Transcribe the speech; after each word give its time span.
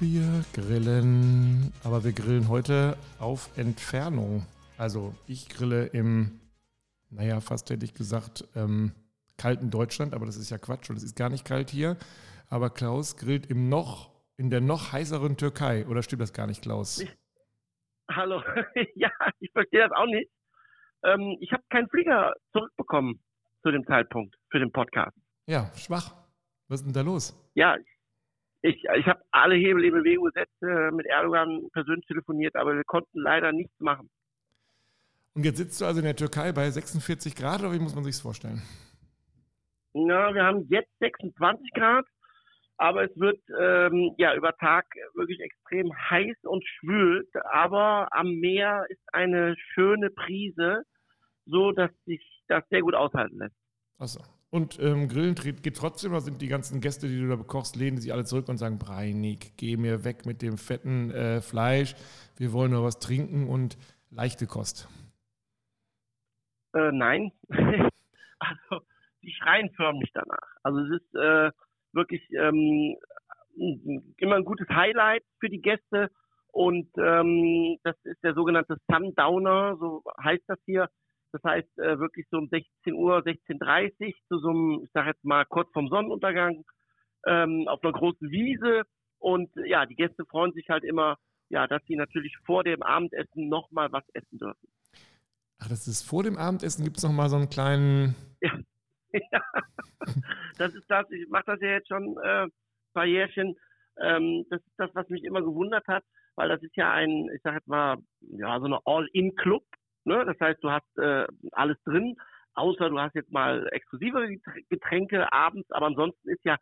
Wir 0.00 0.46
grillen, 0.54 1.74
aber 1.84 2.02
wir 2.04 2.12
grillen 2.12 2.48
heute 2.48 2.96
auf 3.18 3.50
Entfernung. 3.58 4.46
Also 4.78 5.14
ich 5.26 5.50
grille 5.50 5.88
im, 5.88 6.40
naja, 7.10 7.42
fast 7.42 7.68
hätte 7.68 7.84
ich 7.84 7.92
gesagt, 7.92 8.48
ähm, 8.56 8.92
kalten 9.36 9.70
Deutschland, 9.70 10.14
aber 10.14 10.24
das 10.24 10.38
ist 10.38 10.48
ja 10.48 10.56
Quatsch 10.56 10.88
und 10.88 10.96
es 10.96 11.02
ist 11.02 11.16
gar 11.16 11.28
nicht 11.28 11.44
kalt 11.44 11.68
hier. 11.68 11.98
Aber 12.48 12.70
Klaus 12.70 13.18
grillt 13.18 13.50
im 13.50 13.68
noch, 13.68 14.10
in 14.38 14.48
der 14.48 14.62
noch 14.62 14.90
heißeren 14.90 15.36
Türkei. 15.36 15.86
Oder 15.86 16.02
stimmt 16.02 16.22
das 16.22 16.32
gar 16.32 16.46
nicht, 16.46 16.62
Klaus? 16.62 17.00
Ich, 17.00 17.14
hallo, 18.10 18.42
ja, 18.94 19.10
ich 19.38 19.52
verstehe 19.52 19.80
das 19.80 19.92
auch 19.92 20.06
nicht. 20.06 20.30
Ähm, 21.04 21.36
ich 21.40 21.52
habe 21.52 21.62
keinen 21.68 21.90
Flieger 21.90 22.32
zurückbekommen 22.52 23.20
zu 23.62 23.70
dem 23.70 23.84
Zeitpunkt 23.84 24.34
für 24.50 24.60
den 24.60 24.72
Podcast. 24.72 25.14
Ja, 25.44 25.70
schwach. 25.76 26.14
Was 26.68 26.80
ist 26.80 26.86
denn 26.86 26.94
da 26.94 27.02
los? 27.02 27.36
Ja, 27.52 27.76
ich, 27.76 27.86
ich 28.62 29.06
habe 29.06 29.22
alle 29.30 29.54
Hebel 29.54 29.84
in 29.84 29.94
Bewegung 29.94 30.26
gesetzt, 30.26 30.62
äh, 30.62 30.90
mit 30.90 31.06
Erdogan 31.06 31.68
persönlich 31.72 32.06
telefoniert, 32.06 32.56
aber 32.56 32.74
wir 32.74 32.84
konnten 32.84 33.20
leider 33.20 33.52
nichts 33.52 33.78
machen. 33.80 34.10
Und 35.34 35.44
jetzt 35.44 35.58
sitzt 35.58 35.80
du 35.80 35.84
also 35.84 36.00
in 36.00 36.04
der 36.04 36.16
Türkei 36.16 36.52
bei 36.52 36.68
46 36.70 37.36
Grad 37.36 37.60
oder 37.60 37.72
wie 37.72 37.78
muss 37.78 37.94
man 37.94 38.04
sich 38.04 38.16
vorstellen? 38.16 38.62
Na, 39.92 40.34
wir 40.34 40.44
haben 40.44 40.66
jetzt 40.68 40.90
26 41.00 41.72
Grad, 41.72 42.04
aber 42.76 43.04
es 43.04 43.16
wird 43.16 43.40
ähm, 43.58 44.14
ja 44.18 44.34
über 44.34 44.56
Tag 44.56 44.86
wirklich 45.14 45.40
extrem 45.40 45.92
heiß 46.10 46.36
und 46.42 46.64
schwül. 46.66 47.28
Aber 47.52 48.08
am 48.12 48.32
Meer 48.40 48.84
ist 48.88 49.02
eine 49.12 49.56
schöne 49.74 50.10
Prise, 50.10 50.82
so 51.46 51.72
dass 51.72 51.90
sich 52.06 52.22
das 52.48 52.64
sehr 52.70 52.82
gut 52.82 52.94
aushalten 52.94 53.38
lässt. 53.38 53.56
Achso. 53.98 54.20
Und 54.50 54.80
ähm, 54.80 55.08
Grillen 55.08 55.36
geht 55.36 55.76
trotzdem, 55.76 56.10
oder 56.10 56.20
sind 56.20 56.42
die 56.42 56.48
ganzen 56.48 56.80
Gäste, 56.80 57.06
die 57.06 57.20
du 57.20 57.28
da 57.28 57.36
bekochst, 57.36 57.76
lehnen 57.76 57.98
sich 57.98 58.12
alle 58.12 58.24
zurück 58.24 58.48
und 58.48 58.56
sagen, 58.56 58.78
Breinig, 58.78 59.52
geh 59.56 59.76
mir 59.76 60.04
weg 60.04 60.26
mit 60.26 60.42
dem 60.42 60.58
fetten 60.58 61.12
äh, 61.12 61.40
Fleisch, 61.40 61.94
wir 62.36 62.52
wollen 62.52 62.72
nur 62.72 62.82
was 62.82 62.98
trinken 62.98 63.48
und 63.48 63.78
leichte 64.10 64.48
Kost? 64.48 64.88
Äh, 66.74 66.90
nein. 66.92 67.30
also, 67.48 68.84
die 69.22 69.32
schreien 69.32 69.70
förmlich 69.76 70.10
danach. 70.12 70.48
Also 70.64 70.80
es 70.80 71.00
ist 71.00 71.14
äh, 71.14 71.52
wirklich 71.92 72.22
ähm, 72.32 72.96
immer 74.16 74.36
ein 74.36 74.44
gutes 74.44 74.68
Highlight 74.68 75.22
für 75.38 75.48
die 75.48 75.60
Gäste 75.60 76.10
und 76.48 76.88
ähm, 76.96 77.78
das 77.84 77.96
ist 78.04 78.22
der 78.24 78.34
sogenannte 78.34 78.76
Sundowner, 78.90 79.76
so 79.76 80.02
heißt 80.22 80.44
das 80.48 80.58
hier. 80.64 80.88
Das 81.32 81.42
heißt 81.44 81.78
äh, 81.78 81.98
wirklich 81.98 82.26
so 82.30 82.38
um 82.38 82.48
16 82.48 82.94
Uhr, 82.94 83.18
16.30 83.18 84.06
Uhr 84.06 84.12
zu 84.28 84.38
so 84.38 84.50
einem, 84.50 84.80
ich 84.84 84.90
sag 84.92 85.06
jetzt 85.06 85.24
mal 85.24 85.44
kurz 85.44 85.70
vorm 85.72 85.88
Sonnenuntergang 85.88 86.64
ähm, 87.26 87.66
auf 87.68 87.82
einer 87.82 87.92
großen 87.92 88.30
Wiese. 88.30 88.82
Und 89.18 89.50
ja, 89.66 89.86
die 89.86 89.94
Gäste 89.94 90.24
freuen 90.26 90.52
sich 90.52 90.68
halt 90.68 90.84
immer, 90.84 91.18
ja, 91.50 91.66
dass 91.66 91.82
sie 91.86 91.96
natürlich 91.96 92.36
vor 92.46 92.64
dem 92.64 92.82
Abendessen 92.82 93.48
nochmal 93.48 93.92
was 93.92 94.04
essen 94.14 94.38
dürfen. 94.38 94.68
Ach, 95.58 95.68
das 95.68 95.86
ist 95.86 96.02
vor 96.02 96.22
dem 96.22 96.38
Abendessen 96.38 96.84
gibt 96.84 96.96
es 96.96 97.02
nochmal 97.02 97.28
so 97.28 97.36
einen 97.36 97.50
kleinen. 97.50 98.14
Ja. 98.40 98.58
ja. 99.12 99.42
das 100.56 100.74
ist 100.74 100.88
das. 100.88 101.10
Ich 101.10 101.28
mache 101.28 101.44
das 101.46 101.60
ja 101.60 101.68
jetzt 101.72 101.88
schon 101.88 102.16
äh, 102.22 102.44
ein 102.44 102.50
paar 102.94 103.04
Jährchen. 103.04 103.56
Ähm, 104.00 104.46
das 104.48 104.60
ist 104.60 104.74
das, 104.78 104.90
was 104.94 105.08
mich 105.08 105.24
immer 105.24 105.42
gewundert 105.42 105.86
hat, 105.86 106.04
weil 106.36 106.48
das 106.48 106.62
ist 106.62 106.76
ja 106.76 106.92
ein, 106.92 107.28
ich 107.34 107.42
sag 107.42 107.54
jetzt 107.54 107.68
mal, 107.68 107.98
ja, 108.20 108.58
so 108.58 108.66
eine 108.66 108.78
All-In-Club. 108.86 109.64
Ne? 110.04 110.24
Das 110.24 110.38
heißt, 110.40 110.62
du 110.62 110.70
hast 110.70 110.98
äh, 110.98 111.26
alles 111.52 111.76
drin, 111.84 112.16
außer 112.54 112.90
du 112.90 112.98
hast 112.98 113.14
jetzt 113.14 113.32
mal 113.32 113.68
exklusive 113.72 114.36
Getränke 114.68 115.32
abends, 115.32 115.70
aber 115.70 115.86
ansonsten 115.86 116.28
ist 116.28 116.44
ja 116.44 116.56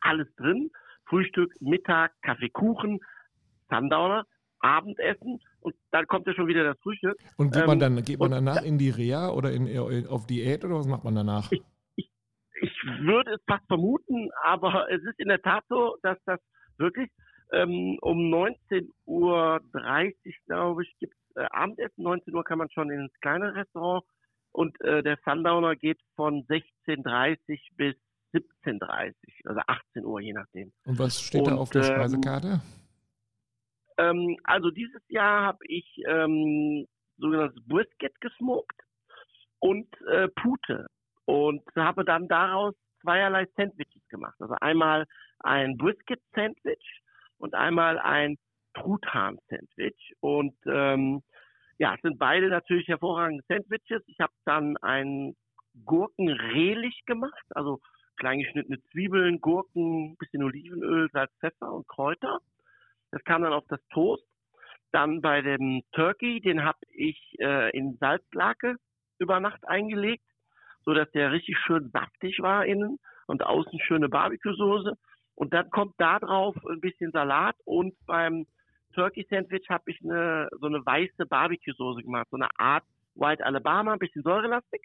alles 0.00 0.28
drin. 0.36 0.70
Frühstück, 1.06 1.54
Mittag, 1.60 2.12
Kaffee, 2.22 2.48
Kuchen, 2.48 3.00
Sundowner, 3.68 4.24
Abendessen 4.60 5.40
und 5.60 5.74
dann 5.90 6.06
kommt 6.06 6.26
ja 6.26 6.34
schon 6.34 6.46
wieder 6.46 6.64
das 6.64 6.78
Frühstück. 6.80 7.16
Und 7.36 7.52
geht 7.52 7.66
man 7.66 7.80
ähm, 7.82 7.96
dann, 7.96 8.04
geht 8.04 8.18
man 8.18 8.30
danach 8.30 8.62
in 8.62 8.78
die 8.78 8.90
Reha 8.90 9.30
oder 9.30 9.52
in, 9.52 9.66
auf 10.06 10.26
Diät 10.26 10.64
oder 10.64 10.76
was 10.76 10.86
macht 10.86 11.04
man 11.04 11.14
danach? 11.14 11.50
Ich, 11.50 11.62
ich, 11.96 12.10
ich 12.60 12.72
würde 13.00 13.32
es 13.32 13.40
fast 13.46 13.66
vermuten, 13.66 14.30
aber 14.42 14.90
es 14.90 15.02
ist 15.02 15.18
in 15.18 15.28
der 15.28 15.42
Tat 15.42 15.64
so, 15.68 15.96
dass 16.02 16.18
das 16.24 16.40
wirklich 16.78 17.10
ähm, 17.52 17.98
um 18.00 18.32
19.30 18.32 18.86
Uhr, 19.06 19.60
glaube 20.46 20.84
ich, 20.84 20.94
gibt 20.98 21.14
äh, 21.36 21.46
Abendessen. 21.50 22.02
19 22.02 22.34
Uhr 22.34 22.44
kann 22.44 22.58
man 22.58 22.70
schon 22.70 22.90
ins 22.90 23.12
kleine 23.20 23.54
Restaurant. 23.54 24.04
Und 24.52 24.78
äh, 24.82 25.02
der 25.02 25.18
Sundowner 25.24 25.76
geht 25.76 25.98
von 26.14 26.44
16.30 26.46 27.58
bis 27.76 27.96
17.30, 28.34 29.14
also 29.44 29.60
18 29.66 30.04
Uhr, 30.04 30.20
je 30.20 30.32
nachdem. 30.32 30.72
Und 30.84 30.98
was 30.98 31.20
steht 31.20 31.42
und, 31.42 31.50
da 31.50 31.56
auf 31.56 31.70
der 31.70 31.82
ähm, 31.82 31.94
Speisekarte? 31.94 32.62
Ähm, 33.98 34.36
also 34.44 34.70
dieses 34.70 35.02
Jahr 35.08 35.44
habe 35.44 35.58
ich 35.66 35.86
ähm, 36.06 36.86
sogenanntes 37.18 37.62
Brisket 37.66 38.18
gesmoked 38.20 38.76
und 39.58 39.88
äh, 40.06 40.28
Pute 40.28 40.86
und 41.24 41.62
habe 41.76 42.04
dann 42.04 42.28
daraus 42.28 42.74
zweierlei 43.02 43.46
Sandwiches 43.56 44.02
gemacht. 44.08 44.34
Also 44.38 44.54
einmal 44.60 45.06
ein 45.40 45.76
Brisket-Sandwich 45.76 47.02
und 47.38 47.54
einmal 47.54 47.98
ein 47.98 48.38
Truthahn-Sandwich. 48.74 50.14
Und 50.20 50.51
sind 52.12 52.18
beide 52.18 52.48
natürlich 52.48 52.88
hervorragende 52.88 53.42
Sandwiches. 53.48 54.02
Ich 54.06 54.20
habe 54.20 54.32
dann 54.44 54.76
ein 54.78 55.34
Gurkenrehlich 55.86 57.04
gemacht, 57.06 57.44
also 57.50 57.80
klein 58.18 58.40
geschnittene 58.40 58.82
Zwiebeln, 58.90 59.40
Gurken, 59.40 60.16
bisschen 60.18 60.42
Olivenöl, 60.42 61.08
Salz, 61.12 61.32
Pfeffer 61.40 61.72
und 61.72 61.88
Kräuter. 61.88 62.40
Das 63.10 63.24
kam 63.24 63.42
dann 63.42 63.54
auf 63.54 63.64
das 63.68 63.80
Toast. 63.88 64.24
Dann 64.90 65.22
bei 65.22 65.40
dem 65.40 65.82
Turkey, 65.92 66.40
den 66.40 66.64
habe 66.64 66.78
ich 66.90 67.18
äh, 67.38 67.74
in 67.74 67.96
Salzlake 67.96 68.76
über 69.18 69.40
Nacht 69.40 69.66
eingelegt, 69.66 70.24
so 70.84 70.92
dass 70.92 71.10
der 71.12 71.32
richtig 71.32 71.56
schön 71.58 71.90
saftig 71.94 72.40
war 72.40 72.66
innen 72.66 72.98
und 73.26 73.42
außen 73.42 73.80
schöne 73.80 74.10
Barbecue-Soße. 74.10 74.98
Und 75.34 75.54
dann 75.54 75.70
kommt 75.70 75.94
da 75.96 76.18
drauf 76.18 76.54
ein 76.68 76.80
bisschen 76.80 77.10
Salat 77.10 77.56
und 77.64 77.94
beim 78.04 78.46
Turkey 78.92 79.26
Sandwich 79.28 79.68
habe 79.68 79.90
ich 79.90 80.00
eine, 80.02 80.48
so 80.60 80.66
eine 80.66 80.84
weiße 80.84 81.26
Barbecue-Soße 81.26 82.02
gemacht, 82.02 82.28
so 82.30 82.36
eine 82.36 82.48
Art 82.58 82.84
White 83.14 83.44
Alabama, 83.44 83.92
ein 83.92 83.98
bisschen 83.98 84.22
säurelastig. 84.22 84.82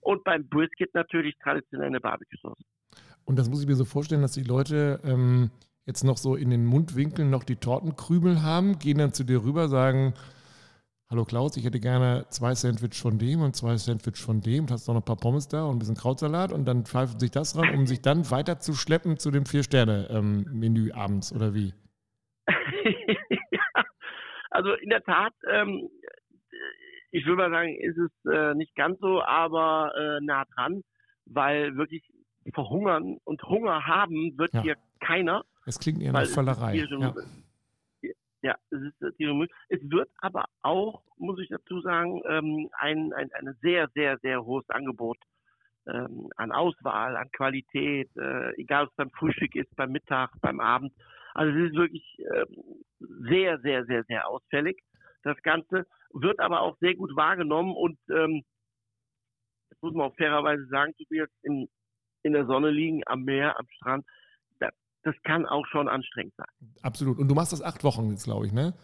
Und 0.00 0.24
beim 0.24 0.48
Brisket 0.48 0.94
natürlich 0.94 1.36
traditionelle 1.38 2.00
Barbecue-Soße. 2.00 2.62
Und 3.24 3.38
das 3.38 3.48
muss 3.48 3.62
ich 3.62 3.68
mir 3.68 3.76
so 3.76 3.84
vorstellen, 3.84 4.22
dass 4.22 4.32
die 4.32 4.42
Leute 4.42 5.00
ähm, 5.04 5.50
jetzt 5.86 6.02
noch 6.02 6.16
so 6.16 6.34
in 6.34 6.50
den 6.50 6.64
Mundwinkeln 6.64 7.30
noch 7.30 7.44
die 7.44 7.56
Tortenkrümel 7.56 8.42
haben, 8.42 8.78
gehen 8.78 8.98
dann 8.98 9.12
zu 9.12 9.24
dir 9.24 9.44
rüber, 9.44 9.68
sagen, 9.68 10.14
Hallo 11.12 11.26
Klaus, 11.26 11.58
ich 11.58 11.64
hätte 11.66 11.78
gerne 11.78 12.24
zwei 12.30 12.54
Sandwich 12.54 12.98
von 12.98 13.18
dem 13.18 13.42
und 13.42 13.54
zwei 13.54 13.76
Sandwich 13.76 14.16
von 14.16 14.40
dem. 14.40 14.66
Du 14.66 14.72
hast 14.72 14.88
noch 14.88 14.96
ein 14.96 15.02
paar 15.02 15.18
Pommes 15.18 15.46
da 15.46 15.66
und 15.66 15.76
ein 15.76 15.78
bisschen 15.78 15.94
Krautsalat 15.94 16.52
und 16.52 16.64
dann 16.64 16.86
pfeifen 16.86 17.20
sich 17.20 17.30
das 17.30 17.54
ran, 17.54 17.74
um 17.74 17.86
sich 17.86 18.00
dann 18.00 18.30
weiter 18.30 18.60
zu 18.60 18.72
schleppen 18.72 19.18
zu 19.18 19.30
dem 19.30 19.44
Vier-Sterne-Menü 19.44 20.88
ähm, 20.88 20.94
abends 20.94 21.30
oder 21.30 21.52
wie? 21.52 21.74
also 24.52 24.74
in 24.74 24.90
der 24.90 25.02
Tat, 25.02 25.34
ähm, 25.50 25.88
ich 27.10 27.26
würde 27.26 27.36
mal 27.36 27.50
sagen, 27.50 27.76
ist 27.76 27.98
es 27.98 28.32
äh, 28.32 28.54
nicht 28.54 28.74
ganz 28.74 28.98
so, 29.00 29.22
aber 29.22 29.92
äh, 29.96 30.24
nah 30.24 30.44
dran, 30.54 30.82
weil 31.26 31.76
wirklich 31.76 32.02
verhungern 32.52 33.18
und 33.24 33.42
Hunger 33.42 33.86
haben 33.86 34.36
wird 34.36 34.52
ja. 34.54 34.62
hier 34.62 34.76
keiner. 35.00 35.44
Es 35.66 35.78
klingt 35.78 36.02
eher 36.02 36.12
nach 36.12 36.26
Völlerei. 36.26 36.74
Ja. 36.74 37.14
ja, 38.42 38.56
es 38.70 38.80
ist 38.80 39.16
Tiere 39.16 39.46
Es 39.68 39.80
wird 39.90 40.10
aber 40.18 40.46
auch, 40.62 41.02
muss 41.18 41.38
ich 41.38 41.48
dazu 41.48 41.80
sagen, 41.80 42.20
ähm, 42.28 42.68
ein, 42.78 43.12
ein, 43.12 43.30
ein 43.34 43.56
sehr, 43.62 43.88
sehr, 43.94 44.18
sehr 44.18 44.44
hohes 44.44 44.68
Angebot 44.70 45.18
ähm, 45.86 46.30
an 46.36 46.52
Auswahl, 46.52 47.16
an 47.16 47.30
Qualität, 47.32 48.10
äh, 48.16 48.54
egal 48.60 48.84
ob 48.84 48.90
es 48.90 48.96
beim 48.96 49.10
Frühstück 49.10 49.54
ist, 49.54 49.74
beim 49.76 49.92
Mittag, 49.92 50.30
beim 50.40 50.60
Abend. 50.60 50.92
Also 51.34 51.58
es 51.58 51.70
ist 51.70 51.76
wirklich 51.76 52.04
ähm, 52.18 52.84
sehr, 53.28 53.58
sehr, 53.60 53.84
sehr, 53.86 54.04
sehr 54.04 54.28
ausfällig. 54.28 54.82
Das 55.22 55.40
Ganze 55.42 55.86
wird 56.12 56.40
aber 56.40 56.60
auch 56.60 56.76
sehr 56.78 56.94
gut 56.94 57.14
wahrgenommen 57.16 57.74
und 57.74 57.98
ähm, 58.10 58.44
das 59.70 59.80
muss 59.80 59.94
man 59.94 60.10
auch 60.10 60.16
fairerweise 60.16 60.66
sagen, 60.66 60.92
du 60.98 61.04
wirst 61.10 61.32
in, 61.42 61.68
in 62.22 62.32
der 62.32 62.46
Sonne 62.46 62.70
liegen, 62.70 63.02
am 63.06 63.24
Meer, 63.24 63.58
am 63.58 63.66
Strand. 63.76 64.04
Das, 64.58 64.72
das 65.02 65.14
kann 65.22 65.46
auch 65.46 65.66
schon 65.66 65.88
anstrengend 65.88 66.34
sein. 66.36 66.74
Absolut. 66.82 67.18
Und 67.18 67.28
du 67.28 67.34
machst 67.34 67.52
das 67.52 67.62
acht 67.62 67.82
Wochen 67.84 68.10
jetzt, 68.10 68.24
glaube 68.24 68.46
ich, 68.46 68.52
ne? 68.52 68.74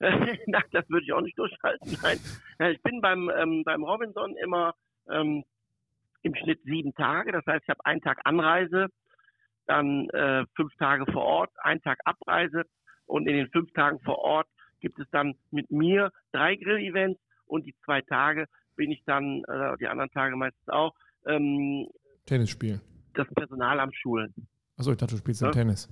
Na, 0.46 0.62
das 0.72 0.88
würde 0.88 1.04
ich 1.04 1.12
auch 1.12 1.20
nicht 1.20 1.38
durchhalten. 1.38 1.96
Nein. 2.02 2.18
Ich 2.72 2.82
bin 2.82 3.00
beim, 3.00 3.30
ähm, 3.36 3.62
beim 3.64 3.84
Robinson 3.84 4.34
immer 4.36 4.74
ähm, 5.10 5.44
im 6.22 6.34
Schnitt 6.34 6.62
sieben 6.64 6.94
Tage. 6.94 7.32
Das 7.32 7.44
heißt, 7.46 7.64
ich 7.64 7.68
habe 7.68 7.84
einen 7.84 8.00
Tag 8.00 8.20
Anreise, 8.24 8.88
dann 9.70 10.08
äh, 10.10 10.44
fünf 10.56 10.74
Tage 10.76 11.04
vor 11.12 11.22
Ort, 11.22 11.50
einen 11.62 11.80
Tag 11.82 11.98
Abreise 12.04 12.62
und 13.06 13.26
in 13.28 13.34
den 13.36 13.48
fünf 13.50 13.72
Tagen 13.72 14.00
vor 14.00 14.18
Ort 14.18 14.48
gibt 14.80 14.98
es 14.98 15.06
dann 15.10 15.34
mit 15.50 15.70
mir 15.70 16.10
drei 16.32 16.56
Grill-Events 16.56 17.20
und 17.46 17.66
die 17.66 17.74
zwei 17.84 18.00
Tage 18.02 18.46
bin 18.76 18.90
ich 18.90 19.02
dann, 19.04 19.42
äh, 19.48 19.76
die 19.78 19.86
anderen 19.86 20.10
Tage 20.10 20.36
meistens 20.36 20.68
auch, 20.68 20.94
ähm, 21.26 21.86
Tennis 22.26 22.50
spielen. 22.50 22.80
Das 23.14 23.26
Personal 23.34 23.78
am 23.80 23.92
Schulen. 23.92 24.32
Achso, 24.76 24.92
ich 24.92 24.96
dachte, 24.98 25.14
du 25.14 25.18
spielst 25.18 25.42
ja? 25.42 25.50
Tennis. 25.50 25.88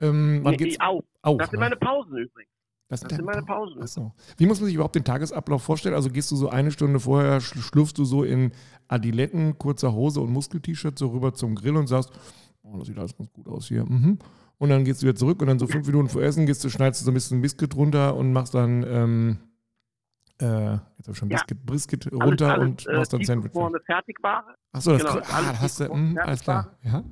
Ähm, 0.00 0.40
wann 0.42 0.52
Nee, 0.52 0.56
geht's? 0.58 0.80
Au. 0.80 1.02
Au, 1.22 1.36
Das 1.38 1.50
sind 1.50 1.58
ne? 1.60 1.64
meine 1.66 1.76
Pausen 1.76 2.16
übrigens. 2.18 2.50
Das, 2.88 3.00
Das 3.00 3.14
sind 3.16 3.24
meine 3.24 3.42
Pausen. 3.42 3.80
Achso. 3.80 4.12
Wie 4.36 4.44
muss 4.46 4.60
man 4.60 4.66
sich 4.66 4.74
überhaupt 4.74 4.94
den 4.96 5.04
Tagesablauf 5.04 5.62
vorstellen? 5.62 5.94
Also 5.94 6.10
gehst 6.10 6.30
du 6.30 6.36
so 6.36 6.50
eine 6.50 6.70
Stunde 6.70 7.00
vorher, 7.00 7.40
schl- 7.40 7.62
schlürfst 7.62 7.96
du 7.96 8.04
so 8.04 8.22
in 8.24 8.52
Adiletten, 8.88 9.56
kurzer 9.58 9.92
Hose 9.94 10.20
und 10.20 10.30
Muskel-T-Shirt 10.30 10.98
so 10.98 11.08
rüber 11.08 11.32
zum 11.32 11.54
Grill 11.54 11.76
und 11.76 11.86
sagst, 11.86 12.10
oh, 12.72 12.78
das 12.78 12.88
sieht 12.88 12.98
alles 12.98 13.16
ganz 13.16 13.32
gut 13.32 13.48
aus 13.48 13.68
hier. 13.68 13.84
Mhm. 13.84 14.18
Und 14.58 14.68
dann 14.68 14.84
gehst 14.84 15.02
du 15.02 15.06
wieder 15.06 15.16
zurück 15.16 15.40
und 15.40 15.48
dann 15.48 15.58
so 15.58 15.66
fünf 15.66 15.86
Minuten 15.86 16.08
vor 16.08 16.22
Essen 16.22 16.46
gehst 16.46 16.62
du, 16.64 16.68
schneidest 16.68 17.02
du 17.02 17.04
so 17.04 17.10
ein 17.10 17.14
bisschen 17.14 17.42
Biscuit 17.42 17.74
runter 17.74 18.14
und 18.16 18.32
machst 18.32 18.54
dann, 18.54 18.84
ähm, 18.86 19.38
äh, 20.40 20.44
jetzt 20.44 21.08
habe 21.08 21.12
ich 21.12 21.18
schon 21.18 21.30
Ja. 21.30 21.38
Biscuit, 21.38 21.66
Brisket 21.66 22.12
runter 22.12 22.58
und 22.60 22.86
äh, 22.86 22.96
machst 22.96 23.12
dann 23.12 23.24
Sandwich. 23.24 23.50
tiefgefrorene 23.50 23.80
Fertigware 23.80 24.54
Achso, 24.72 24.92
das 24.92 25.02
genau, 25.02 25.16
ah, 25.16 25.36
alles 25.36 25.60
hast 25.60 25.80
du, 25.80 25.94
mh, 25.94 26.20
alles 26.22 26.40
klar. 26.40 26.76
Ja? 26.82 27.04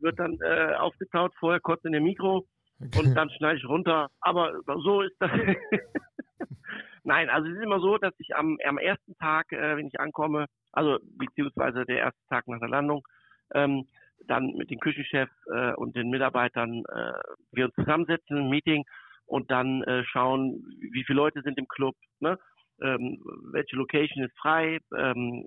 wird 0.00 0.18
dann 0.18 0.38
äh, 0.40 0.74
aufgetaut, 0.74 1.32
vorher 1.38 1.60
kurz 1.60 1.84
in 1.84 1.92
der 1.92 2.00
Mikro 2.00 2.46
und 2.80 3.14
dann 3.14 3.30
schneide 3.30 3.58
ich 3.58 3.64
runter. 3.64 4.08
Aber 4.20 4.52
so 4.82 5.02
ist 5.02 5.16
das. 5.18 5.30
Nein, 7.04 7.30
also 7.30 7.48
es 7.48 7.56
ist 7.56 7.62
immer 7.62 7.80
so, 7.80 7.96
dass 7.96 8.12
ich 8.18 8.36
am, 8.36 8.58
am 8.66 8.78
ersten 8.78 9.16
Tag, 9.16 9.50
äh, 9.52 9.76
wenn 9.76 9.86
ich 9.86 9.98
ankomme, 9.98 10.46
also 10.72 10.98
beziehungsweise 11.16 11.84
der 11.86 11.98
erste 11.98 12.20
Tag 12.28 12.46
nach 12.48 12.58
der 12.58 12.68
Landung, 12.68 13.06
ähm, 13.54 13.86
dann 14.26 14.54
mit 14.56 14.70
dem 14.70 14.80
Küchenchef 14.80 15.30
äh, 15.52 15.72
und 15.74 15.96
den 15.96 16.10
Mitarbeitern 16.10 16.84
äh, 16.88 17.12
wir 17.52 17.66
uns 17.66 17.74
zusammensetzen, 17.74 18.38
ein 18.38 18.48
Meeting 18.50 18.84
und 19.26 19.50
dann 19.50 19.82
äh, 19.82 20.04
schauen, 20.04 20.64
wie 20.80 21.04
viele 21.04 21.16
Leute 21.16 21.42
sind 21.42 21.58
im 21.58 21.68
Club, 21.68 21.94
ne? 22.20 22.38
ähm, 22.80 23.20
welche 23.52 23.76
Location 23.76 24.24
ist 24.24 24.38
frei, 24.38 24.78
ähm, 24.96 25.44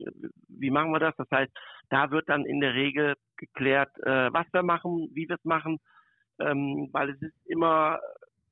wie 0.50 0.70
machen 0.70 0.92
wir 0.92 1.00
das? 1.00 1.16
Das 1.18 1.30
heißt, 1.32 1.52
da 1.90 2.12
wird 2.12 2.28
dann 2.30 2.46
in 2.46 2.60
der 2.60 2.74
Regel 2.74 3.16
geklärt, 3.38 3.92
äh, 4.04 4.32
was 4.34 4.46
wir 4.52 4.64
machen, 4.64 5.10
wie 5.14 5.28
wir 5.28 5.36
es 5.36 5.46
machen, 5.46 5.80
ähm, 6.40 6.90
weil 6.92 7.12
es 7.12 7.22
ist 7.22 7.36
immer, 7.46 8.00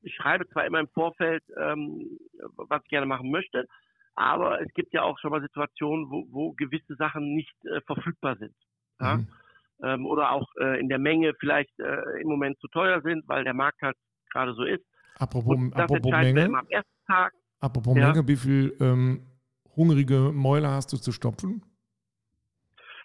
ich 0.01 0.15
schreibe 0.15 0.47
zwar 0.49 0.65
immer 0.65 0.79
im 0.79 0.87
Vorfeld, 0.89 1.43
ähm, 1.57 2.17
was 2.55 2.81
ich 2.83 2.89
gerne 2.89 3.05
machen 3.05 3.31
möchte, 3.31 3.65
aber 4.15 4.61
es 4.61 4.73
gibt 4.73 4.93
ja 4.93 5.03
auch 5.03 5.19
schon 5.19 5.31
mal 5.31 5.41
Situationen, 5.41 6.09
wo, 6.09 6.25
wo 6.29 6.51
gewisse 6.53 6.95
Sachen 6.95 7.35
nicht 7.35 7.53
äh, 7.65 7.81
verfügbar 7.81 8.37
sind. 8.37 8.55
Ja? 8.99 9.17
Mhm. 9.17 9.27
Ähm, 9.83 10.05
oder 10.05 10.31
auch 10.31 10.47
äh, 10.59 10.79
in 10.79 10.89
der 10.89 10.99
Menge 10.99 11.33
vielleicht 11.39 11.77
äh, 11.79 12.21
im 12.21 12.27
Moment 12.27 12.59
zu 12.59 12.67
teuer 12.67 13.01
sind, 13.01 13.27
weil 13.27 13.43
der 13.43 13.53
Markt 13.53 13.81
halt 13.81 13.97
gerade 14.31 14.53
so 14.53 14.63
ist. 14.63 14.83
Apropos, 15.17 15.55
Und 15.55 15.71
das 15.71 15.81
apropos 15.83 16.11
Menge, 16.11 16.45
am 16.45 16.67
ersten 16.69 17.05
Tag. 17.07 17.33
apropos 17.59 17.97
Ja. 17.97 18.07
Menge, 18.07 18.27
wie 18.27 18.35
viel 18.35 18.75
ähm, 18.79 19.25
hungrige 19.75 20.31
Mäuler 20.33 20.71
hast 20.71 20.93
du 20.93 20.97
zu 20.97 21.11
stopfen? 21.11 21.63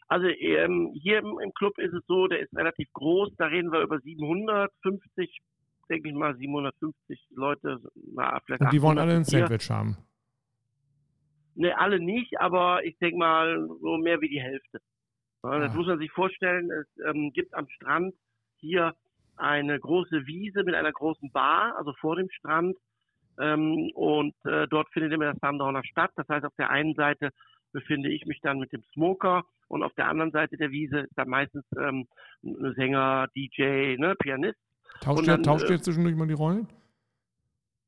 Also 0.08 0.26
ähm, 0.26 0.92
hier 0.94 1.18
im, 1.18 1.38
im 1.40 1.52
Club 1.54 1.78
ist 1.78 1.92
es 1.92 2.04
so, 2.06 2.28
der 2.28 2.40
ist 2.40 2.54
relativ 2.54 2.88
groß, 2.92 3.30
da 3.38 3.46
reden 3.46 3.72
wir 3.72 3.80
über 3.80 3.98
750, 4.00 5.40
denke 5.88 6.08
ich 6.08 6.14
mal 6.14 6.36
750 6.36 7.26
Leute. 7.30 7.80
Na, 8.12 8.38
vielleicht 8.44 8.60
Und 8.62 8.72
die 8.72 8.82
wollen 8.82 8.98
800 8.98 8.98
alle 8.98 9.16
ein. 9.16 9.24
Sandwich 9.24 9.70
haben. 9.70 9.96
Ne, 11.56 11.76
alle 11.78 12.00
nicht, 12.00 12.38
aber 12.40 12.84
ich 12.84 12.98
denke 12.98 13.16
mal 13.16 13.66
so 13.80 13.96
mehr 13.96 14.20
wie 14.20 14.28
die 14.28 14.40
Hälfte. 14.42 14.80
Ja, 15.44 15.58
das 15.58 15.72
Ah. 15.72 15.76
muss 15.76 15.86
man 15.86 15.98
sich 15.98 16.10
vorstellen. 16.10 16.70
Es 16.70 16.86
ähm, 17.06 17.30
gibt 17.32 17.54
am 17.54 17.68
Strand 17.68 18.14
hier 18.58 18.94
eine 19.36 19.78
große 19.78 20.26
Wiese 20.26 20.64
mit 20.64 20.74
einer 20.74 20.92
großen 20.92 21.30
Bar, 21.32 21.76
also 21.76 21.92
vor 22.00 22.16
dem 22.16 22.30
Strand. 22.30 22.76
Ähm, 23.38 23.90
und 23.94 24.34
äh, 24.44 24.66
dort 24.68 24.88
findet 24.92 25.12
immer 25.12 25.32
das 25.32 25.38
Sundowner 25.40 25.84
statt. 25.84 26.12
Das 26.16 26.28
heißt, 26.28 26.44
auf 26.46 26.54
der 26.56 26.70
einen 26.70 26.94
Seite 26.94 27.30
befinde 27.72 28.08
ich 28.08 28.24
mich 28.26 28.40
dann 28.40 28.58
mit 28.58 28.72
dem 28.72 28.84
Smoker 28.92 29.44
und 29.68 29.82
auf 29.82 29.92
der 29.94 30.08
anderen 30.08 30.30
Seite 30.30 30.56
der 30.56 30.70
Wiese 30.70 31.00
ist 31.00 31.12
dann 31.16 31.28
meistens 31.28 31.64
ähm, 31.76 32.06
ein 32.44 32.74
Sänger, 32.74 33.26
DJ, 33.34 33.96
ne, 33.98 34.14
Pianist. 34.18 34.58
Tauscht 35.00 35.26
ihr, 35.26 35.42
tauscht 35.42 35.68
ihr 35.68 35.76
äh, 35.76 35.80
zwischendurch 35.80 36.14
mal 36.14 36.28
die 36.28 36.34
Rollen? 36.34 36.68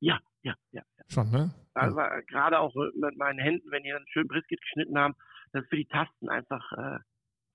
Ja, 0.01 0.19
ja, 0.43 0.55
ja. 0.73 0.83
Schon, 1.09 1.31
ne? 1.31 1.55
Also 1.75 1.97
gerade 2.27 2.59
auch 2.59 2.75
mit 2.95 3.17
meinen 3.17 3.39
Händen, 3.39 3.71
wenn 3.71 3.85
die 3.85 3.91
dann 3.91 4.05
schön 4.09 4.27
Brisket 4.27 4.61
geschnitten 4.61 4.99
haben, 4.99 5.15
das 5.53 5.63
ist 5.63 5.71
für 5.71 5.77
die 5.77 5.87
Tasten 5.87 6.29
einfach 6.29 6.73
äh, 6.73 6.99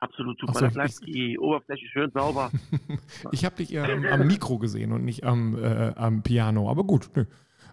absolut 0.01 0.39
super. 0.39 0.53
So, 0.53 0.59
da 0.62 0.69
bleibt 0.69 1.06
die 1.06 1.39
Oberfläche 1.39 1.88
schön 1.88 2.12
sauber. 2.12 2.51
Ich 3.31 3.45
habe 3.45 3.56
dich 3.56 3.74
eher 3.74 3.88
am, 3.88 4.06
am 4.06 4.27
Mikro 4.27 4.57
gesehen 4.57 4.92
und 4.92 5.06
nicht 5.06 5.24
am, 5.24 5.56
äh, 5.57 5.94
am 5.95 6.24
Piano. 6.24 6.69
Aber 6.69 6.83
gut, 6.83 7.09
nö. 7.15 7.25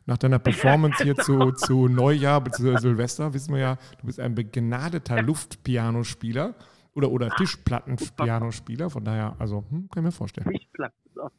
nach 0.06 0.18
deiner 0.18 0.38
Performance 0.48 1.02
hier 1.02 1.16
zu, 1.16 1.52
zu 1.52 1.88
Neujahr 1.88 2.40
bzw. 2.42 2.78
Silvester 2.78 3.34
wissen 3.34 3.54
wir 3.54 3.60
ja, 3.60 3.78
du 4.00 4.06
bist 4.06 4.20
ein 4.20 4.34
begnadeter 4.34 5.22
Luftpianospieler 5.22 6.54
oder, 6.94 7.10
oder 7.10 7.30
Tischplattenpianospieler. 7.30 8.90
Von 8.90 9.04
daher, 9.04 9.36
also, 9.38 9.64
hm, 9.70 9.88
kann 9.88 10.02
ich 10.02 10.06
mir 10.06 10.12
vorstellen. 10.12 10.48
Nicht 10.50 10.72
platt. 10.72 10.92
So. 11.14 11.30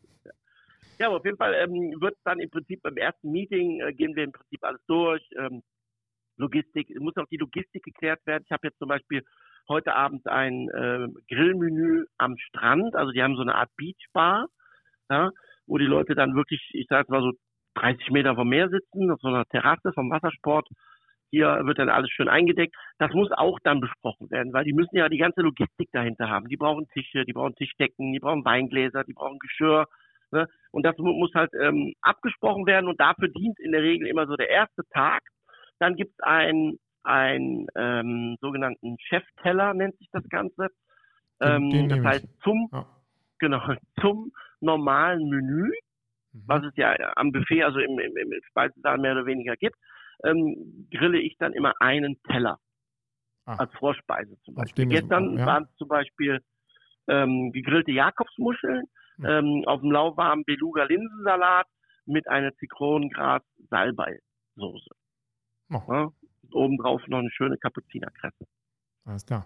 Ja. 1.00 1.08
aber 1.08 1.18
auf 1.18 1.26
jeden 1.26 1.38
Fall 1.38 1.54
ähm, 1.54 2.02
wird 2.02 2.18
dann 2.24 2.40
im 2.40 2.50
Prinzip 2.50 2.82
beim 2.82 2.98
ersten 2.98 3.32
Meeting 3.32 3.82
äh, 3.82 3.94
gehen 3.94 4.16
wir 4.16 4.24
im 4.24 4.32
Prinzip 4.32 4.64
alles 4.64 4.82
durch. 4.88 5.24
Ähm, 5.38 5.62
Logistik, 6.38 6.98
muss 7.00 7.18
auch 7.18 7.28
die 7.28 7.38
Logistik 7.38 7.84
geklärt 7.84 8.26
werden. 8.26 8.44
Ich 8.46 8.52
habe 8.52 8.68
jetzt 8.68 8.80
zum 8.80 8.88
Beispiel 8.88 9.24
heute 9.68 9.96
Abend 9.96 10.28
ein 10.28 10.70
äh, 10.70 11.08
Grillmenü 11.30 12.06
am 12.18 12.38
Strand. 12.38 12.96
Also 12.96 13.12
die 13.12 13.22
haben 13.24 13.36
so 13.36 13.42
eine 13.42 13.56
Art 13.56 13.70
Beachbar, 13.78 14.48
ja, 15.10 15.32
wo 15.68 15.78
die 15.78 15.86
Leute 15.86 16.16
dann 16.16 16.36
wirklich, 16.36 16.62
ich 16.74 16.88
jetzt 16.90 17.10
mal 17.10 17.22
so 17.22 17.34
30 17.76 18.10
Meter 18.12 18.36
vom 18.36 18.50
Meer 18.50 18.70
sitzen, 18.70 19.12
auf 19.12 19.20
so 19.22 19.28
einer 19.30 19.46
Terrasse 19.46 19.94
vom 19.94 20.10
Wassersport. 20.12 20.68
Hier 21.32 21.62
wird 21.66 21.78
dann 21.78 21.90
alles 21.90 22.10
schön 22.10 22.28
eingedeckt. 22.28 22.76
Das 22.98 23.14
muss 23.14 23.32
auch 23.32 23.60
dann 23.64 23.82
besprochen 23.82 24.32
werden, 24.32 24.52
weil 24.54 24.64
die 24.66 24.74
müssen 24.74 24.96
ja 24.98 25.10
die 25.10 25.20
ganze 25.20 25.42
Logistik 25.42 25.90
dahinter 25.92 26.28
haben. 26.30 26.48
Die 26.48 26.58
brauchen 26.58 26.88
Tische, 26.90 27.24
die 27.26 27.34
brauchen 27.34 27.56
Tischdecken, 27.56 28.14
die 28.14 28.20
brauchen 28.20 28.44
Weingläser, 28.46 29.04
die 29.04 29.14
brauchen 29.14 29.38
Geschirr. 29.40 29.86
Ne? 30.32 30.48
Und 30.72 30.84
das 30.86 30.98
mu- 30.98 31.14
muss 31.14 31.34
halt 31.36 31.52
ähm, 31.62 31.94
abgesprochen 32.02 32.66
werden 32.66 32.88
und 32.90 33.00
dafür 33.00 33.28
dient 33.28 33.60
in 33.60 33.72
der 33.72 33.84
Regel 33.84 34.08
immer 34.08 34.26
so 34.26 34.36
der 34.36 34.50
erste 34.50 34.84
Tag. 34.92 35.22
Dann 35.80 35.96
gibt 35.96 36.14
es 36.18 36.20
einen, 37.04 37.68
ähm, 37.76 38.38
sogenannten 38.42 38.98
Chefteller, 39.00 39.74
nennt 39.74 39.98
sich 39.98 40.10
das 40.12 40.24
Ganze. 40.30 40.68
Den- 41.42 41.48
Ähm, 41.48 41.70
den 41.70 41.90
das 41.90 41.98
nehme 42.00 42.16
ich. 42.16 42.24
heißt 42.24 42.42
zum, 42.44 42.70
Ja. 42.72 42.86
genau, 43.40 43.60
zum 44.02 44.32
normalen 44.62 45.28
Menü 45.30 45.72
Mhm. 46.32 46.44
was 46.46 46.64
es 46.64 46.76
ja 46.76 46.96
am 47.16 47.32
Buffet, 47.32 47.64
also 47.64 47.80
im, 47.80 47.98
im, 47.98 48.16
im 48.16 48.32
Speisesaal 48.50 49.00
mehr 49.00 49.14
oder 49.14 49.26
weniger 49.26 49.56
gibt, 49.56 49.76
ähm, 50.24 50.88
grille 50.92 51.18
ich 51.20 51.36
dann 51.40 51.54
immer 51.54 51.74
einen 51.82 52.22
Teller 52.24 52.60
Ah. 53.48 53.56
als 53.58 53.74
Vorspeise 53.80 54.38
zum 54.44 54.54
Beispiel. 54.54 54.86
Gestern 54.86 55.40
ja. 55.40 55.46
waren 55.48 55.64
es 55.64 55.76
zum 55.78 55.88
Beispiel 55.88 56.40
ähm, 57.08 57.52
gegrillte 57.52 57.92
Jakobsmuscheln, 57.92 58.86
Hm. 59.18 59.26
ähm, 59.26 59.64
auf 59.66 59.82
dem 59.82 59.92
lauwarmen 59.92 60.46
Beluga-Linsensalat 60.46 61.66
mit 62.06 62.28
einer 62.28 62.54
Zitronengras-Salbei-Soße. 62.58 64.90
Oh, 65.72 65.82
Ja? 65.88 66.12
Obendrauf 66.54 67.02
noch 67.08 67.20
eine 67.20 67.32
schöne 67.32 67.58
Kapuzinerkresse. 67.58 68.46
alles 69.06 69.26
klar. 69.26 69.46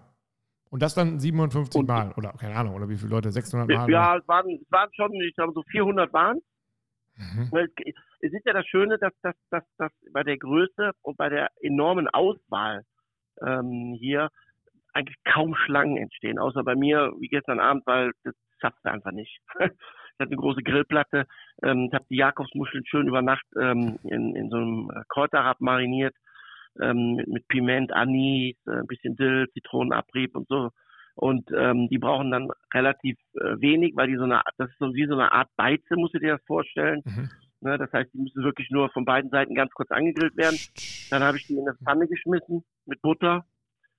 Und 0.70 0.82
das 0.82 0.94
dann 0.94 1.20
57 1.20 1.78
Und- 1.80 1.86
Mal 1.88 2.12
oder 2.16 2.32
keine 2.32 2.56
Ahnung, 2.56 2.74
oder 2.74 2.88
wie 2.88 2.96
viele 2.96 3.10
Leute? 3.10 3.30
600 3.30 3.68
Mal? 3.68 3.90
Ja, 3.90 4.16
es 4.16 4.26
waren, 4.26 4.48
es 4.50 4.72
waren 4.72 4.90
schon, 4.94 5.12
ich 5.20 5.34
glaube, 5.36 5.52
so 5.54 5.62
400 5.70 6.12
waren. 6.12 6.40
Mhm. 7.16 7.48
Es 8.20 8.32
ist 8.32 8.44
ja 8.44 8.52
das 8.52 8.66
Schöne, 8.66 8.98
dass, 8.98 9.12
dass, 9.22 9.36
dass, 9.50 9.62
dass 9.78 9.92
bei 10.12 10.24
der 10.24 10.36
Größe 10.36 10.90
und 11.02 11.16
bei 11.16 11.28
der 11.28 11.50
enormen 11.60 12.08
Auswahl 12.08 12.82
ähm, 13.46 13.94
hier 14.00 14.30
eigentlich 14.92 15.16
kaum 15.24 15.54
Schlangen 15.54 15.96
entstehen, 15.96 16.38
außer 16.40 16.64
bei 16.64 16.74
mir 16.74 17.12
wie 17.20 17.28
gestern 17.28 17.60
Abend, 17.60 17.86
weil 17.86 18.10
das 18.24 18.34
schaffst 18.60 18.84
du 18.84 18.90
einfach 18.90 19.12
nicht. 19.12 19.38
Ich 20.16 20.20
hatte 20.20 20.30
eine 20.30 20.40
große 20.40 20.62
Grillplatte, 20.62 21.26
ähm, 21.64 21.88
ich 21.88 21.92
habe 21.92 22.04
die 22.08 22.14
Jakobsmuscheln 22.18 22.86
schön 22.86 23.08
über 23.08 23.20
Nacht 23.20 23.44
ähm, 23.60 23.98
in, 24.04 24.36
in 24.36 24.48
so 24.48 24.58
einem 24.58 24.88
Kräuterrab 25.08 25.60
mariniert, 25.60 26.14
ähm, 26.80 27.14
mit, 27.16 27.28
mit 27.28 27.48
Piment, 27.48 27.92
Anis, 27.92 28.56
äh, 28.66 28.72
ein 28.72 28.86
bisschen 28.86 29.16
Dill, 29.16 29.48
Zitronenabrieb 29.52 30.36
und 30.36 30.48
so. 30.48 30.70
Und 31.16 31.48
ähm, 31.56 31.88
die 31.90 31.98
brauchen 31.98 32.30
dann 32.32 32.48
relativ 32.72 33.16
äh, 33.34 33.60
wenig, 33.60 33.92
weil 33.94 34.08
die 34.08 34.16
so 34.16 34.24
eine, 34.24 34.42
das 34.58 34.68
ist 34.68 34.78
so 34.78 34.94
wie 34.94 35.06
so 35.06 35.14
eine 35.14 35.30
Art 35.30 35.48
Beize, 35.56 35.94
musst 35.96 36.14
du 36.14 36.18
dir 36.18 36.36
das 36.36 36.44
vorstellen. 36.46 37.02
Mhm. 37.04 37.30
Ne, 37.60 37.78
das 37.78 37.90
heißt, 37.92 38.12
die 38.12 38.18
müssen 38.18 38.42
wirklich 38.42 38.68
nur 38.70 38.90
von 38.90 39.04
beiden 39.04 39.30
Seiten 39.30 39.54
ganz 39.54 39.72
kurz 39.72 39.90
angegrillt 39.90 40.36
werden. 40.36 40.58
Dann 41.10 41.22
habe 41.22 41.38
ich 41.38 41.46
die 41.46 41.54
in 41.54 41.60
eine 41.66 41.76
Pfanne 41.78 42.06
geschmissen 42.08 42.62
mit 42.84 43.00
Butter 43.00 43.46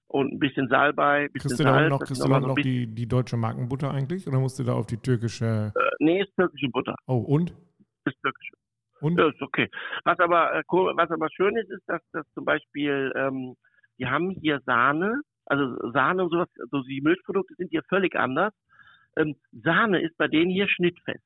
und 0.08 0.34
ein 0.34 0.40
bisschen 0.40 0.68
Salbei, 0.68 1.26
ein 1.26 1.32
bisschen 1.32 1.50
Kriegst 1.50 1.60
du 1.60 1.64
Salz. 1.64 1.90
noch, 1.90 2.00
dass 2.00 2.08
kriegst 2.10 2.22
die 2.22 2.28
du 2.28 2.34
da 2.34 2.40
nochmal 2.40 2.56
so 2.56 2.56
noch 2.56 2.64
die, 2.64 2.88
die 2.88 3.08
deutsche 3.08 3.38
Markenbutter 3.38 3.92
eigentlich? 3.92 4.28
Oder 4.28 4.40
musst 4.40 4.60
du 4.60 4.64
da 4.64 4.74
auf 4.74 4.86
die 4.86 4.98
türkische. 4.98 5.74
äh, 5.76 5.82
nee, 6.00 6.22
ist 6.22 6.36
türkische 6.36 6.68
Butter. 6.70 6.96
Oh, 7.08 7.18
und? 7.18 7.52
Ist 8.06 8.22
türkische. 8.22 8.54
Und? 9.02 9.18
Ja, 9.18 9.28
ist 9.30 9.42
okay. 9.42 9.70
Was 10.04 10.20
aber, 10.20 10.56
äh, 10.56 10.64
was 10.68 11.12
aber 11.12 11.30
schön 11.30 11.56
ist, 11.58 11.70
ist, 11.70 11.84
dass, 11.88 12.02
dass 12.12 12.26
zum 12.34 12.46
Beispiel, 12.46 13.12
ähm, 13.16 13.56
die 14.00 14.08
haben 14.08 14.32
hier 14.32 14.62
Sahne, 14.66 15.22
also 15.46 15.92
Sahne 15.92 16.24
und 16.24 16.32
sowas, 16.32 16.50
also 16.60 16.82
die 16.84 17.02
Milchprodukte 17.02 17.56
sind 17.56 17.70
hier 17.70 17.84
völlig 17.90 18.16
anders. 18.16 18.54
Ähm, 19.18 19.36
Sahne 19.52 20.02
ist 20.02 20.18
bei 20.18 20.28
denen 20.28 20.50
hier 20.50 20.68
schnittfest. 20.68 21.24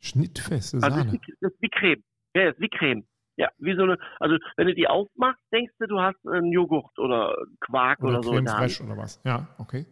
Schnittfeste 0.00 0.78
Also 0.78 0.88
das 0.88 0.96
Sahne. 0.96 1.16
ist, 1.16 1.26
wie, 1.26 1.34
das 1.40 1.52
ist 1.52 1.62
wie 1.62 1.68
Creme. 1.68 2.02
Ja, 2.34 2.44
das 2.44 2.54
ist 2.54 2.60
wie 2.60 2.68
Creme. 2.68 3.06
Ja, 3.36 3.48
wie 3.58 3.74
so 3.74 3.82
eine, 3.82 3.96
also 4.18 4.36
wenn 4.56 4.66
du 4.66 4.74
die 4.74 4.86
aufmachst, 4.86 5.42
denkst 5.52 5.72
du, 5.78 5.86
du 5.86 6.00
hast 6.00 6.26
einen 6.26 6.52
Joghurt 6.52 6.98
oder 6.98 7.34
Quark 7.60 8.00
oder, 8.00 8.18
Oder 8.18 8.22
so 8.22 8.30
Creme 8.32 8.46
fraiche 8.46 8.84
oder 8.84 8.96
was? 8.96 9.20
Ja, 9.24 9.48
okay. 9.58 9.86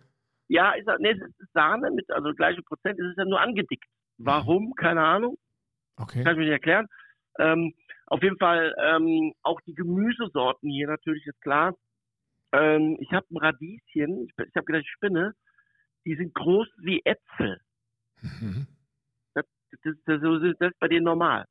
Ja, 0.49 0.73
ist, 0.73 0.89
nee, 0.99 1.11
es 1.11 1.21
ist 1.21 1.53
Sahne 1.53 1.91
mit, 1.91 2.11
also 2.11 2.33
gleiche 2.35 2.63
Prozent, 2.63 2.99
es 2.99 3.11
ist 3.11 3.19
ja 3.19 3.25
nur 3.25 3.41
angedickt. 3.41 3.85
Warum? 4.19 4.75
Keine 4.75 5.03
Ahnung. 5.03 5.39
Okay. 5.99 6.23
Kann 6.23 6.33
ich 6.33 6.39
mir 6.39 6.45
nicht 6.45 6.53
erklären. 6.53 6.87
Ähm, 7.39 7.75
auf 8.07 8.23
jeden 8.23 8.39
Fall 8.39 8.75
ähm, 8.81 9.33
auch 9.43 9.61
die 9.63 9.75
Gemüsesorten 9.75 10.71
hier 10.71 10.89
natürlich 10.89 11.27
ist 11.27 11.41
klar. 11.41 11.75
Ähm, 12.53 12.97
ich 13.01 13.13
habe 13.13 13.27
ein 13.31 13.37
Radieschen, 13.37 14.25
ich, 14.25 14.33
ich 14.37 14.57
habe 14.57 14.65
gedacht, 14.65 14.83
ich 14.83 14.91
spinne, 14.91 15.35
die 16.05 16.17
sind 16.17 16.35
groß 16.35 16.69
wie 16.79 17.03
Äpfel. 17.05 17.61
Mhm. 18.23 18.67
Das, 19.35 19.45
das, 19.85 19.95
das, 20.07 20.21
das 20.23 20.71
ist 20.71 20.81
bei 20.81 20.89
denen 20.89 21.05
normal. 21.05 21.45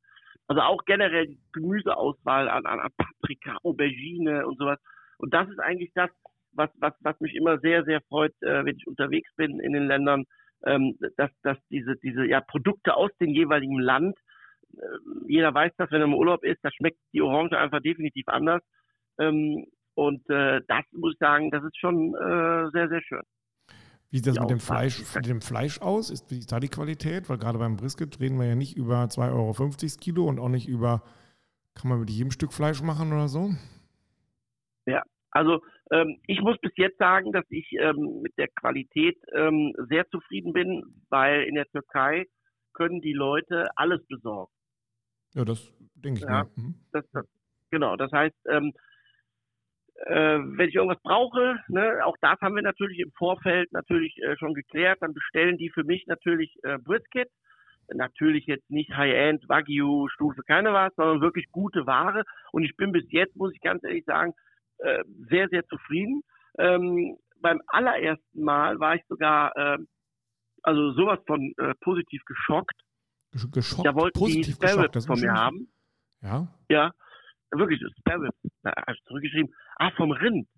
Also 0.48 0.62
auch 0.62 0.84
generell 0.84 1.26
die 1.26 1.40
Gemüseauswahl 1.52 2.48
an, 2.48 2.66
an, 2.66 2.80
an 2.80 2.90
Paprika, 2.96 3.58
Aubergine 3.62 4.46
und 4.46 4.58
sowas. 4.58 4.78
Und 5.18 5.34
das 5.34 5.48
ist 5.48 5.60
eigentlich 5.60 5.92
das, 5.94 6.10
was, 6.52 6.70
was, 6.78 6.94
was 7.00 7.20
mich 7.20 7.34
immer 7.34 7.58
sehr, 7.60 7.84
sehr 7.84 8.00
freut, 8.08 8.32
äh, 8.42 8.64
wenn 8.64 8.76
ich 8.76 8.86
unterwegs 8.86 9.30
bin 9.36 9.60
in 9.60 9.74
den 9.74 9.86
Ländern, 9.86 10.24
ähm, 10.64 10.98
dass, 11.16 11.30
dass 11.42 11.58
diese, 11.70 11.96
diese 11.96 12.24
ja, 12.24 12.40
Produkte 12.40 12.94
aus 12.94 13.10
dem 13.20 13.30
jeweiligen 13.30 13.78
Land, 13.78 14.18
jeder 15.26 15.52
weiß 15.54 15.72
das, 15.76 15.90
wenn 15.90 16.00
er 16.00 16.06
im 16.06 16.14
Urlaub 16.14 16.44
ist, 16.44 16.58
da 16.62 16.70
schmeckt 16.70 16.98
die 17.12 17.22
Orange 17.22 17.58
einfach 17.58 17.80
definitiv 17.80 18.26
anders. 18.28 18.62
Ähm, 19.18 19.66
und 19.94 20.28
äh, 20.30 20.60
das 20.68 20.84
muss 20.92 21.12
ich 21.14 21.18
sagen, 21.18 21.50
das 21.50 21.64
ist 21.64 21.76
schon 21.78 22.14
äh, 22.14 22.70
sehr, 22.72 22.88
sehr 22.88 23.02
schön. 23.02 23.22
Wie 24.10 24.18
sieht 24.18 24.28
das 24.28 24.34
Die 24.34 24.40
mit 24.40 24.50
dem. 24.50 24.60
Fleisch, 24.60 25.02
mit 25.14 25.26
dem 25.26 25.40
Fleisch 25.40 25.80
aus? 25.80 26.10
Ist, 26.10 26.30
wie 26.30 26.38
ist 26.38 26.50
da 26.50 26.60
die 26.60 26.68
Qualität? 26.68 27.28
Weil 27.28 27.38
gerade 27.38 27.58
beim 27.58 27.76
Brisket 27.76 28.20
reden 28.20 28.38
wir 28.38 28.46
ja 28.46 28.54
nicht 28.54 28.76
über 28.76 29.04
2,50 29.04 29.32
Euro 29.32 29.70
das 29.80 29.98
Kilo 29.98 30.24
und 30.24 30.38
auch 30.38 30.48
nicht 30.48 30.68
über, 30.68 31.02
kann 31.74 31.90
man 31.90 32.00
mit 32.00 32.10
jedem 32.10 32.30
Stück 32.30 32.52
Fleisch 32.52 32.80
machen 32.82 33.12
oder 33.12 33.28
so? 33.28 33.50
Also 35.30 35.62
ähm, 35.90 36.18
ich 36.26 36.40
muss 36.40 36.58
bis 36.58 36.72
jetzt 36.76 36.98
sagen, 36.98 37.32
dass 37.32 37.44
ich 37.50 37.70
ähm, 37.78 38.22
mit 38.22 38.36
der 38.38 38.48
Qualität 38.48 39.18
ähm, 39.34 39.72
sehr 39.88 40.08
zufrieden 40.08 40.52
bin, 40.52 40.82
weil 41.10 41.42
in 41.42 41.54
der 41.54 41.66
Türkei 41.66 42.26
können 42.72 43.00
die 43.00 43.12
Leute 43.12 43.68
alles 43.76 44.04
besorgen. 44.06 44.52
Ja, 45.34 45.44
das 45.44 45.72
denke 45.94 46.20
ich 46.20 46.26
Ja. 46.26 46.44
mir. 46.44 46.50
Mhm. 46.56 46.74
Das, 46.92 47.04
das, 47.12 47.26
genau, 47.70 47.96
das 47.96 48.10
heißt, 48.12 48.36
ähm, 48.48 48.72
äh, 50.06 50.38
wenn 50.38 50.68
ich 50.68 50.74
irgendwas 50.74 51.02
brauche, 51.02 51.58
ne, 51.68 52.04
auch 52.04 52.16
das 52.20 52.40
haben 52.40 52.54
wir 52.54 52.62
natürlich 52.62 53.00
im 53.00 53.12
Vorfeld 53.12 53.72
natürlich 53.72 54.16
äh, 54.22 54.36
schon 54.38 54.54
geklärt, 54.54 54.98
dann 55.02 55.12
bestellen 55.14 55.58
die 55.58 55.70
für 55.70 55.84
mich 55.84 56.06
natürlich 56.06 56.54
äh, 56.62 56.78
Brisket. 56.78 57.28
Natürlich 57.94 58.44
jetzt 58.44 58.70
nicht 58.70 58.94
High-End, 58.94 59.48
Wagyu, 59.48 60.08
Stufe, 60.08 60.42
keine 60.42 60.74
was, 60.74 60.94
sondern 60.96 61.22
wirklich 61.22 61.50
gute 61.50 61.86
Ware. 61.86 62.24
Und 62.52 62.62
ich 62.62 62.76
bin 62.76 62.92
bis 62.92 63.04
jetzt, 63.10 63.34
muss 63.34 63.52
ich 63.54 63.60
ganz 63.62 63.82
ehrlich 63.82 64.04
sagen, 64.04 64.34
äh, 64.78 65.02
sehr, 65.30 65.48
sehr 65.48 65.64
zufrieden. 65.66 66.22
Ähm, 66.58 67.16
beim 67.40 67.62
allerersten 67.66 68.42
Mal 68.42 68.78
war 68.78 68.94
ich 68.96 69.02
sogar, 69.08 69.56
äh, 69.56 69.78
also 70.62 70.92
sowas 70.92 71.18
von 71.26 71.54
äh, 71.56 71.74
positiv 71.80 72.22
geschockt. 72.26 72.78
Gesch- 73.32 73.50
Geschockt, 73.52 73.86
Da 73.86 73.94
wollten 73.94 74.18
die 74.18 74.24
positiv 74.24 74.54
Spare 74.54 74.76
geschockt. 74.76 74.96
Das 74.96 75.06
von 75.06 75.20
mir 75.20 75.32
haben. 75.32 75.68
Ja, 76.22 76.48
Ja, 76.68 76.92
wirklich, 77.50 77.80
Spare 78.00 78.22
Ribs. 78.22 78.36
Da 78.62 78.72
habe 78.76 78.92
ich 78.96 79.04
zurückgeschrieben, 79.04 79.54
ah, 79.76 79.90
vom 79.96 80.10
Rind. 80.12 80.48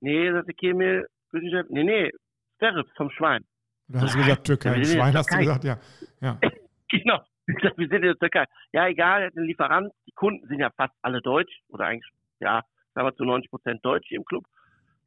Nee, 0.00 0.30
Kemal, 0.58 1.06
Küchenchef. 1.30 1.66
Nee, 1.70 1.84
nee, 1.84 2.10
Spare 2.56 2.76
Ribs 2.78 2.90
vom 2.96 3.10
Schwein. 3.10 3.44
da 3.88 4.00
hast 4.00 4.14
du 4.14 4.18
gesagt 4.18 4.44
Türkei. 4.46 4.78
Ja, 4.78 4.84
Schwein 4.84 5.12
der 5.12 5.18
hast 5.20 5.32
du 5.32 5.38
gesagt, 5.38 5.64
ja. 5.64 5.78
ja. 6.20 6.38
Genau. 6.88 7.20
Ich 7.48 7.56
sag, 7.62 7.76
wir 7.78 7.86
sind 7.88 7.96
in 7.96 8.02
der 8.02 8.16
Türkei. 8.16 8.44
Ja, 8.72 8.86
egal, 8.88 9.20
er 9.22 9.26
hat 9.28 9.36
einen 9.36 9.46
Lieferant. 9.46 9.92
Die 10.06 10.12
Kunden 10.12 10.46
sind 10.48 10.58
ja 10.60 10.70
fast 10.76 10.94
alle 11.02 11.20
deutsch. 11.20 11.52
Oder 11.68 11.86
eigentlich, 11.86 12.08
ja, 12.40 12.62
sagen 12.94 13.06
wir 13.08 13.14
zu 13.16 13.24
90 13.24 13.50
Prozent 13.50 13.84
deutsch 13.84 14.06
hier 14.08 14.18
im 14.18 14.24
Club. 14.24 14.44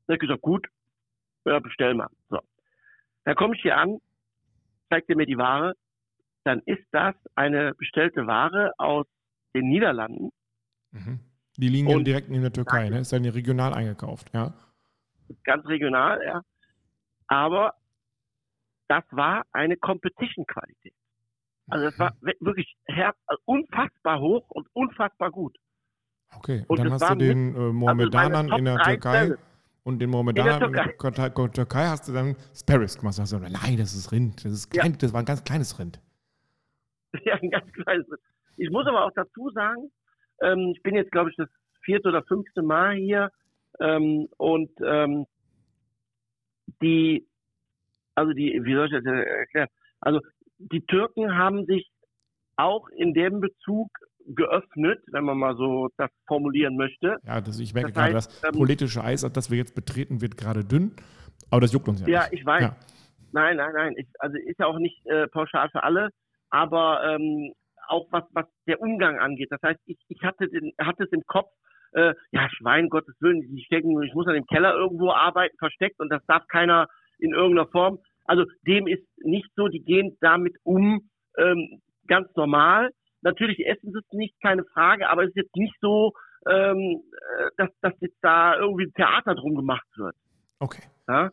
Da 0.08 0.13
hab 0.13 0.16
ich 0.16 0.20
gesagt, 0.28 0.42
gut, 0.42 0.68
ja, 1.46 1.60
bestell 1.60 1.94
mal. 1.96 2.08
So. 2.30 2.39
Dann 3.25 3.36
komme 3.36 3.56
ich 3.56 3.62
hier 3.62 3.78
an, 3.78 4.00
zeigt 4.89 5.10
er 5.10 5.16
mir 5.18 5.25
die 5.25 5.38
Ware. 5.38 5.74
Dann 6.50 6.62
ist 6.65 6.82
das 6.91 7.13
eine 7.36 7.75
bestellte 7.75 8.25
Ware 8.25 8.72
aus 8.79 9.06
den 9.53 9.68
Niederlanden. 9.70 10.32
Mhm. 10.89 11.20
Die 11.58 11.68
liegen 11.70 11.88
ja 11.88 11.96
Und- 11.96 12.06
direkt 12.06 12.27
neben 12.29 12.41
der 12.41 12.51
Türkei, 12.51 12.89
ne? 12.89 13.01
Ist 13.01 13.13
dann 13.13 13.24
regional 13.24 13.72
eingekauft, 13.75 14.32
ja. 14.34 14.56
ganz 15.44 15.63
regional, 15.68 16.20
ja. 16.25 16.41
Aber 17.27 17.75
das 18.88 19.03
war 19.12 19.46
eine 19.51 19.77
Competition-Qualität. 19.77 20.96
Also 21.70 21.86
das 21.86 22.00
war 22.00 22.15
we- 22.22 22.34
wirklich 22.39 22.75
also 22.88 23.41
unfassbar 23.46 24.20
hoch 24.20 24.50
und 24.50 24.68
unfassbar 24.74 25.29
gut. 25.29 25.56
Okay, 26.36 26.65
und 26.68 26.79
Und 26.79 26.86
dann 26.86 26.94
hast 26.94 27.10
du 27.12 27.15
den 27.15 27.56
äh, 27.56 27.60
Mohammedanern 27.60 28.48
Top 28.48 28.58
in 28.58 28.65
der 28.65 28.77
Türkei 28.79 29.36
und 29.84 30.00
den 30.00 30.10
Mohammedanern 30.10 30.63
in 30.63 30.74
der 30.74 30.84
Türkei. 30.98 31.29
Türkei, 31.29 31.48
Türkei 31.50 31.86
hast 31.89 32.08
du 32.08 32.13
dann 32.13 32.36
Sparrows 32.56 32.98
gemacht. 32.98 33.20
Du, 33.20 33.38
nein, 33.38 33.77
das 33.77 33.94
ist 33.94 34.12
Rind. 34.12 34.44
Das, 34.44 34.51
ist 34.51 34.74
Ja. 34.74 34.82
klein, 34.82 34.98
das 34.98 35.13
war 35.13 35.20
ein 35.22 35.25
ganz 35.25 35.44
kleines 35.44 35.77
Rind. 35.77 36.01
Ja, 37.25 37.36
ein 37.36 37.50
ganz 37.50 37.72
kleines. 37.74 38.06
Ich 38.58 38.70
muss 38.70 38.86
aber 38.88 39.06
auch 39.06 39.12
dazu 39.16 39.50
sagen, 39.51 39.92
ähm, 40.42 40.74
ich 40.75 40.84
bin 40.84 40.96
jetzt, 40.96 41.12
glaube 41.12 41.30
ich, 41.30 41.36
das 41.36 41.50
vierte 41.82 42.10
oder 42.10 42.24
fünfte 42.24 42.62
Mal 42.62 42.96
hier 42.96 43.32
ähm, 43.80 44.28
und 44.38 44.70
ähm, 44.84 45.25
die, 46.82 47.25
also 48.16 48.34
die, 48.34 48.60
wie 48.63 48.74
soll 48.74 48.86
ich 48.88 48.92
das 48.92 49.06
erklären? 49.06 49.70
Also 50.01 50.20
die 50.60 50.86
Türken 50.86 51.36
haben 51.38 51.66
sich 51.66 51.89
auch 52.58 52.89
in 52.89 53.13
dem 53.13 53.39
Bezug 53.39 53.89
geöffnet, 54.28 55.01
wenn 55.08 55.24
man 55.24 55.38
mal 55.38 55.56
so 55.56 55.89
das 55.98 56.12
formulieren 56.28 56.75
möchte. 56.75 57.18
Ja, 57.25 57.42
das, 57.42 57.60
ich 57.60 57.74
merke 57.74 57.92
Das 57.92 57.96
gerade, 57.96 58.16
heißt, 58.16 58.44
das 58.44 58.54
ähm, 58.54 58.60
politische 58.60 59.04
Eis, 59.04 59.22
das 59.22 59.50
wir 59.50 59.58
jetzt 59.58 59.74
betreten, 59.74 60.22
wird 60.22 60.38
gerade 60.38 60.63
dünn. 60.63 60.92
Aber 61.50 61.62
das 61.62 61.74
juckt 61.74 61.88
uns 61.88 62.01
ja, 62.01 62.08
Ja, 62.08 62.24
nicht. 62.24 62.34
ich 62.34 62.46
weiß. 62.46 62.62
Ja. 62.62 62.75
Nein, 63.32 63.58
nein, 63.58 63.72
nein. 63.74 63.94
Ich, 63.98 64.08
also 64.20 64.38
ist 64.38 64.60
ja 64.60 64.68
auch 64.68 64.78
nicht 64.78 65.06
äh, 65.08 65.28
pauschal 65.28 65.70
für 65.70 65.84
alle, 65.84 66.10
aber 66.50 67.03
ähm, 67.03 67.53
auch 67.88 68.08
was, 68.12 68.24
was 68.32 68.46
der 68.68 68.82
Umgang 68.82 69.20
angeht. 69.20 69.51
Das 69.51 69.62
heißt, 69.62 69.79
ich, 69.86 69.98
ich 70.08 70.22
hatte, 70.24 70.48
den, 70.48 70.72
hatte 70.79 71.03
es 71.03 71.12
im 71.12 71.24
Kopf, 71.25 71.51
äh, 71.94 72.13
ja, 72.32 72.48
Schwein, 72.50 72.89
Gottes 72.89 73.15
Willen, 73.20 73.41
die 73.41 73.63
stecken, 73.63 74.01
ich 74.03 74.13
muss 74.13 74.27
an 74.27 74.36
dem 74.36 74.46
Keller 74.46 74.75
irgendwo 74.75 75.12
arbeiten, 75.12 75.58
versteckt 75.58 76.00
und 76.00 76.10
das 76.10 76.24
darf 76.27 76.46
keiner 76.48 76.88
in 77.18 77.34
irgendeiner 77.34 77.68
Form. 77.68 78.00
Also 78.25 78.46
dem 78.68 78.88
ist 78.88 79.03
nicht 79.18 79.50
so, 79.56 79.68
die 79.68 79.84
gehen 79.84 80.15
damit 80.22 80.56
um, 80.63 81.10
ähm, 81.38 81.82
ganz 82.08 82.34
normal. 82.36 82.91
Natürlich 83.22 83.65
essen 83.65 83.91
sie 83.91 84.00
es 84.00 84.13
nicht, 84.13 84.39
keine 84.41 84.63
Frage, 84.65 85.10
aber 85.10 85.24
es 85.24 85.29
ist 85.29 85.38
jetzt 85.38 85.56
nicht 85.56 85.75
so, 85.82 86.13
ähm, 86.48 87.01
äh, 87.38 87.50
dass, 87.58 87.70
dass 87.82 87.94
jetzt 88.00 88.18
da 88.22 88.58
irgendwie 88.58 88.86
ein 88.86 88.94
Theater 88.94 89.36
drum 89.36 89.56
gemacht 89.56 89.88
wird. 89.98 90.15
Okay. 90.60 90.84
Ja? 91.08 91.32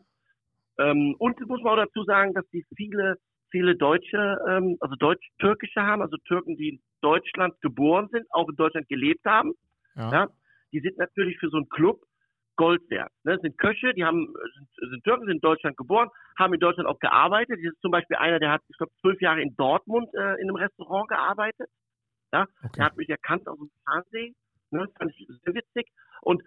Ähm, 0.79 1.15
und 1.19 1.39
muss 1.47 1.61
man 1.61 1.73
auch 1.79 1.85
dazu 1.85 2.03
sagen, 2.03 2.33
dass 2.33 2.47
die 2.49 2.65
viele, 2.75 3.17
viele 3.51 3.75
Deutsche, 3.75 4.37
ähm, 4.47 4.77
also 4.79 4.95
Deutsch-Türkische 4.95 5.81
haben, 5.81 6.01
also 6.01 6.17
Türken, 6.27 6.57
die 6.57 6.69
in 6.69 6.81
Deutschland 7.01 7.59
geboren 7.61 8.07
sind, 8.11 8.25
auch 8.31 8.47
in 8.49 8.55
Deutschland 8.55 8.87
gelebt 8.89 9.25
haben. 9.25 9.53
Ja. 9.95 10.11
Ja. 10.11 10.27
Die 10.73 10.79
sind 10.81 10.97
natürlich 10.97 11.37
für 11.39 11.49
so 11.49 11.57
einen 11.57 11.69
Club 11.69 12.01
Gold 12.57 12.81
wert. 12.89 13.11
Ne? 13.23 13.33
Das 13.33 13.41
sind 13.41 13.57
Köche, 13.57 13.93
die 13.93 14.03
haben, 14.03 14.33
sind, 14.55 14.89
sind 14.91 15.03
Türken, 15.03 15.25
sind 15.25 15.35
in 15.35 15.41
Deutschland 15.41 15.77
geboren, 15.77 16.09
haben 16.37 16.53
in 16.53 16.59
Deutschland 16.59 16.89
auch 16.89 16.99
gearbeitet. 16.99 17.57
Das 17.63 17.71
ist 17.73 17.81
zum 17.81 17.91
Beispiel 17.91 18.17
einer, 18.17 18.39
der 18.39 18.51
hat, 18.51 18.61
ich 18.67 18.77
glaube, 18.77 18.91
zwölf 18.99 19.21
Jahre 19.21 19.41
in 19.41 19.55
Dortmund 19.55 20.09
äh, 20.15 20.33
in 20.41 20.49
einem 20.49 20.55
Restaurant 20.55 21.07
gearbeitet. 21.07 21.69
Der 22.33 22.47
Okay. 22.65 22.81
hat 22.81 22.97
mich 22.97 23.09
erkannt 23.09 23.47
aus 23.47 23.57
dem 23.57 23.69
Fernsehen. 23.85 24.35
Ne? 24.71 24.85
Das 24.87 24.93
fand 24.97 25.11
ich 25.15 25.27
sehr 25.45 25.53
witzig. 25.53 25.87
Und 26.21 26.41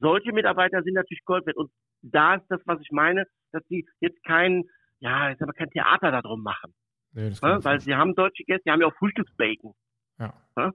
solche 0.00 0.32
Mitarbeiter 0.32 0.82
sind 0.82 0.94
natürlich 0.94 1.24
Gold 1.24 1.46
wert. 1.46 1.56
Und 1.56 1.70
da 2.02 2.34
ist 2.34 2.46
das, 2.50 2.60
was 2.66 2.80
ich 2.80 2.90
meine, 2.92 3.26
dass 3.52 3.64
die 3.68 3.88
jetzt 4.00 4.22
kein, 4.24 4.64
ja, 5.04 5.28
jetzt 5.30 5.42
aber 5.42 5.52
kein 5.52 5.70
Theater 5.70 6.10
darum 6.10 6.42
machen. 6.42 6.72
Nee, 7.12 7.28
das 7.30 7.40
kann 7.40 7.58
Ne? 7.58 7.64
Weil 7.64 7.80
sie 7.80 7.94
haben 7.94 8.14
deutsche 8.14 8.42
Gäste, 8.44 8.62
die 8.66 8.70
haben 8.72 8.80
ja 8.80 8.86
auch 8.88 8.96
Frühstücksbacon. 8.96 9.72
ja. 10.18 10.32
Ja? 10.56 10.72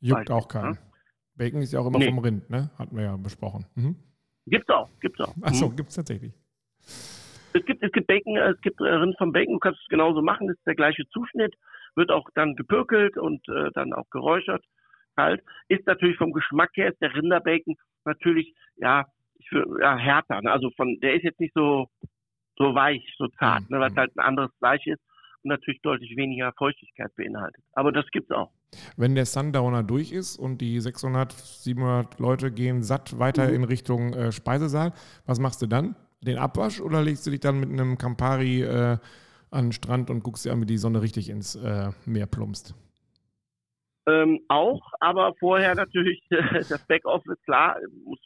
Juckt 0.00 0.18
Beispiel, 0.20 0.34
auch 0.36 0.48
keinen. 0.48 0.74
ja? 0.74 0.80
Bacon 1.36 1.60
ist 1.62 1.72
ja 1.72 1.80
auch 1.80 1.86
immer 1.86 1.98
Nee. 1.98 2.06
vom 2.10 2.18
Rind, 2.20 2.48
ne? 2.50 2.70
Hatten 2.78 2.94
wir 2.96 3.04
ja 3.04 3.16
besprochen. 3.16 3.64
Mhm. 3.74 3.96
Gibt's 4.46 4.68
auch, 4.68 4.88
gibt's 5.00 5.20
auch. 5.20 5.34
Achso, 5.42 5.68
Mhm. 5.68 5.76
gibt 5.76 5.88
es 5.88 5.94
tatsächlich. 5.96 6.32
Es 7.56 7.64
gibt, 7.64 7.82
es 7.82 7.90
gibt 7.92 8.06
Bacon, 8.06 8.36
es 8.36 8.60
gibt 8.60 8.80
äh, 8.80 8.84
Rind 8.84 9.16
vom 9.18 9.32
Bacon, 9.32 9.54
du 9.54 9.58
kannst 9.58 9.80
es 9.80 9.86
genauso 9.88 10.22
machen, 10.22 10.48
das 10.48 10.56
ist 10.56 10.66
der 10.66 10.74
gleiche 10.74 11.06
Zuschnitt, 11.08 11.54
wird 11.96 12.10
auch 12.10 12.28
dann 12.34 12.54
gepökelt 12.56 13.16
und 13.16 13.48
äh, 13.48 13.70
dann 13.74 13.92
auch 13.92 14.08
geräuchert, 14.10 14.64
kalt. 15.16 15.42
Ist 15.68 15.86
natürlich 15.86 16.16
vom 16.18 16.32
Geschmack 16.32 16.70
her, 16.74 16.90
ist 16.92 17.00
der 17.00 17.14
Rinderbacon 17.14 17.76
natürlich, 18.04 18.54
ja, 18.76 19.06
ich 19.38 19.48
ja 19.80 19.96
härter. 19.96 20.40
Ne? 20.42 20.50
Also 20.50 20.70
von, 20.76 20.98
der 21.00 21.14
ist 21.14 21.22
jetzt 21.24 21.40
nicht 21.40 21.54
so, 21.54 21.86
so 22.56 22.74
weich, 22.74 23.02
so 23.18 23.28
zart, 23.38 23.68
ne? 23.70 23.80
weil 23.80 23.90
es 23.90 23.94
Mhm. 23.94 23.98
halt 23.98 24.16
ein 24.16 24.24
anderes 24.24 24.50
Fleisch 24.58 24.86
ist 24.86 25.00
und 25.42 25.50
natürlich 25.50 25.80
deutlich 25.82 26.16
weniger 26.16 26.52
Feuchtigkeit 26.56 27.14
beinhaltet. 27.16 27.62
Aber 27.72 27.92
das 27.92 28.06
gibt's 28.12 28.30
auch. 28.30 28.52
Wenn 28.96 29.14
der 29.14 29.26
Sundowner 29.26 29.82
durch 29.82 30.10
ist 30.12 30.36
und 30.36 30.58
die 30.60 30.80
600, 30.80 31.32
700 31.32 32.18
Leute 32.18 32.50
gehen 32.50 32.82
satt 32.82 33.18
weiter 33.18 33.48
Mhm. 33.48 33.54
in 33.54 33.64
Richtung 33.64 34.12
äh, 34.14 34.32
Speisesaal, 34.32 34.92
was 35.26 35.38
machst 35.38 35.62
du 35.62 35.66
dann? 35.66 35.96
Den 36.20 36.38
Abwasch 36.38 36.80
oder 36.80 37.02
legst 37.02 37.26
du 37.26 37.30
dich 37.30 37.40
dann 37.40 37.60
mit 37.60 37.70
einem 37.70 37.98
Campari 37.98 38.62
äh, 38.62 38.98
an 39.50 39.66
den 39.66 39.72
Strand 39.72 40.10
und 40.10 40.22
guckst 40.24 40.44
dir 40.44 40.52
an, 40.52 40.60
wie 40.60 40.66
die 40.66 40.78
Sonne 40.78 41.02
richtig 41.02 41.28
ins 41.28 41.54
äh, 41.54 41.90
Meer 42.06 42.26
plumpst? 42.26 42.74
Ähm, 44.06 44.40
auch, 44.48 44.82
aber 45.00 45.34
vorher 45.40 45.74
natürlich 45.74 46.22
das 46.68 46.84
Backoffice, 46.88 47.40
klar, 47.44 47.76
muss 48.04 48.18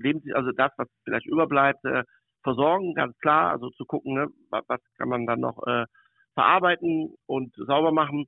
leben 0.00 0.20
Sie, 0.24 0.32
also 0.32 0.50
das, 0.52 0.72
was 0.78 0.88
vielleicht 1.04 1.26
überbleibt, 1.26 1.84
äh, 1.84 2.04
versorgen, 2.46 2.94
ganz 2.94 3.18
klar, 3.18 3.50
also 3.50 3.70
zu 3.70 3.84
gucken, 3.84 4.14
ne, 4.14 4.28
was, 4.50 4.80
kann 4.98 5.08
man 5.08 5.26
dann 5.26 5.40
noch 5.40 5.66
äh, 5.66 5.84
verarbeiten 6.34 7.14
und 7.26 7.52
sauber 7.56 7.92
machen. 7.92 8.26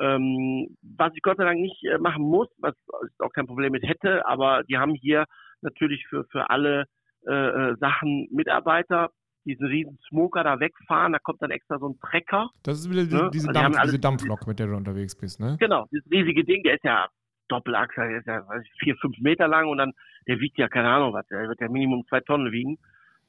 Ähm, 0.00 0.76
was 0.82 1.12
ich 1.14 1.22
Gott 1.22 1.36
sei 1.36 1.44
Dank 1.44 1.60
nicht 1.60 1.84
äh, 1.84 1.98
machen 1.98 2.24
muss, 2.24 2.48
was 2.58 2.74
ich 2.74 3.20
auch 3.20 3.32
kein 3.32 3.46
Problem 3.46 3.72
mit 3.72 3.84
hätte, 3.84 4.26
aber 4.26 4.62
die 4.64 4.78
haben 4.78 4.94
hier 4.94 5.24
natürlich 5.60 6.04
für, 6.08 6.24
für 6.32 6.50
alle 6.50 6.86
äh, 7.26 7.32
äh 7.32 7.76
Sachen 7.78 8.26
Mitarbeiter, 8.32 9.10
diesen 9.44 9.66
riesen 9.66 9.98
Smoker 10.08 10.42
da 10.42 10.58
wegfahren, 10.58 11.12
da 11.12 11.18
kommt 11.18 11.42
dann 11.42 11.50
extra 11.50 11.78
so 11.78 11.88
ein 11.90 11.98
Trecker. 12.00 12.50
Das 12.62 12.78
ist 12.78 12.90
wieder 12.90 13.02
ne? 13.02 13.30
diese, 13.32 13.48
also 13.48 13.60
Dampf, 13.60 13.78
diese 13.82 13.98
Dampflok, 13.98 14.46
mit 14.46 14.58
der 14.58 14.68
du 14.68 14.76
unterwegs 14.76 15.14
bist, 15.16 15.38
ne? 15.38 15.56
Genau, 15.60 15.86
dieses 15.92 16.10
riesige 16.10 16.44
Ding, 16.44 16.62
der 16.62 16.74
ist 16.74 16.84
ja 16.84 17.08
Doppelachser, 17.48 18.08
der 18.08 18.18
ist 18.18 18.26
ja 18.26 18.46
weiß 18.48 18.62
ich, 18.64 18.72
vier, 18.80 18.96
fünf 18.96 19.18
Meter 19.20 19.48
lang 19.48 19.68
und 19.68 19.78
dann, 19.78 19.92
der 20.26 20.38
wiegt 20.40 20.56
ja 20.58 20.68
keine 20.68 20.88
Ahnung 20.88 21.12
was, 21.12 21.26
der 21.28 21.48
wird 21.48 21.60
ja 21.60 21.68
Minimum 21.68 22.04
zwei 22.08 22.20
Tonnen 22.20 22.52
wiegen. 22.52 22.78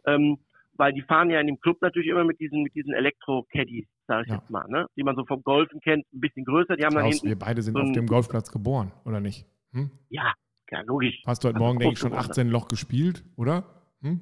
Ähm, 0.06 0.38
weil 0.76 0.94
die 0.94 1.02
fahren 1.02 1.30
ja 1.30 1.40
in 1.40 1.48
dem 1.48 1.60
Club 1.60 1.78
natürlich 1.82 2.10
immer 2.10 2.24
mit 2.24 2.40
diesen, 2.40 2.64
mit 2.64 2.74
diesen 2.74 2.94
Elektro-Caddies, 2.94 3.86
sag 4.08 4.24
ich 4.24 4.30
ja. 4.30 4.38
jetzt 4.38 4.50
mal, 4.50 4.68
ne? 4.68 4.88
Die 4.96 5.04
man 5.04 5.16
so 5.16 5.26
vom 5.26 5.44
Golfen 5.44 5.80
kennt, 5.82 6.06
ein 6.14 6.20
bisschen 6.20 6.46
größer. 6.46 6.76
Die 6.76 6.86
haben 6.86 6.94
Klaus, 6.96 7.14
hinten. 7.14 7.28
Wir 7.28 7.38
beide 7.38 7.62
sind 7.62 7.76
so 7.76 7.84
auf 7.84 7.92
dem 7.92 8.08
Golfplatz 8.08 8.52
geboren, 8.52 8.92
oder 9.06 9.20
nicht? 9.20 9.46
Hm? 9.74 9.92
Ja, 10.10 10.34
ja, 10.72 10.82
logisch. 10.82 11.22
Hast 11.26 11.44
du 11.44 11.50
heute 11.50 11.58
also 11.58 11.66
Morgen, 11.66 11.80
denke 11.80 11.94
ich, 11.94 12.00
schon 12.00 12.14
18 12.14 12.50
Loch 12.50 12.68
gespielt, 12.68 13.24
oder? 13.36 13.64
Hm? 14.02 14.22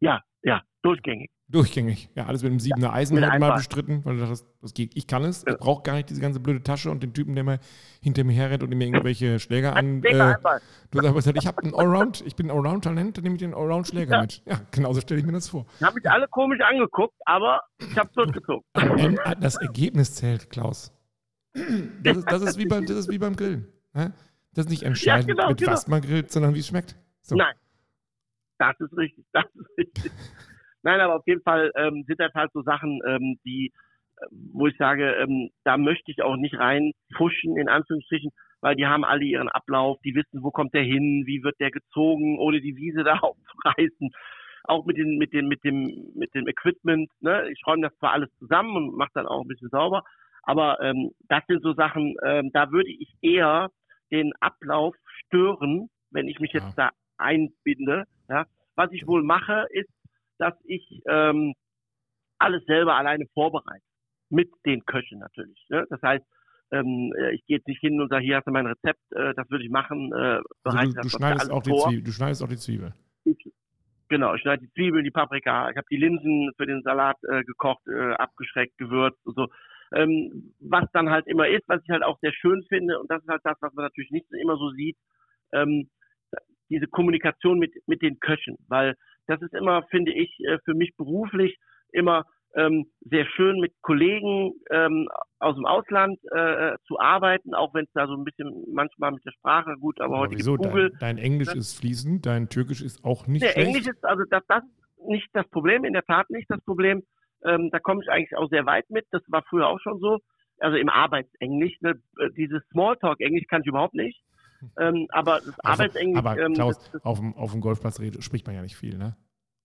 Ja, 0.00 0.22
ja, 0.42 0.62
durchgängig. 0.82 1.30
Durchgängig. 1.50 2.10
Ja, 2.14 2.26
alles 2.26 2.42
mit 2.42 2.50
einem 2.50 2.60
siebener 2.60 2.92
Eisen 2.92 3.16
heute 3.24 3.38
mal 3.38 3.54
bestritten, 3.54 4.04
weil 4.04 4.16
du 4.16 4.20
dachtest, 4.20 4.46
das 4.60 4.74
geht, 4.74 4.94
ich 4.94 5.06
kann 5.06 5.24
es, 5.24 5.44
ja. 5.46 5.52
ich 5.52 5.58
brauche 5.58 5.82
gar 5.82 5.94
nicht 5.94 6.10
diese 6.10 6.20
ganze 6.20 6.40
blöde 6.40 6.62
Tasche 6.62 6.90
und 6.90 7.02
den 7.02 7.14
Typen, 7.14 7.34
der 7.34 7.42
mal 7.42 7.58
hinter 8.02 8.22
mir 8.24 8.34
herrennt 8.34 8.62
und 8.62 8.68
mir 8.68 8.84
irgendwelche 8.84 9.38
Schläger 9.38 9.74
an. 9.74 10.02
Äh, 10.04 10.36
du 10.90 11.20
sagst, 11.20 11.32
ich 11.36 11.46
habe 11.46 11.62
einen 11.62 11.74
Allround, 11.74 12.22
ich 12.26 12.36
bin 12.36 12.50
ein 12.50 12.56
Allround-Talent, 12.56 13.16
dann 13.16 13.22
nehme 13.24 13.36
ich 13.36 13.40
den 13.40 13.54
Allround-Schläger 13.54 14.16
ja. 14.16 14.20
mit. 14.20 14.42
Ja, 14.44 14.60
genauso 14.72 15.00
stelle 15.00 15.20
ich 15.20 15.26
mir 15.26 15.32
das 15.32 15.48
vor. 15.48 15.64
Ich 15.78 15.86
habe 15.86 15.94
mich 15.94 16.10
alle 16.10 16.28
komisch 16.28 16.60
angeguckt, 16.60 17.14
aber 17.24 17.62
ich 17.78 17.96
habe 17.96 18.08
es 18.08 18.14
durchgezogen. 18.14 19.18
Das 19.40 19.56
Ergebnis 19.56 20.14
zählt, 20.16 20.50
Klaus. 20.50 20.92
Das 22.02 22.18
ist, 22.18 22.30
das 22.30 22.42
ist, 22.42 22.58
wie, 22.58 22.66
beim, 22.66 22.84
das 22.84 22.96
ist 22.96 23.10
wie 23.10 23.18
beim 23.18 23.34
Grillen. 23.34 23.66
Ne? 23.94 24.12
Das 24.52 24.66
ist 24.66 24.70
nicht 24.70 24.82
entscheidend, 24.82 25.28
ja, 25.28 25.34
genau, 25.34 25.48
mit 25.48 25.58
genau. 25.58 25.72
was 25.72 25.88
man 25.88 26.02
grillt, 26.02 26.30
sondern 26.30 26.54
wie 26.54 26.58
es 26.58 26.66
schmeckt. 26.66 26.96
So. 27.22 27.36
Nein. 27.36 27.54
Das 28.58 28.78
ist 28.80 28.96
richtig, 28.96 29.24
das 29.32 29.44
ist 29.54 29.78
richtig. 29.78 30.12
Nein, 30.88 31.02
aber 31.02 31.16
auf 31.16 31.26
jeden 31.26 31.42
Fall 31.42 31.70
ähm, 31.76 32.04
sind 32.06 32.18
das 32.18 32.32
halt 32.32 32.50
so 32.54 32.62
Sachen, 32.62 33.02
ähm, 33.06 33.38
die, 33.44 33.74
äh, 34.16 34.26
wo 34.54 34.68
ich 34.68 34.76
sage, 34.78 35.16
ähm, 35.16 35.50
da 35.62 35.76
möchte 35.76 36.10
ich 36.10 36.22
auch 36.22 36.36
nicht 36.36 36.58
reinpfuschen, 36.58 37.58
in 37.58 37.68
Anführungsstrichen, 37.68 38.30
weil 38.62 38.74
die 38.74 38.86
haben 38.86 39.04
alle 39.04 39.22
ihren 39.22 39.50
Ablauf, 39.50 39.98
die 40.02 40.14
wissen, 40.14 40.42
wo 40.42 40.50
kommt 40.50 40.72
der 40.72 40.84
hin, 40.84 41.24
wie 41.26 41.42
wird 41.42 41.60
der 41.60 41.70
gezogen, 41.70 42.38
ohne 42.38 42.62
die 42.62 42.74
Wiese 42.74 43.04
da 43.04 43.18
aufzureißen. 43.18 44.08
Auch 44.64 44.86
mit, 44.86 44.96
den, 44.96 45.18
mit, 45.18 45.34
den, 45.34 45.48
mit, 45.48 45.62
dem, 45.62 46.10
mit 46.14 46.34
dem 46.34 46.48
Equipment. 46.48 47.10
Ne? 47.20 47.50
Ich 47.50 47.60
räume 47.66 47.82
das 47.82 47.98
zwar 47.98 48.12
alles 48.12 48.30
zusammen 48.38 48.74
und 48.74 48.96
mache 48.96 49.10
dann 49.12 49.26
auch 49.26 49.42
ein 49.42 49.48
bisschen 49.48 49.68
sauber, 49.68 50.04
aber 50.44 50.80
ähm, 50.80 51.10
das 51.28 51.44
sind 51.48 51.62
so 51.62 51.74
Sachen, 51.74 52.14
ähm, 52.24 52.50
da 52.54 52.70
würde 52.70 52.88
ich 52.88 53.12
eher 53.20 53.68
den 54.10 54.32
Ablauf 54.40 54.96
stören, 55.26 55.90
wenn 56.10 56.28
ich 56.28 56.40
mich 56.40 56.54
jetzt 56.54 56.78
ja. 56.78 56.88
da 56.88 56.90
einbinde. 57.18 58.04
Ja? 58.30 58.46
Was 58.74 58.90
ich 58.92 59.06
wohl 59.06 59.22
mache, 59.22 59.66
ist, 59.68 59.90
dass 60.38 60.54
ich 60.64 61.02
ähm, 61.08 61.54
alles 62.38 62.64
selber 62.66 62.96
alleine 62.96 63.26
vorbereite. 63.34 63.84
Mit 64.30 64.50
den 64.66 64.84
Köchen 64.84 65.20
natürlich. 65.20 65.64
Ne? 65.70 65.86
Das 65.88 66.02
heißt, 66.02 66.24
ähm, 66.70 67.12
äh, 67.18 67.34
ich 67.34 67.44
gehe 67.46 67.56
jetzt 67.56 67.66
nicht 67.66 67.80
hin 67.80 68.00
und 68.00 68.10
sage, 68.10 68.24
hier 68.24 68.36
hast 68.36 68.46
du 68.46 68.50
mein 68.50 68.66
Rezept, 68.66 69.00
äh, 69.12 69.32
das 69.34 69.48
würde 69.50 69.64
ich 69.64 69.70
machen. 69.70 70.12
Äh, 70.12 70.40
also 70.64 70.92
du, 70.92 71.00
du 71.00 71.08
schneidest 71.08 71.50
auch 71.50 71.62
die 71.62 71.72
Zwiebel, 71.72 72.02
du 72.02 72.12
schneidest 72.12 72.42
auch 72.42 72.48
die 72.48 72.56
Zwiebel. 72.56 72.92
genau, 74.08 74.34
ich 74.34 74.42
schneide 74.42 74.62
die 74.62 74.72
Zwiebeln, 74.72 75.04
die 75.04 75.10
Paprika, 75.10 75.70
ich 75.70 75.76
habe 75.76 75.86
die 75.90 75.96
Linsen 75.96 76.50
für 76.56 76.66
den 76.66 76.82
Salat 76.82 77.16
äh, 77.24 77.42
gekocht, 77.44 77.86
äh, 77.88 78.12
abgeschreckt, 78.14 78.76
gewürzt 78.76 79.24
und 79.24 79.34
so. 79.34 79.48
Ähm, 79.94 80.54
was 80.60 80.84
dann 80.92 81.08
halt 81.08 81.26
immer 81.26 81.48
ist, 81.48 81.64
was 81.66 81.82
ich 81.82 81.88
halt 81.88 82.02
auch 82.02 82.18
sehr 82.20 82.32
schön 82.32 82.62
finde, 82.68 83.00
und 83.00 83.10
das 83.10 83.22
ist 83.22 83.28
halt 83.28 83.40
das, 83.44 83.56
was 83.60 83.72
man 83.72 83.86
natürlich 83.86 84.10
nicht 84.10 84.26
immer 84.32 84.58
so 84.58 84.70
sieht, 84.72 84.98
ähm, 85.52 85.88
diese 86.68 86.86
Kommunikation 86.86 87.58
mit, 87.58 87.72
mit 87.86 88.02
den 88.02 88.20
Köchen, 88.20 88.58
weil 88.68 88.94
das 89.28 89.40
ist 89.42 89.54
immer, 89.54 89.82
finde 89.84 90.12
ich, 90.12 90.30
äh, 90.40 90.58
für 90.64 90.74
mich 90.74 90.96
beruflich 90.96 91.56
immer 91.92 92.24
ähm, 92.54 92.86
sehr 93.00 93.26
schön 93.26 93.60
mit 93.60 93.72
Kollegen 93.82 94.52
ähm, 94.70 95.08
aus 95.38 95.54
dem 95.54 95.66
Ausland 95.66 96.18
äh, 96.32 96.76
zu 96.86 96.98
arbeiten, 96.98 97.54
auch 97.54 97.74
wenn 97.74 97.84
es 97.84 97.92
da 97.92 98.06
so 98.06 98.14
ein 98.14 98.24
bisschen 98.24 98.64
manchmal 98.72 99.12
mit 99.12 99.24
der 99.24 99.32
Sprache 99.32 99.76
gut, 99.78 100.00
aber, 100.00 100.14
aber 100.14 100.18
heute 100.20 100.38
wieso? 100.38 100.56
Google. 100.56 100.90
Dein, 100.98 101.16
dein 101.16 101.18
Englisch 101.18 101.54
ist 101.54 101.78
fließend, 101.78 102.26
dein 102.26 102.48
Türkisch 102.48 102.82
ist 102.82 103.04
auch 103.04 103.26
nicht 103.26 103.42
der 103.42 103.50
schlecht. 103.50 103.68
Englisch 103.68 103.86
ist 103.86 104.04
also 104.04 104.24
das, 104.30 104.42
das 104.48 104.64
ist 104.64 105.06
nicht 105.06 105.28
das 105.34 105.48
Problem, 105.50 105.84
in 105.84 105.92
der 105.92 106.04
Tat 106.04 106.30
nicht 106.30 106.50
das 106.50 106.60
Problem. 106.64 107.02
Ähm, 107.44 107.70
da 107.70 107.78
komme 107.78 108.02
ich 108.02 108.10
eigentlich 108.10 108.36
auch 108.36 108.48
sehr 108.48 108.66
weit 108.66 108.88
mit. 108.90 109.06
Das 109.10 109.22
war 109.28 109.44
früher 109.48 109.68
auch 109.68 109.80
schon 109.80 110.00
so. 110.00 110.18
Also 110.58 110.76
im 110.76 110.88
Arbeitsenglisch. 110.88 111.80
Ne? 111.80 112.00
Äh, 112.18 112.30
dieses 112.36 112.66
Smalltalk-Englisch 112.70 113.46
kann 113.48 113.60
ich 113.60 113.68
überhaupt 113.68 113.94
nicht. 113.94 114.20
Ähm, 114.78 115.06
aber 115.10 115.40
das 115.40 115.58
Arbeitsenglisch. 115.60 116.18
Aber 116.18 116.38
ähm, 116.38 116.54
Klaus, 116.54 116.78
das, 116.78 116.90
das, 116.92 117.04
auf, 117.04 117.18
dem, 117.18 117.34
auf 117.36 117.52
dem 117.52 117.60
Golfplatz 117.60 118.00
spricht 118.20 118.46
man 118.46 118.56
ja 118.56 118.62
nicht 118.62 118.76
viel, 118.76 118.98
ne? 118.98 119.16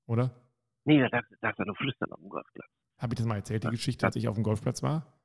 Oder? 0.07 0.31
Nee, 0.85 0.99
da 0.99 1.09
darfst, 1.09 1.31
darfst 1.41 1.59
du 1.59 1.63
nur 1.63 1.75
flüstern 1.75 2.11
auf 2.11 2.19
dem 2.19 2.29
Golfplatz. 2.29 2.67
Habe 2.97 3.13
ich 3.13 3.17
das 3.17 3.25
mal 3.25 3.35
erzählt, 3.35 3.63
die 3.63 3.69
Geschichte, 3.69 4.05
als 4.05 4.15
ich 4.15 4.27
auf 4.27 4.35
dem 4.35 4.43
Golfplatz 4.43 4.83
war? 4.83 5.19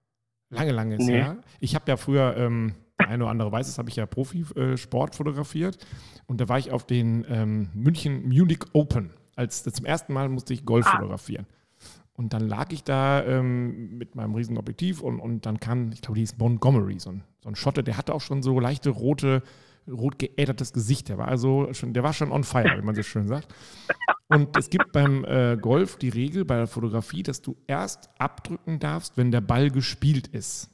Lange, 0.50 0.72
lange 0.72 0.96
ist 0.96 1.06
nee. 1.06 1.14
her. 1.14 1.38
Ich 1.60 1.74
habe 1.74 1.84
ja 1.88 1.96
früher, 1.96 2.36
ähm, 2.36 2.74
der 2.98 3.08
eine 3.08 3.24
oder 3.24 3.30
andere 3.30 3.52
weiß 3.52 3.68
es, 3.68 3.78
habe 3.78 3.90
ich 3.90 3.96
ja 3.96 4.06
Profisport 4.06 5.14
äh, 5.14 5.16
fotografiert. 5.16 5.78
Und 6.26 6.40
da 6.40 6.48
war 6.48 6.58
ich 6.58 6.72
auf 6.72 6.86
den 6.86 7.26
ähm, 7.28 7.68
München 7.74 8.22
Munich 8.28 8.64
Open. 8.72 9.10
Als 9.36 9.62
zum 9.62 9.84
ersten 9.84 10.12
Mal 10.12 10.28
musste 10.28 10.54
ich 10.54 10.64
Golf 10.64 10.86
ah. 10.86 10.96
fotografieren. 10.96 11.46
Und 12.18 12.32
dann 12.32 12.48
lag 12.48 12.72
ich 12.72 12.82
da 12.82 13.24
ähm, 13.24 13.96
mit 13.96 14.16
meinem 14.16 14.34
riesen 14.34 14.58
Objektiv 14.58 15.02
und, 15.02 15.20
und 15.20 15.46
dann 15.46 15.60
kam, 15.60 15.92
ich 15.92 16.02
glaube, 16.02 16.16
die 16.16 16.22
hieß 16.22 16.36
Montgomery, 16.38 16.98
so 16.98 17.10
ein, 17.10 17.22
so 17.44 17.48
ein 17.48 17.54
Schotte, 17.54 17.84
der 17.84 17.96
hatte 17.96 18.12
auch 18.12 18.20
schon 18.20 18.42
so 18.42 18.58
leichte 18.58 18.90
rote, 18.90 19.44
rot 19.88 20.18
geädertes 20.18 20.72
Gesicht. 20.72 21.10
Der 21.10 21.18
war 21.18 21.28
also 21.28 21.72
schon, 21.74 21.92
der 21.92 22.02
war 22.02 22.12
schon 22.12 22.32
on 22.32 22.42
fire, 22.42 22.76
wie 22.76 22.84
man 22.84 22.96
so 22.96 23.04
schön 23.04 23.28
sagt. 23.28 23.54
Und 24.26 24.56
es 24.56 24.68
gibt 24.68 24.90
beim 24.90 25.24
äh, 25.26 25.56
Golf 25.60 25.94
die 25.96 26.08
Regel 26.08 26.44
bei 26.44 26.56
der 26.56 26.66
Fotografie, 26.66 27.22
dass 27.22 27.40
du 27.40 27.56
erst 27.68 28.10
abdrücken 28.18 28.80
darfst, 28.80 29.16
wenn 29.16 29.30
der 29.30 29.40
Ball 29.40 29.70
gespielt 29.70 30.26
ist. 30.26 30.72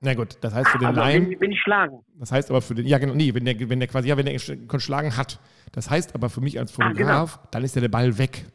Na 0.00 0.14
gut, 0.14 0.36
das 0.40 0.52
heißt 0.52 0.70
für 0.70 0.78
den 0.78 0.88
also, 0.88 1.00
Laien. 1.00 1.30
Wenn, 1.30 1.40
wenn 1.42 1.52
ich 1.52 1.60
schlagen. 1.60 2.00
Das 2.18 2.32
heißt 2.32 2.50
aber 2.50 2.60
für 2.60 2.74
den, 2.74 2.88
ja 2.88 2.98
genau, 2.98 3.14
nee, 3.14 3.32
wenn 3.34 3.44
der, 3.44 3.56
wenn 3.68 3.78
der 3.78 3.86
quasi, 3.86 4.08
ja, 4.08 4.16
wenn 4.16 4.26
der 4.26 4.34
geschlagen 4.66 5.16
hat. 5.16 5.38
Das 5.70 5.88
heißt 5.88 6.16
aber 6.16 6.28
für 6.28 6.40
mich 6.40 6.58
als 6.58 6.72
Fotograf, 6.72 7.34
ah, 7.34 7.36
genau. 7.36 7.48
dann 7.52 7.62
ist 7.62 7.76
ja 7.76 7.80
der 7.82 7.88
Ball 7.88 8.18
weg. 8.18 8.46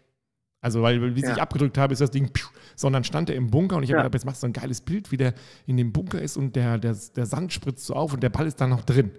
Also, 0.65 0.81
weil, 0.81 1.15
wie 1.15 1.21
ja. 1.21 1.31
ich 1.31 1.39
abgedrückt 1.39 1.77
habe, 1.77 1.93
ist 1.93 2.01
das 2.01 2.09
Ding, 2.09 2.29
pfiuh, 2.29 2.49
sondern 2.75 3.03
stand 3.03 3.29
er 3.29 3.35
im 3.35 3.51
Bunker 3.51 3.75
und 3.75 3.83
ich 3.83 3.91
habe 3.91 3.97
ja. 3.97 4.01
gedacht, 4.01 4.15
jetzt 4.15 4.25
machst 4.25 4.41
du 4.41 4.47
ein 4.47 4.53
geiles 4.53 4.81
Bild, 4.81 5.11
wie 5.11 5.17
der 5.17 5.35
in 5.67 5.77
dem 5.77 5.93
Bunker 5.93 6.19
ist 6.19 6.37
und 6.37 6.55
der, 6.55 6.79
der, 6.79 6.97
der 7.15 7.25
Sand 7.27 7.53
spritzt 7.53 7.85
so 7.85 7.93
auf 7.93 8.13
und 8.13 8.23
der 8.23 8.29
Ball 8.29 8.47
ist 8.47 8.59
da 8.59 8.65
noch 8.65 8.83
drin. 8.83 9.11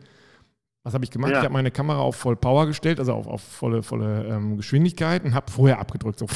Was 0.83 0.93
habe 0.93 1.05
ich 1.05 1.11
gemacht? 1.13 1.31
Ja. 1.31 1.39
Ich 1.39 1.45
habe 1.45 1.53
meine 1.53 1.71
Kamera 1.71 2.01
auf 2.01 2.17
Voll 2.17 2.35
Power 2.35 2.67
gestellt, 2.67 2.99
also 2.99 3.13
auf, 3.13 3.29
auf 3.29 3.43
volle, 3.43 3.85
volle 3.85 4.25
ähm, 4.25 4.57
Geschwindigkeit 4.57 5.25
und 5.25 5.35
habe 5.35 5.49
vorher 5.53 5.79
abgedrückt. 5.79 6.19
So, 6.19 6.27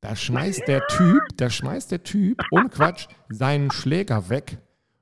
da 0.00 0.16
schmeißt 0.16 0.66
der 0.66 0.86
Typ, 0.86 1.20
da 1.36 1.50
schmeißt 1.50 1.90
der 1.90 2.02
Typ, 2.02 2.42
ohne 2.52 2.70
Quatsch, 2.70 3.08
seinen 3.28 3.70
Schläger 3.70 4.30
weg 4.30 4.56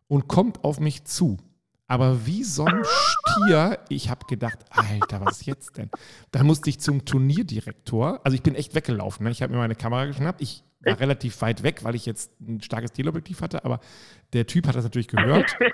und 0.09 0.27
kommt 0.27 0.65
auf 0.65 0.81
mich 0.81 1.05
zu. 1.05 1.37
Aber 1.87 2.27
wie 2.27 2.45
so 2.45 2.65
ein 2.65 2.83
Stier, 2.85 3.79
ich 3.89 4.09
habe 4.09 4.27
gedacht, 4.27 4.59
Alter, 4.71 5.21
was 5.21 5.41
ist 5.41 5.47
jetzt 5.47 5.77
denn? 5.77 5.91
Da 6.31 6.43
musste 6.43 6.71
ich 6.71 6.81
zum 6.81 7.05
Turnierdirektor. 7.05 8.21
Also 8.25 8.35
ich 8.35 8.43
bin 8.43 8.55
echt 8.55 8.75
weggelaufen. 8.75 9.25
Ne? 9.25 9.31
Ich 9.31 9.43
habe 9.43 9.53
mir 9.53 9.59
meine 9.59 9.75
Kamera 9.75 10.07
geschnappt. 10.07 10.41
Ich 10.41 10.65
war 10.81 10.99
relativ 10.99 11.41
weit 11.43 11.63
weg, 11.63 11.85
weil 11.85 11.95
ich 11.95 12.07
jetzt 12.07 12.31
ein 12.41 12.63
starkes 12.63 12.93
Teleobjektiv 12.93 13.43
hatte. 13.43 13.65
Aber 13.65 13.81
der 14.33 14.47
Typ 14.47 14.67
hat 14.67 14.77
das 14.77 14.85
natürlich 14.85 15.09
gehört. 15.09 15.57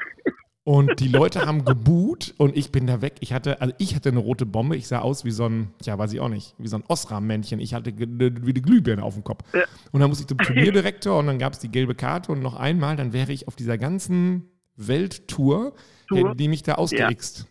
Und 0.62 1.00
die 1.00 1.08
Leute 1.08 1.46
haben 1.46 1.64
geboot 1.64 2.34
und 2.36 2.54
ich 2.54 2.70
bin 2.70 2.86
da 2.86 3.00
weg. 3.00 3.14
Ich 3.20 3.32
hatte, 3.32 3.62
also 3.62 3.74
ich 3.78 3.96
hatte 3.96 4.10
eine 4.10 4.18
rote 4.18 4.44
Bombe. 4.44 4.76
Ich 4.76 4.88
sah 4.88 4.98
aus 4.98 5.24
wie 5.24 5.30
so 5.30 5.46
ein, 5.46 5.72
ja, 5.82 5.98
weiß 5.98 6.12
ich 6.12 6.20
auch 6.20 6.28
nicht, 6.28 6.54
wie 6.58 6.68
so 6.68 6.76
ein 6.76 6.84
Osram-Männchen. 6.86 7.60
Ich 7.60 7.72
hatte 7.72 7.92
wie 7.96 8.04
eine 8.04 8.30
Glühbirne 8.30 9.02
auf 9.02 9.14
dem 9.14 9.24
Kopf. 9.24 9.42
Und 9.90 10.00
dann 10.00 10.10
musste 10.10 10.24
ich 10.24 10.28
zum 10.28 10.38
Turnierdirektor 10.38 11.18
und 11.18 11.26
dann 11.26 11.38
gab 11.38 11.54
es 11.54 11.60
die 11.60 11.70
gelbe 11.70 11.94
Karte 11.94 12.30
und 12.30 12.40
noch 12.40 12.54
einmal, 12.54 12.94
dann 12.96 13.14
wäre 13.14 13.32
ich 13.32 13.48
auf 13.48 13.56
dieser 13.56 13.78
ganzen 13.78 14.50
Welttour 14.76 15.72
Tour. 16.18 16.34
die 16.34 16.48
mich 16.48 16.62
da 16.62 16.74
ausgeixt. 16.74 17.40
Ja. 17.40 17.46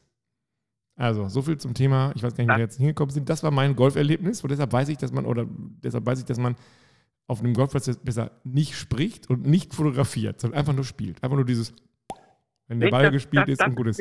Also, 0.99 1.29
so 1.29 1.41
viel 1.41 1.57
zum 1.57 1.73
Thema, 1.73 2.11
ich 2.15 2.23
weiß 2.23 2.35
gar 2.35 2.43
nicht, 2.43 2.53
wie 2.53 2.57
wir 2.57 2.63
jetzt 2.63 2.77
hingekommen 2.77 3.11
sind. 3.11 3.29
Das 3.29 3.41
war 3.41 3.51
mein 3.51 3.75
Golferlebnis 3.75 4.43
und 4.43 4.51
deshalb 4.51 4.73
weiß 4.73 4.89
ich, 4.89 4.97
dass 4.97 5.13
man, 5.13 5.25
oder 5.25 5.45
deshalb 5.47 6.05
weiß 6.05 6.19
ich, 6.19 6.25
dass 6.25 6.37
man 6.37 6.55
auf 7.25 7.39
einem 7.39 7.53
Golfplatz 7.53 7.97
besser 8.03 8.31
nicht 8.43 8.75
spricht 8.75 9.29
und 9.29 9.45
nicht 9.45 9.73
fotografiert, 9.73 10.41
sondern 10.41 10.59
einfach 10.59 10.73
nur 10.73 10.83
spielt. 10.83 11.23
Einfach 11.23 11.37
nur 11.37 11.45
dieses, 11.45 11.73
wenn 12.67 12.81
der 12.81 12.89
Ball 12.89 13.03
das, 13.03 13.13
gespielt 13.13 13.43
das, 13.43 13.53
ist 13.53 13.61
das 13.61 13.67
und 13.69 13.75
gut 13.75 13.87
ist. 13.87 13.99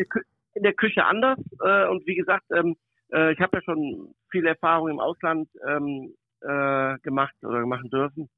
In 0.54 0.62
der 0.64 0.72
Küche 0.72 1.04
anders. 1.04 1.38
Äh, 1.62 1.88
und 1.88 2.04
wie 2.06 2.16
gesagt, 2.16 2.44
ähm, 2.50 2.74
äh, 3.12 3.32
ich 3.32 3.38
habe 3.38 3.58
ja 3.58 3.62
schon 3.62 4.12
viele 4.30 4.48
Erfahrungen 4.48 4.94
im 4.94 5.00
Ausland 5.00 5.48
ähm, 5.68 6.14
äh, 6.40 6.98
gemacht 7.00 7.34
oder 7.42 7.64
machen 7.64 7.90
dürfen. 7.90 8.28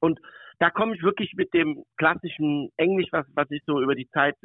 Und 0.00 0.18
da 0.58 0.70
komme 0.70 0.94
ich 0.94 1.02
wirklich 1.02 1.34
mit 1.34 1.52
dem 1.52 1.84
klassischen 1.98 2.70
Englisch, 2.78 3.08
was, 3.12 3.26
was 3.34 3.50
ich 3.50 3.62
so 3.66 3.82
über 3.82 3.94
die 3.94 4.08
Zeit 4.08 4.36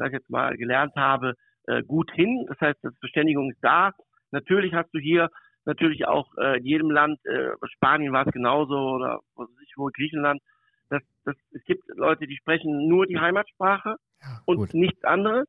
sag 0.00 0.08
ich 0.08 0.14
jetzt 0.14 0.30
mal, 0.30 0.56
gelernt 0.56 0.94
habe, 0.96 1.34
äh, 1.66 1.82
gut 1.82 2.10
hin. 2.12 2.46
Das 2.48 2.58
heißt, 2.60 2.78
das 2.82 2.96
Verständigung 2.98 3.50
ist 3.50 3.62
da. 3.62 3.92
Natürlich 4.32 4.72
hast 4.74 4.92
du 4.94 4.98
hier 4.98 5.28
natürlich 5.66 6.06
auch 6.06 6.26
äh, 6.38 6.56
in 6.58 6.64
jedem 6.64 6.90
Land, 6.90 7.18
äh, 7.26 7.50
Spanien 7.74 8.12
war 8.12 8.26
es 8.26 8.32
genauso 8.32 8.74
oder 8.74 9.20
was 9.36 9.48
weiß 9.48 9.62
ich 9.66 9.74
wo, 9.76 9.90
Griechenland, 9.94 10.40
Das, 10.88 11.02
das, 11.24 11.36
es 11.52 11.62
gibt 11.64 11.82
Leute, 11.96 12.26
die 12.26 12.36
sprechen 12.36 12.88
nur 12.88 13.06
die 13.06 13.18
Heimatsprache 13.20 13.96
Ja, 14.22 14.40
und 14.46 14.56
gut. 14.56 14.74
nichts 14.74 15.04
anderes. 15.04 15.46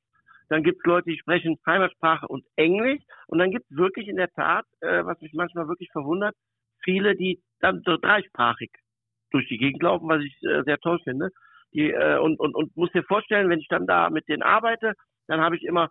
Dann 0.49 0.63
gibt 0.63 0.79
es 0.79 0.85
Leute, 0.85 1.09
die 1.09 1.17
sprechen 1.17 1.57
Heimatsprache 1.65 2.27
und 2.27 2.45
Englisch. 2.57 3.01
Und 3.27 3.39
dann 3.39 3.51
gibt 3.51 3.65
es 3.71 3.77
wirklich 3.77 4.09
in 4.09 4.17
der 4.17 4.29
Tat, 4.31 4.65
äh, 4.81 5.05
was 5.05 5.19
mich 5.21 5.31
manchmal 5.33 5.69
wirklich 5.69 5.89
verwundert, 5.93 6.35
viele, 6.83 7.15
die 7.15 7.41
dann 7.61 7.81
so 7.85 7.95
dreisprachig 7.95 8.71
durch 9.31 9.47
die 9.47 9.57
Gegend 9.57 9.81
laufen, 9.81 10.09
was 10.09 10.21
ich 10.21 10.35
äh, 10.43 10.63
sehr 10.63 10.77
toll 10.79 10.99
finde. 11.05 11.29
Die, 11.73 11.91
äh, 11.91 12.17
und, 12.17 12.39
und, 12.39 12.55
und 12.55 12.75
muss 12.75 12.91
dir 12.91 13.03
vorstellen, 13.03 13.49
wenn 13.49 13.59
ich 13.59 13.67
dann 13.69 13.87
da 13.87 14.09
mit 14.09 14.27
denen 14.27 14.43
arbeite, 14.43 14.93
dann 15.27 15.41
habe 15.41 15.55
ich 15.55 15.63
immer 15.63 15.89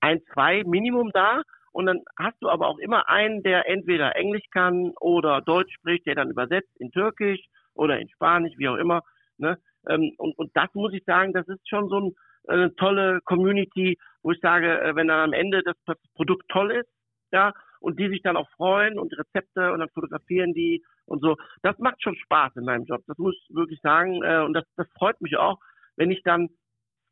ein, 0.00 0.20
zwei 0.32 0.62
Minimum 0.64 1.10
da. 1.12 1.42
Und 1.72 1.86
dann 1.86 2.00
hast 2.18 2.36
du 2.40 2.48
aber 2.48 2.68
auch 2.68 2.78
immer 2.78 3.08
einen, 3.08 3.42
der 3.42 3.68
entweder 3.68 4.16
Englisch 4.16 4.44
kann 4.50 4.92
oder 5.00 5.42
Deutsch 5.42 5.74
spricht, 5.74 6.06
der 6.06 6.14
dann 6.14 6.30
übersetzt 6.30 6.74
in 6.78 6.90
Türkisch 6.90 7.40
oder 7.74 7.98
in 7.98 8.08
Spanisch, 8.08 8.54
wie 8.56 8.68
auch 8.68 8.76
immer. 8.76 9.02
Ne? 9.36 9.58
Ähm, 9.88 10.12
und, 10.16 10.38
und 10.38 10.50
das 10.54 10.72
muss 10.74 10.94
ich 10.94 11.04
sagen, 11.04 11.32
das 11.32 11.46
ist 11.48 11.68
schon 11.68 11.88
so 11.88 12.00
ein, 12.00 12.12
äh, 12.48 12.52
eine 12.52 12.74
tolle 12.76 13.20
Community, 13.24 13.98
wo 14.22 14.32
ich 14.32 14.40
sage, 14.40 14.80
äh, 14.80 14.94
wenn 14.96 15.08
dann 15.08 15.20
am 15.20 15.32
Ende 15.32 15.62
das 15.62 15.76
Produkt 16.14 16.48
toll 16.48 16.72
ist, 16.72 16.88
ja, 17.32 17.52
und 17.86 18.00
die 18.00 18.08
sich 18.08 18.20
dann 18.20 18.36
auch 18.36 18.50
freuen 18.56 18.98
und 18.98 19.16
Rezepte 19.16 19.70
und 19.70 19.78
dann 19.78 19.88
fotografieren 19.90 20.52
die 20.54 20.84
und 21.04 21.22
so. 21.22 21.36
Das 21.62 21.78
macht 21.78 22.02
schon 22.02 22.16
Spaß 22.16 22.56
in 22.56 22.64
meinem 22.64 22.84
Job. 22.84 23.00
Das 23.06 23.16
muss 23.16 23.36
ich 23.36 23.54
wirklich 23.54 23.80
sagen. 23.80 24.24
Äh, 24.24 24.42
und 24.44 24.54
das, 24.54 24.64
das 24.74 24.88
freut 24.98 25.20
mich 25.20 25.36
auch, 25.36 25.60
wenn 25.94 26.10
ich 26.10 26.20
dann 26.24 26.48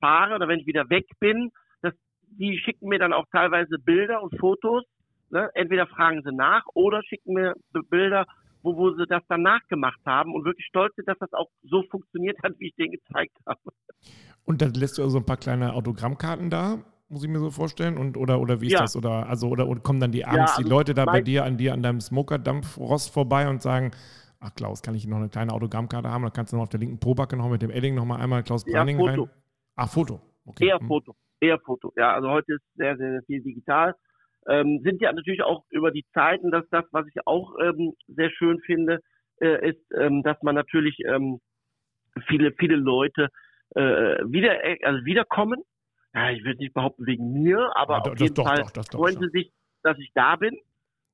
fahre 0.00 0.34
oder 0.34 0.48
wenn 0.48 0.58
ich 0.58 0.66
wieder 0.66 0.90
weg 0.90 1.06
bin. 1.20 1.52
Das, 1.80 1.94
die 2.22 2.58
schicken 2.58 2.88
mir 2.88 2.98
dann 2.98 3.12
auch 3.12 3.26
teilweise 3.30 3.78
Bilder 3.78 4.20
und 4.20 4.36
Fotos. 4.40 4.82
Ne? 5.30 5.48
Entweder 5.54 5.86
fragen 5.86 6.22
sie 6.24 6.34
nach 6.34 6.64
oder 6.74 7.04
schicken 7.04 7.34
mir 7.34 7.54
Bilder, 7.88 8.26
wo, 8.62 8.76
wo 8.76 8.96
sie 8.96 9.06
das 9.06 9.22
dann 9.28 9.42
nachgemacht 9.42 10.00
haben 10.04 10.34
und 10.34 10.44
wirklich 10.44 10.66
stolz 10.66 10.96
sind, 10.96 11.06
dass 11.06 11.18
das 11.20 11.32
auch 11.34 11.50
so 11.62 11.84
funktioniert 11.84 12.42
hat, 12.42 12.58
wie 12.58 12.66
ich 12.66 12.74
denen 12.74 12.90
gezeigt 12.90 13.36
habe. 13.46 13.60
Und 14.44 14.60
dann 14.60 14.74
lässt 14.74 14.98
du 14.98 15.02
also 15.04 15.18
ein 15.18 15.24
paar 15.24 15.36
kleine 15.36 15.72
Autogrammkarten 15.74 16.50
da, 16.50 16.82
muss 17.14 17.24
ich 17.24 17.30
mir 17.30 17.38
so 17.38 17.50
vorstellen. 17.50 17.96
Und, 17.96 18.16
oder, 18.16 18.40
oder 18.40 18.60
wie 18.60 18.66
ist 18.66 18.72
Ja. 18.72 18.80
das? 18.80 18.96
Oder, 18.96 19.26
also, 19.28 19.48
oder, 19.48 19.68
oder 19.68 19.80
kommen 19.80 20.00
dann 20.00 20.12
die 20.12 20.24
abends 20.26 20.56
die 20.56 20.62
also 20.64 20.74
Leute 20.74 20.94
da 20.94 21.04
bei 21.06 21.22
dir 21.22 21.44
an 21.44 21.56
dir 21.56 21.72
an 21.72 21.82
deinem 21.82 22.00
Smokerdampfrost 22.00 23.10
vorbei 23.12 23.48
und 23.48 23.62
sagen, 23.62 23.92
ach 24.40 24.54
Klaus, 24.54 24.82
kann 24.82 24.94
ich 24.94 25.06
noch 25.06 25.16
eine 25.16 25.28
kleine 25.28 25.52
Autogrammkarte 25.52 26.10
haben? 26.10 26.22
Dann 26.24 26.32
kannst 26.32 26.52
du 26.52 26.56
noch 26.56 26.64
auf 26.64 26.68
der 26.68 26.80
linken 26.80 26.98
Probacke 26.98 27.36
noch 27.36 27.48
mit 27.48 27.62
dem 27.62 27.70
Edding 27.70 27.94
noch 27.94 28.04
mal 28.04 28.20
einmal 28.20 28.42
Klaus 28.42 28.66
Ja, 28.66 28.72
Branning 28.72 28.98
Foto. 28.98 29.22
rein. 29.22 29.30
Ach, 29.76 29.88
Foto. 29.88 30.20
Okay. 30.44 30.66
Eher 30.66 30.78
Hm. 30.80 30.86
Foto, 30.88 31.14
eher 31.40 31.58
Foto. 31.60 31.92
Ja, 31.96 32.14
also 32.14 32.28
heute 32.28 32.54
ist 32.54 32.62
sehr, 32.74 32.96
sehr, 32.96 33.12
sehr 33.12 33.22
viel 33.22 33.42
digital. 33.42 33.94
Ähm, 34.46 34.80
sind 34.82 35.00
ja 35.00 35.12
natürlich 35.12 35.42
auch 35.42 35.64
über 35.70 35.90
die 35.90 36.04
Zeiten, 36.12 36.50
dass 36.50 36.68
das, 36.70 36.84
was 36.90 37.06
ich 37.06 37.26
auch 37.26 37.54
ähm, 37.62 37.94
sehr 38.08 38.30
schön 38.30 38.58
finde, 38.60 39.00
äh, 39.40 39.70
ist, 39.70 39.80
ähm, 39.96 40.22
dass 40.22 40.36
man 40.42 40.54
natürlich 40.54 40.98
ähm, 41.06 41.40
viele, 42.26 42.52
viele 42.58 42.76
Leute 42.76 43.28
äh, 43.74 43.80
wieder, 43.80 44.52
also 44.82 45.04
wiederkommen. 45.04 45.62
Ja, 46.14 46.30
ich 46.30 46.44
würde 46.44 46.58
nicht 46.58 46.74
behaupten 46.74 47.06
wegen 47.06 47.32
mir, 47.42 47.70
aber 47.76 47.94
Ja, 47.94 48.00
auf 48.00 48.04
doch, 48.08 48.16
jeden 48.20 48.34
doch, 48.34 48.46
Fall 48.46 48.58
doch, 48.62 48.70
doch, 48.70 48.84
doch, 48.84 48.98
freuen 49.00 49.18
sie 49.20 49.28
sich, 49.30 49.52
dass 49.82 49.98
ich 49.98 50.10
da 50.14 50.36
bin. 50.36 50.56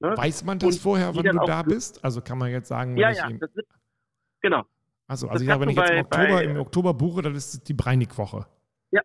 Ne? 0.00 0.14
Weiß 0.16 0.44
man 0.44 0.58
das 0.58 0.76
Und 0.76 0.82
vorher, 0.82 1.14
wann 1.14 1.24
du 1.24 1.46
da 1.46 1.62
bist? 1.62 2.04
Also 2.04 2.20
kann 2.20 2.38
man 2.38 2.50
jetzt 2.50 2.68
sagen, 2.68 2.96
Ja, 2.96 3.10
ich 3.10 3.18
ja, 3.18 3.28
das 3.38 3.54
wird, 3.54 3.66
genau. 4.40 4.64
Das 5.08 5.24
also 5.24 5.44
ja, 5.44 5.50
kannst 5.58 5.62
wenn 5.62 5.70
ich 5.70 5.76
jetzt 5.76 5.90
im 5.90 5.96
bei- 5.96 6.00
Oktober, 6.02 6.28
bei- 6.38 6.44
im 6.44 6.56
Oktober 6.58 6.94
buche, 6.94 7.22
dann 7.22 7.34
ist 7.34 7.54
es 7.54 7.62
die 7.64 7.74
Breinig-Woche. 7.74 8.46
Ja. 8.92 9.02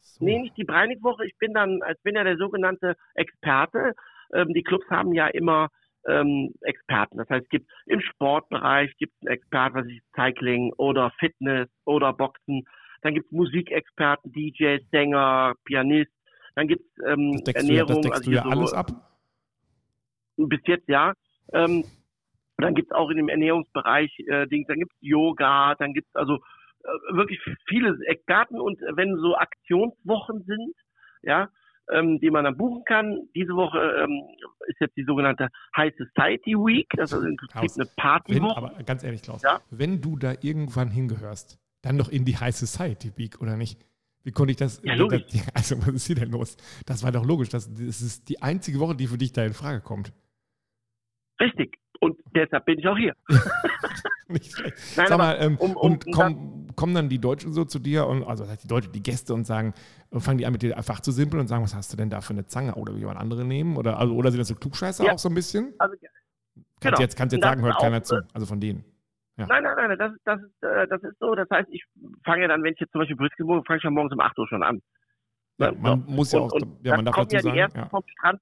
So. 0.00 0.24
Nee, 0.24 0.38
nicht 0.40 0.56
die 0.56 0.64
Breinigwoche. 0.64 1.26
Ich 1.26 1.36
bin 1.38 1.52
dann, 1.52 1.80
ich 1.90 2.02
bin 2.02 2.14
ja 2.14 2.24
der 2.24 2.36
sogenannte 2.36 2.96
Experte. 3.14 3.94
Ähm, 4.34 4.54
die 4.54 4.62
Clubs 4.62 4.88
haben 4.88 5.12
ja 5.12 5.26
immer 5.28 5.68
ähm, 6.08 6.52
Experten. 6.62 7.18
Das 7.18 7.28
heißt, 7.28 7.44
es 7.44 7.48
gibt 7.48 7.70
im 7.86 8.00
Sportbereich 8.00 8.96
gibt 8.98 9.14
einen 9.20 9.34
Experten, 9.34 9.76
was 9.76 9.86
ich 9.86 10.00
Cycling 10.14 10.72
oder 10.76 11.10
Fitness 11.18 11.68
oder 11.84 12.12
Boxen. 12.12 12.64
Dann 13.02 13.14
gibt 13.14 13.26
es 13.26 13.32
Musikexperten, 13.32 14.32
DJs, 14.32 14.82
Sänger, 14.90 15.54
Pianist. 15.64 16.10
Dann 16.54 16.68
gibt 16.68 16.82
es 16.82 17.04
ähm, 17.06 17.32
Das 17.32 17.44
deckst 17.44 17.62
du 17.62 17.66
Ernährung. 17.74 17.88
das 17.88 18.00
deckst 18.02 18.18
also 18.18 18.30
du 18.30 18.36
ja 18.36 18.42
so- 18.44 18.50
alles 18.50 18.72
ab. 18.72 18.90
bis 20.36 20.60
jetzt 20.66 20.88
ja. 20.88 21.12
Ähm, 21.52 21.84
dann 22.58 22.74
gibt's 22.74 22.92
auch 22.92 23.10
in 23.10 23.16
dem 23.16 23.28
Ernährungsbereich 23.28 24.16
äh, 24.28 24.46
Dings, 24.46 24.66
dann 24.68 24.78
gibt's 24.78 24.94
Yoga, 25.00 25.74
dann 25.76 25.92
gibt's 25.94 26.14
also 26.14 26.36
äh, 26.36 27.14
wirklich 27.16 27.40
viele 27.66 27.98
Experten 28.06 28.60
und 28.60 28.80
wenn 28.94 29.16
so 29.16 29.34
Aktionswochen 29.36 30.44
sind, 30.44 30.74
ja, 31.22 31.48
ähm, 31.90 32.20
die 32.20 32.30
man 32.30 32.44
dann 32.44 32.56
buchen 32.56 32.84
kann. 32.84 33.28
Diese 33.34 33.54
Woche 33.54 33.78
ähm, 34.04 34.22
ist 34.68 34.80
jetzt 34.80 34.96
die 34.96 35.04
sogenannte 35.04 35.48
High 35.76 35.92
Society 35.96 36.54
Week, 36.54 36.88
das 36.96 37.10
ist 37.10 37.14
also 37.16 37.26
im 37.26 37.36
Prinzip 37.36 37.58
Klaus, 37.58 37.76
eine 37.78 37.86
Wenn, 37.86 37.96
Partywoche. 37.96 38.56
aber 38.56 38.82
ganz 38.84 39.02
ehrlich, 39.02 39.22
Klaus, 39.22 39.42
Ja? 39.42 39.60
wenn 39.70 40.00
du 40.00 40.16
da 40.16 40.34
irgendwann 40.42 40.88
hingehörst, 40.90 41.58
dann 41.82 41.98
doch 41.98 42.08
in 42.08 42.24
die 42.24 42.36
High 42.38 42.54
Society 42.56 43.12
Week, 43.16 43.40
oder 43.40 43.56
nicht? 43.56 43.78
Wie 44.24 44.30
konnte 44.32 44.52
ich 44.52 44.56
das? 44.56 44.80
Ja, 44.84 44.94
logisch. 44.94 45.24
Das, 45.32 45.48
also, 45.54 45.80
was 45.86 45.94
ist 45.94 46.06
hier 46.06 46.16
denn 46.16 46.30
los? 46.30 46.56
Das 46.86 47.02
war 47.02 47.12
doch 47.12 47.24
logisch. 47.26 47.48
Das, 47.48 47.68
das 47.72 48.00
ist 48.02 48.28
die 48.28 48.40
einzige 48.40 48.78
Woche, 48.80 48.94
die 48.96 49.06
für 49.08 49.18
dich 49.18 49.32
da 49.32 49.44
in 49.44 49.52
Frage 49.52 49.80
kommt. 49.80 50.12
Richtig. 51.40 51.76
Und 52.00 52.18
deshalb 52.34 52.64
bin 52.64 52.78
ich 52.78 52.86
auch 52.86 52.96
hier. 52.96 53.14
Nicht 54.28 54.52
schlecht. 54.52 54.76
Nein, 54.96 55.06
Sag 55.08 55.18
mal, 55.18 55.36
ähm, 55.40 55.56
um- 55.58 55.72
um- 55.72 55.76
und 55.76 56.12
kommen, 56.12 56.72
kommen 56.74 56.94
dann 56.94 57.08
die 57.08 57.18
Deutschen 57.18 57.52
so 57.52 57.64
zu 57.64 57.78
dir 57.78 58.06
und 58.06 58.24
also 58.24 58.44
die 58.62 58.66
Deutschen, 58.68 58.92
die 58.92 59.02
Gäste 59.02 59.34
und 59.34 59.44
sagen, 59.44 59.74
fangen 60.12 60.38
die 60.38 60.46
an 60.46 60.52
mit 60.52 60.62
dir 60.62 60.76
einfach 60.76 61.00
zu 61.00 61.12
simpeln 61.12 61.40
und 61.40 61.48
sagen, 61.48 61.62
was 61.62 61.74
hast 61.74 61.92
du 61.92 61.96
denn 61.96 62.10
da 62.10 62.20
für 62.20 62.32
eine 62.32 62.46
Zange? 62.46 62.74
Oder 62.76 62.94
wie 62.94 63.00
jemand 63.00 63.18
andere 63.18 63.44
nehmen? 63.44 63.76
Oder, 63.76 63.98
also, 63.98 64.14
oder 64.14 64.30
sind 64.30 64.38
das 64.40 64.48
so 64.48 64.54
Klugscheißer 64.54 65.04
Ja. 65.04 65.12
auch 65.14 65.18
so 65.18 65.28
ein 65.28 65.34
bisschen? 65.34 65.74
Also, 65.78 65.94
Kannst 66.80 66.96
Genau. 66.96 67.00
jetzt, 67.00 67.16
kannst 67.16 67.32
jetzt 67.32 67.44
sagen, 67.44 67.62
hört 67.62 67.78
keiner 67.78 68.02
zu. 68.02 68.16
äh, 68.16 68.22
Also 68.32 68.46
von 68.46 68.60
denen. 68.60 68.84
Ja. 69.36 69.46
Nein, 69.46 69.62
nein, 69.62 69.74
nein, 69.76 69.98
das 69.98 70.12
ist, 70.12 70.20
das 70.24 70.40
ist, 70.42 70.62
äh, 70.62 70.86
das 70.88 71.02
ist 71.02 71.18
so. 71.18 71.34
Das 71.34 71.48
heißt, 71.50 71.68
ich 71.70 71.84
fange 72.24 72.42
ja 72.42 72.48
dann, 72.48 72.62
wenn 72.62 72.74
ich 72.74 72.80
jetzt 72.80 72.92
zum 72.92 73.00
Beispiel 73.00 73.16
Brisket 73.16 73.46
buche, 73.46 73.62
fange 73.66 73.78
ich 73.78 73.84
ja 73.84 73.90
morgens 73.90 74.12
um 74.12 74.20
8 74.20 74.38
Uhr 74.38 74.48
schon 74.48 74.62
an. 74.62 74.76
Ja, 74.76 74.82
Ne, 75.70 75.72
man 75.80 76.04
muss 76.06 76.32
ja 76.32 76.40
und, 76.40 76.52
auch, 76.52 76.52
und 76.54 76.84
ja, 76.84 76.96
man 76.96 77.04
darf 77.04 77.16
dazu 77.16 77.36
ja 77.36 77.40
die 77.40 77.46
sagen, 77.48 77.58
ersten 77.58 77.78
ja. 77.78 77.88
vom 77.88 78.02
Strand, 78.08 78.40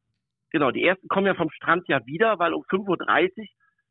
genau, 0.50 0.70
die 0.70 0.84
ersten 0.84 1.08
kommen 1.08 1.26
ja 1.26 1.34
vom 1.34 1.50
Strand 1.50 1.88
ja 1.88 2.04
wieder, 2.06 2.38
weil 2.38 2.54
um 2.54 2.62
5.30 2.62 3.38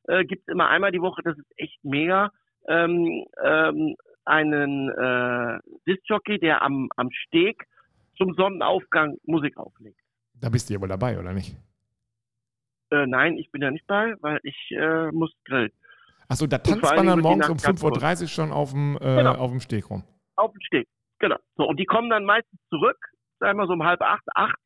Uhr 0.08 0.14
äh, 0.14 0.26
gibt 0.26 0.44
es 0.48 0.52
immer 0.52 0.70
einmal 0.70 0.92
die 0.92 1.02
Woche, 1.02 1.22
das 1.24 1.38
ist 1.38 1.52
echt 1.58 1.84
mega, 1.84 2.32
ähm, 2.68 3.26
ähm, 3.44 3.96
einen 4.26 4.90
äh, 4.90 5.60
Discjockey, 5.88 6.40
der 6.40 6.62
am, 6.62 6.90
am 6.96 7.10
Steg 7.12 7.66
zum 8.18 8.34
Sonnenaufgang 8.34 9.18
Musik 9.24 9.58
auflegt. 9.58 10.00
da 10.34 10.50
bist 10.50 10.70
du 10.70 10.74
ja 10.74 10.82
wohl 10.82 10.88
dabei, 10.88 11.20
oder 11.20 11.34
nicht? 11.34 11.56
Äh, 12.92 13.06
nein, 13.06 13.38
ich 13.38 13.52
bin 13.52 13.62
ja 13.62 13.72
nicht 13.72 13.86
bei, 13.88 14.16
weil 14.22 14.40
ich 14.44 14.72
äh, 14.72 15.12
muss 15.12 15.32
grillen. 15.46 15.72
Achso, 16.30 16.46
da 16.48 16.60
tanzt 16.60 16.84
man 16.84 17.06
dann 17.08 17.20
morgens 17.22 17.50
um 17.50 17.56
Nacht 17.58 17.64
ganz 17.66 17.84
5.30 17.84 18.22
Uhr 18.22 18.28
schon 18.28 18.52
auf 18.52 18.72
dem, 18.72 18.96
äh, 18.98 19.16
Genau. 19.18 19.34
auf 19.36 19.50
dem 19.52 19.60
Steg 19.60 19.90
rum. 19.90 20.04
Auf 20.36 20.52
dem 20.52 20.62
Steg, 20.62 20.88
genau. 21.20 21.38
So, 21.58 21.68
und 21.68 21.80
die 21.80 21.86
kommen 21.86 22.10
dann 22.10 22.24
meistens 22.24 22.60
zurück, 22.70 22.98
sagen 23.40 23.58
wir 23.58 23.66
so 23.68 23.74
um 23.74 23.84
halb 23.84 24.02
acht, 24.02 24.24
acht, 24.36 24.60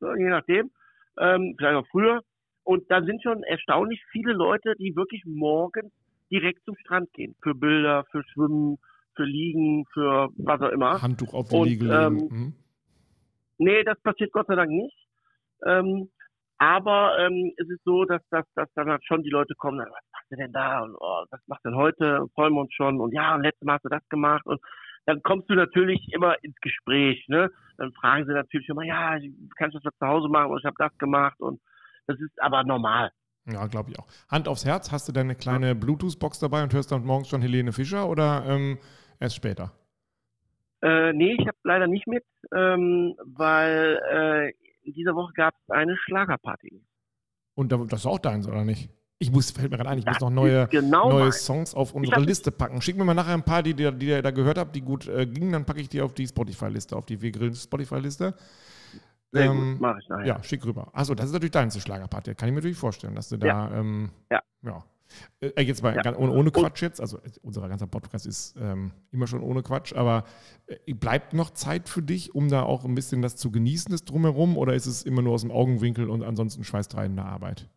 so, 0.00 0.12
je 0.14 0.28
nachdem, 0.28 0.70
ähm, 1.18 1.54
vielleicht 1.56 1.76
auch 1.76 1.86
früher. 1.90 2.20
Und 2.64 2.90
dann 2.90 3.06
sind 3.06 3.22
schon 3.22 3.44
erstaunlich 3.44 4.02
viele 4.10 4.32
Leute, 4.32 4.74
die 4.78 4.96
wirklich 4.96 5.22
morgens 5.24 5.92
direkt 6.32 6.64
zum 6.64 6.76
Strand 6.78 7.12
gehen. 7.12 7.36
Für 7.40 7.54
Bilder, 7.54 8.04
für 8.10 8.24
Schwimmen, 8.24 8.78
für 9.14 9.22
Liegen, 9.24 9.84
für 9.94 10.28
was 10.36 10.60
auch 10.60 10.70
immer. 10.72 11.00
Handtuch 11.00 11.32
auf 11.32 11.48
die 11.48 11.56
Und, 11.56 11.68
Liege 11.68 11.84
legen. 11.84 11.94
ähm, 11.94 12.28
Mhm. 12.30 12.54
Nee, 13.58 13.84
das 13.84 13.98
passiert 14.02 14.32
Gott 14.32 14.48
sei 14.48 14.56
Dank 14.56 14.70
nicht. 14.70 14.96
Ähm, 15.64 16.10
aber 16.58 17.16
ähm, 17.20 17.52
es 17.56 17.68
ist 17.70 17.82
so, 17.84 18.04
dass, 18.04 18.20
dass, 18.30 18.44
dass 18.54 18.68
dann 18.74 18.90
halt 18.90 19.04
schon 19.06 19.22
die 19.22 19.30
Leute 19.30 19.54
kommen, 19.54 19.78
dann, 19.78 19.88
was 19.90 20.05
machst 20.26 20.32
du 20.32 20.36
denn 20.36 20.52
da? 20.52 20.82
Und 20.82 20.96
oh, 20.98 21.24
was 21.30 21.40
machst 21.46 21.64
du 21.64 21.70
denn 21.70 21.78
heute? 21.78 22.22
Und 22.22 22.32
freuen 22.32 22.54
wir 22.54 22.60
uns 22.62 22.72
schon. 22.74 23.00
Und 23.00 23.12
ja, 23.12 23.34
und 23.34 23.42
letztes 23.42 23.64
Mal 23.64 23.74
hast 23.74 23.84
du 23.84 23.88
das 23.88 24.08
gemacht. 24.08 24.44
Und 24.46 24.60
dann 25.06 25.22
kommst 25.22 25.48
du 25.48 25.54
natürlich 25.54 26.00
immer 26.12 26.34
ins 26.42 26.56
Gespräch. 26.60 27.24
Ne? 27.28 27.50
Dann 27.78 27.92
fragen 27.92 28.26
sie 28.26 28.32
natürlich 28.32 28.68
immer, 28.68 28.82
ja, 28.84 29.18
kannst 29.56 29.76
du 29.76 29.80
das 29.80 29.94
zu 29.98 30.06
Hause 30.06 30.28
machen? 30.28 30.50
Und 30.50 30.58
ich 30.58 30.64
habe 30.64 30.76
das 30.78 30.96
gemacht. 30.98 31.38
Und 31.40 31.60
das 32.06 32.18
ist 32.20 32.42
aber 32.42 32.64
normal. 32.64 33.10
Ja, 33.48 33.66
glaube 33.66 33.90
ich 33.90 33.98
auch. 33.98 34.06
Hand 34.28 34.48
aufs 34.48 34.64
Herz, 34.64 34.90
hast 34.90 35.08
du 35.08 35.12
deine 35.12 35.36
kleine 35.36 35.76
Bluetooth-Box 35.76 36.40
dabei 36.40 36.64
und 36.64 36.74
hörst 36.74 36.90
dann 36.90 37.04
morgens 37.04 37.28
schon 37.28 37.40
Helene 37.42 37.72
Fischer 37.72 38.08
oder 38.08 38.44
ähm, 38.46 38.78
erst 39.20 39.36
später? 39.36 39.72
Äh, 40.82 41.12
nee, 41.12 41.36
ich 41.38 41.46
habe 41.46 41.56
leider 41.62 41.86
nicht 41.86 42.06
mit, 42.08 42.24
ähm, 42.54 43.14
weil 43.24 44.00
äh, 44.10 44.50
in 44.82 44.94
dieser 44.94 45.14
Woche 45.14 45.32
gab 45.34 45.54
es 45.54 45.70
eine 45.70 45.96
Schlagerparty. 45.96 46.82
Und 47.54 47.70
da- 47.70 47.84
das 47.88 48.00
ist 48.00 48.06
auch 48.06 48.18
deins, 48.18 48.48
oder 48.48 48.64
nicht? 48.64 48.90
Ich 49.18 49.30
muss, 49.32 49.50
fällt 49.50 49.70
mir 49.70 49.78
gerade 49.78 49.88
ein, 49.90 49.98
ich 49.98 50.04
muss 50.04 50.16
Das 50.16 50.22
noch 50.22 50.30
neue, 50.30 50.66
genau 50.68 51.08
neue. 51.10 51.32
Songs 51.32 51.74
auf 51.74 51.94
unsere 51.94 52.16
hab- 52.16 52.26
Liste 52.26 52.50
packen. 52.50 52.82
Schick 52.82 52.96
mir 52.98 53.04
mal 53.04 53.14
nachher 53.14 53.32
ein 53.32 53.42
paar, 53.42 53.62
die, 53.62 53.72
die, 53.72 53.90
die 53.92 54.06
ihr 54.08 54.20
da 54.22 54.30
gehört 54.30 54.58
habt, 54.58 54.76
die 54.76 54.82
gut 54.82 55.08
äh, 55.08 55.26
gingen, 55.26 55.52
dann 55.52 55.64
packe 55.64 55.80
ich 55.80 55.88
die 55.88 56.02
auf 56.02 56.12
die 56.12 56.26
Spotify-Liste, 56.26 56.94
auf 56.94 57.06
die 57.06 57.20
Wir 57.22 57.30
grillen 57.32 57.54
Spotify-Liste. 57.54 58.34
Sehr 59.32 59.44
Ähm, 59.50 59.72
gut, 59.72 59.80
mache 59.80 59.98
ich 60.02 60.08
nachher. 60.08 60.26
Ja, 60.26 60.42
schick 60.42 60.64
rüber. 60.66 60.88
Achso, 60.92 61.14
das 61.14 61.26
ist 61.26 61.32
natürlich 61.32 61.50
deine 61.52 61.70
Schlagerparty. 61.70 62.34
Kann 62.34 62.48
ich 62.48 62.52
mir 62.52 62.58
natürlich 62.60 62.76
vorstellen, 62.76 63.14
dass 63.14 63.28
du 63.30 63.38
da. 63.38 63.70
Ähm, 63.72 64.10
Ja. 64.30 64.40
ja. 64.62 64.84
Äh, 65.40 65.62
jetzt 65.62 65.82
mal 65.82 65.96
Ja. 65.96 66.14
ohne, 66.16 66.32
ohne 66.32 66.50
Quatsch 66.50 66.82
jetzt. 66.82 67.00
Also, 67.00 67.16
äh, 67.18 67.30
unser 67.42 67.66
ganzer 67.68 67.86
Podcast 67.86 68.26
ist 68.26 68.54
ähm, 68.60 68.90
immer 69.12 69.26
schon 69.26 69.40
ohne 69.40 69.62
Quatsch, 69.62 69.94
aber 69.94 70.24
äh, 70.66 70.92
bleibt 70.92 71.32
noch 71.32 71.50
Zeit 71.50 71.88
für 71.88 72.02
dich, 72.02 72.34
um 72.34 72.48
da 72.50 72.62
auch 72.64 72.84
ein 72.84 72.94
bisschen 72.94 73.22
das 73.22 73.36
zu 73.36 73.50
genießen, 73.50 73.92
das 73.92 74.04
Drumherum, 74.04 74.58
oder 74.58 74.74
ist 74.74 74.86
es 74.86 75.04
immer 75.04 75.22
nur 75.22 75.32
aus 75.34 75.40
dem 75.42 75.52
Augenwinkel 75.52 76.10
und 76.10 76.22
ansonsten 76.22 76.64
schweißtreibende 76.64 77.24
Arbeit? 77.24 77.68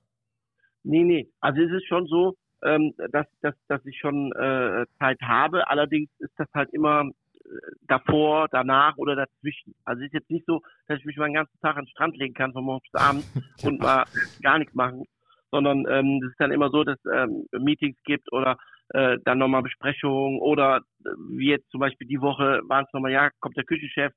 Nee, 0.84 1.04
nee. 1.04 1.28
Also 1.42 1.62
es 1.62 1.72
ist 1.72 1.88
schon 1.88 2.08
so, 2.08 2.36
ähm, 2.64 2.94
dass, 3.12 3.28
dass, 3.42 3.56
dass 3.68 3.86
ich 3.86 3.98
schon 4.00 4.32
äh, 4.34 4.86
Zeit 4.98 5.22
habe. 5.22 5.68
Allerdings 5.68 6.10
ist 6.20 6.34
das 6.38 6.48
halt 6.54 6.70
immer 6.74 7.04
äh, 7.04 7.50
davor, 7.88 8.48
danach 8.52 8.98
oder 8.98 9.16
dazwischen. 9.16 9.76
Also 9.86 10.02
es 10.02 10.08
ist 10.08 10.14
jetzt 10.14 10.32
nicht 10.32 10.46
so, 10.46 10.62
dass 10.88 11.00
ich 11.00 11.06
mich 11.06 11.18
mal 11.18 11.26
den 11.26 11.36
ganzen 11.36 11.60
Tag 11.62 11.78
an 11.78 11.86
den 11.86 11.92
Strand 11.92 12.18
legen 12.18 12.34
kann 12.34 12.54
von 12.54 12.64
morgens 12.64 12.90
bis 12.92 13.02
abends 13.02 13.32
und 13.64 13.80
mal 13.80 14.06
gar 14.42 14.60
nichts 14.60 14.74
machen, 14.74 15.06
sondern 15.52 15.86
ähm, 15.90 16.22
es 16.24 16.32
ist 16.32 16.40
dann 16.40 16.52
immer 16.52 16.70
so, 16.70 16.84
dass 16.84 17.00
ähm, 17.12 17.46
Meetings 17.52 17.98
gibt 18.04 18.32
oder 18.32 18.58
äh, 18.90 19.18
dann 19.24 19.38
nochmal 19.38 19.64
Besprechungen 19.64 20.40
oder 20.40 20.78
äh, 21.06 21.10
wie 21.38 21.50
jetzt 21.50 21.70
zum 21.72 21.80
Beispiel 21.80 22.08
die 22.08 22.22
Woche 22.22 22.62
waren 22.68 22.86
es 22.86 22.94
nochmal, 22.94 23.12
ja, 23.12 23.30
kommt 23.40 23.58
der 23.58 23.66
Küchenchef 23.66 24.14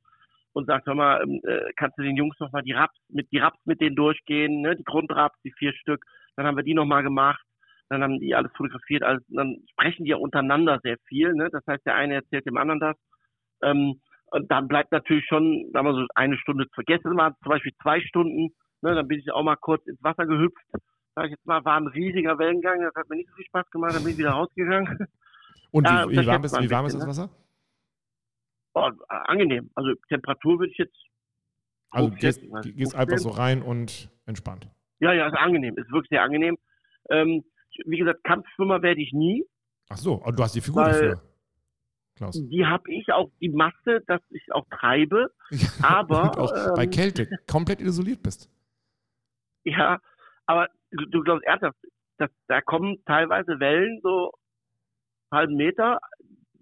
und 0.53 0.67
sagt, 0.67 0.87
hör 0.87 0.95
mal, 0.95 1.23
ähm, 1.23 1.41
äh, 1.45 1.73
kannst 1.77 1.99
du 1.99 2.03
den 2.03 2.17
Jungs 2.17 2.38
nochmal 2.38 2.62
die 2.62 2.73
Raps 2.73 2.99
mit 3.09 3.31
die 3.33 3.38
Raps 3.38 3.59
mit 3.65 3.81
denen 3.81 3.97
durchgehen, 3.97 4.61
ne? 4.61 4.77
die 4.77 4.85
Grundraps, 4.85 5.38
die 5.45 5.53
vier 5.59 5.73
Stück, 5.75 6.05
dann 6.37 6.47
haben 6.47 6.57
wir 6.57 6.65
die 6.65 6.75
nochmal 6.75 7.03
gemacht, 7.03 7.43
dann 7.88 8.03
haben 8.03 8.21
die 8.21 8.35
alles 8.35 8.53
fotografiert, 8.57 9.03
also 9.03 9.25
dann 9.29 9.57
sprechen 9.71 10.05
die 10.05 10.11
ja 10.11 10.17
untereinander 10.17 10.81
sehr 10.83 10.97
viel, 11.09 11.35
ne? 11.35 11.49
Das 11.51 11.62
heißt, 11.67 11.85
der 11.85 11.95
eine 11.95 12.15
erzählt 12.15 12.47
dem 12.47 12.57
anderen 12.57 12.81
das. 12.81 12.97
Ähm, 13.62 14.01
und 14.31 14.51
dann 14.51 14.67
bleibt 14.67 14.93
natürlich 14.93 15.27
schon, 15.27 15.69
sagen 15.73 15.87
wir 15.87 15.95
so, 15.95 16.07
eine 16.15 16.38
Stunde 16.38 16.67
vergessen 16.73 17.17
war, 17.17 17.37
zum 17.43 17.51
Beispiel 17.51 17.73
zwei 17.83 18.01
Stunden, 18.01 18.55
ne? 18.81 18.95
Dann 18.95 19.09
bin 19.09 19.19
ich 19.19 19.31
auch 19.31 19.43
mal 19.43 19.57
kurz 19.57 19.87
ins 19.87 20.03
Wasser 20.03 20.27
gehüpft, 20.27 20.65
sag 21.15 21.27
ich 21.27 21.33
jetzt 21.33 21.47
mal, 21.47 21.65
war 21.65 21.77
ein 21.77 21.88
riesiger 21.88 22.38
Wellengang, 22.38 22.81
das 22.81 22.95
hat 22.95 23.11
mir 23.11 23.17
nicht 23.17 23.29
so 23.29 23.37
viel 23.37 23.47
Spaß 23.47 23.71
gemacht, 23.71 23.95
dann 23.95 24.03
bin 24.03 24.12
ich 24.12 24.19
wieder 24.19 24.31
rausgegangen. 24.31 25.07
Und 25.71 25.85
ja, 25.87 26.09
wie, 26.09 26.17
wie, 26.17 26.27
warm 26.27 26.45
ist, 26.45 26.59
wie 26.59 26.71
warm 26.71 26.87
ist 26.87 26.99
das 26.99 27.19
ne? 27.19 27.29
Oh, 28.75 28.91
angenehm. 29.09 29.71
Also 29.75 29.91
Temperatur 30.09 30.59
würde 30.59 30.73
ich 30.73 30.79
jetzt. 30.79 30.97
Also 31.91 32.11
gehst, 32.11 32.41
gehst 32.63 32.95
einfach 32.95 33.19
so 33.19 33.29
rein 33.29 33.63
und 33.63 34.11
entspannt. 34.25 34.69
Ja, 35.01 35.13
ja, 35.13 35.27
ist 35.27 35.37
angenehm. 35.37 35.77
Ist 35.77 35.91
wirklich 35.91 36.09
sehr 36.09 36.23
angenehm. 36.23 36.57
Ähm, 37.11 37.45
wie 37.85 37.99
gesagt, 37.99 38.25
Kampfschwimmer 38.25 38.83
werde 38.83 39.03
ich 39.03 39.13
nie. 39.13 39.45
Ach 39.89 39.97
so, 39.97 40.23
du 40.25 40.43
hast 40.43 40.55
die 40.55 40.61
Figur 40.61 40.85
dafür. 40.85 41.23
Klaus. 42.15 42.41
Die 42.49 42.67
habe 42.67 42.93
ich 42.93 43.13
auch, 43.13 43.31
die 43.41 43.49
Masse, 43.49 44.03
dass 44.07 44.21
ich 44.31 44.53
auch 44.53 44.67
treibe. 44.71 45.33
aber. 45.83 46.39
auch 46.39 46.53
ähm, 46.55 46.75
bei 46.77 46.87
Kälte 46.87 47.29
komplett 47.51 47.81
isoliert 47.81 48.23
bist. 48.23 48.51
Ja, 49.65 50.01
aber 50.47 50.69
du, 50.91 51.07
du 51.07 51.23
glaubst 51.23 51.45
ernsthaft, 51.45 51.77
dass, 52.19 52.31
da 52.49 52.61
kommen 52.61 53.03
teilweise 53.07 53.59
Wellen 53.61 54.01
so 54.03 54.33
halben 55.31 55.57
Meter, 55.57 55.99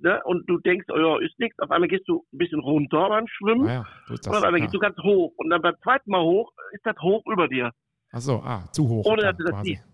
ne? 0.02 0.20
und 0.24 0.48
du 0.48 0.58
denkst, 0.58 0.86
oh 0.90 0.98
ja, 0.98 1.18
ist 1.20 1.38
nichts. 1.38 1.58
Auf 1.58 1.70
einmal 1.70 1.88
gehst 1.88 2.08
du 2.08 2.24
ein 2.32 2.38
bisschen 2.38 2.60
runter 2.60 3.08
beim 3.08 3.26
Schwimmen. 3.26 3.68
Ah 3.68 3.72
ja, 3.72 3.86
das. 4.08 4.26
Und 4.26 4.36
auf 4.36 4.42
einmal 4.42 4.60
ja. 4.60 4.66
gehst 4.66 4.74
du 4.74 4.78
ganz 4.78 4.96
hoch. 4.98 5.32
Und 5.36 5.50
dann 5.50 5.62
beim 5.62 5.76
zweiten 5.82 6.10
Mal 6.10 6.22
hoch 6.22 6.52
ist 6.72 6.84
das 6.84 6.96
hoch 7.00 7.22
über 7.26 7.48
dir. 7.48 7.72
Ach 8.12 8.20
so, 8.20 8.42
ah, 8.44 8.64
zu 8.72 8.88
hoch. 8.88 9.04
Ohne 9.06 9.22
dass 9.22 9.36
du 9.36 9.44
das 9.44 9.62
siehst. 9.62 9.84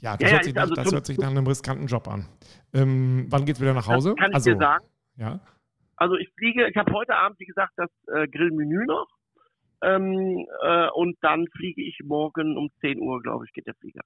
Ja, 0.00 0.16
das, 0.16 0.30
ja, 0.30 0.36
hört, 0.36 0.44
sich 0.44 0.54
nach, 0.54 0.62
also 0.62 0.74
das 0.74 0.92
hört 0.92 1.06
sich 1.06 1.18
nach 1.18 1.30
einem 1.30 1.46
riskanten 1.46 1.86
Job 1.86 2.08
an. 2.08 2.26
Ähm, 2.74 3.26
wann 3.30 3.48
es 3.48 3.60
wieder 3.60 3.72
nach 3.72 3.88
Hause? 3.88 4.14
Kann 4.16 4.30
ich 4.30 4.34
also, 4.36 4.50
dir 4.50 4.58
sagen. 4.58 4.84
Ja. 5.16 5.40
Also 5.96 6.16
ich 6.16 6.28
fliege, 6.36 6.68
ich 6.68 6.76
habe 6.76 6.92
heute 6.92 7.16
Abend, 7.16 7.38
wie 7.40 7.46
gesagt, 7.46 7.72
das 7.76 7.90
äh, 8.08 8.28
Grillmenü 8.28 8.84
noch. 8.84 9.08
Ähm, 9.82 10.46
äh, 10.62 10.88
und 10.90 11.16
dann 11.22 11.46
fliege 11.56 11.82
ich 11.82 11.98
morgen 12.04 12.56
um 12.56 12.70
10 12.80 13.00
Uhr, 13.00 13.22
glaube 13.22 13.44
ich, 13.46 13.52
geht 13.52 13.66
der 13.66 13.74
Flieger. 13.74 14.02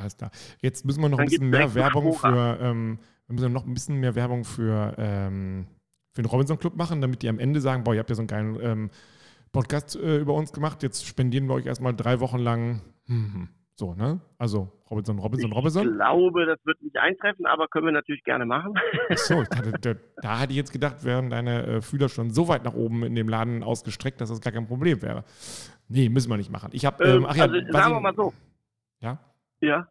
Alles 0.00 0.16
klar. 0.16 0.30
Jetzt 0.60 0.84
müssen 0.84 1.00
wir 1.00 1.08
noch 1.08 1.18
dann 1.18 1.26
ein 1.26 1.30
bisschen 1.30 1.50
mehr 1.50 1.74
Werbung 1.74 2.12
für, 2.14 2.58
ähm, 2.60 2.98
wir 3.26 3.34
müssen 3.34 3.52
noch 3.52 3.66
ein 3.66 3.74
bisschen 3.74 4.00
mehr 4.00 4.14
Werbung 4.14 4.44
für, 4.44 4.94
ähm, 4.98 5.66
für 6.12 6.22
den 6.22 6.30
Robinson 6.30 6.58
Club 6.58 6.76
machen, 6.76 7.00
damit 7.00 7.22
die 7.22 7.28
am 7.28 7.38
Ende 7.38 7.60
sagen, 7.60 7.84
boah, 7.84 7.94
ihr 7.94 8.00
habt 8.00 8.10
ja 8.10 8.16
so 8.16 8.22
einen 8.22 8.28
geilen 8.28 8.58
ähm, 8.60 8.90
Podcast 9.52 9.96
äh, 9.96 10.18
über 10.18 10.34
uns 10.34 10.52
gemacht, 10.52 10.82
jetzt 10.82 11.06
spendieren 11.06 11.46
wir 11.48 11.54
euch 11.54 11.66
erstmal 11.66 11.94
drei 11.94 12.20
Wochen 12.20 12.38
lang. 12.38 12.80
Hm, 13.06 13.34
hm 13.34 13.48
so, 13.80 13.94
ne? 13.94 14.20
Also 14.36 14.70
Robinson, 14.90 15.18
Robinson, 15.18 15.52
Robinson. 15.52 15.88
Ich 15.88 15.94
glaube, 15.94 16.44
das 16.44 16.58
wird 16.66 16.82
nicht 16.82 16.98
eintreffen, 16.98 17.46
aber 17.46 17.66
können 17.66 17.86
wir 17.86 17.92
natürlich 17.92 18.22
gerne 18.24 18.44
machen. 18.44 18.74
Achso, 19.08 19.42
da, 19.80 19.94
da 20.20 20.38
hatte 20.38 20.50
ich 20.52 20.58
jetzt 20.58 20.70
gedacht, 20.70 21.02
wären 21.02 21.30
deine 21.30 21.66
äh, 21.66 21.80
Fühler 21.80 22.10
schon 22.10 22.28
so 22.28 22.46
weit 22.46 22.62
nach 22.62 22.74
oben 22.74 23.04
in 23.04 23.14
dem 23.14 23.26
Laden 23.26 23.62
ausgestreckt, 23.62 24.20
dass 24.20 24.28
das 24.28 24.42
gar 24.42 24.52
kein 24.52 24.66
Problem 24.66 25.00
wäre. 25.00 25.24
Nee, 25.88 26.10
müssen 26.10 26.28
wir 26.28 26.36
nicht 26.36 26.52
machen. 26.52 26.68
Ich 26.72 26.84
habe, 26.84 27.02
ähm, 27.02 27.24
ach 27.26 27.34
ja, 27.34 27.44
also, 27.44 27.72
sagen 27.72 27.94
wir 27.94 28.00
mal 28.00 28.14
so. 28.14 28.34
Ja? 29.00 29.18
Ja. 29.60 29.88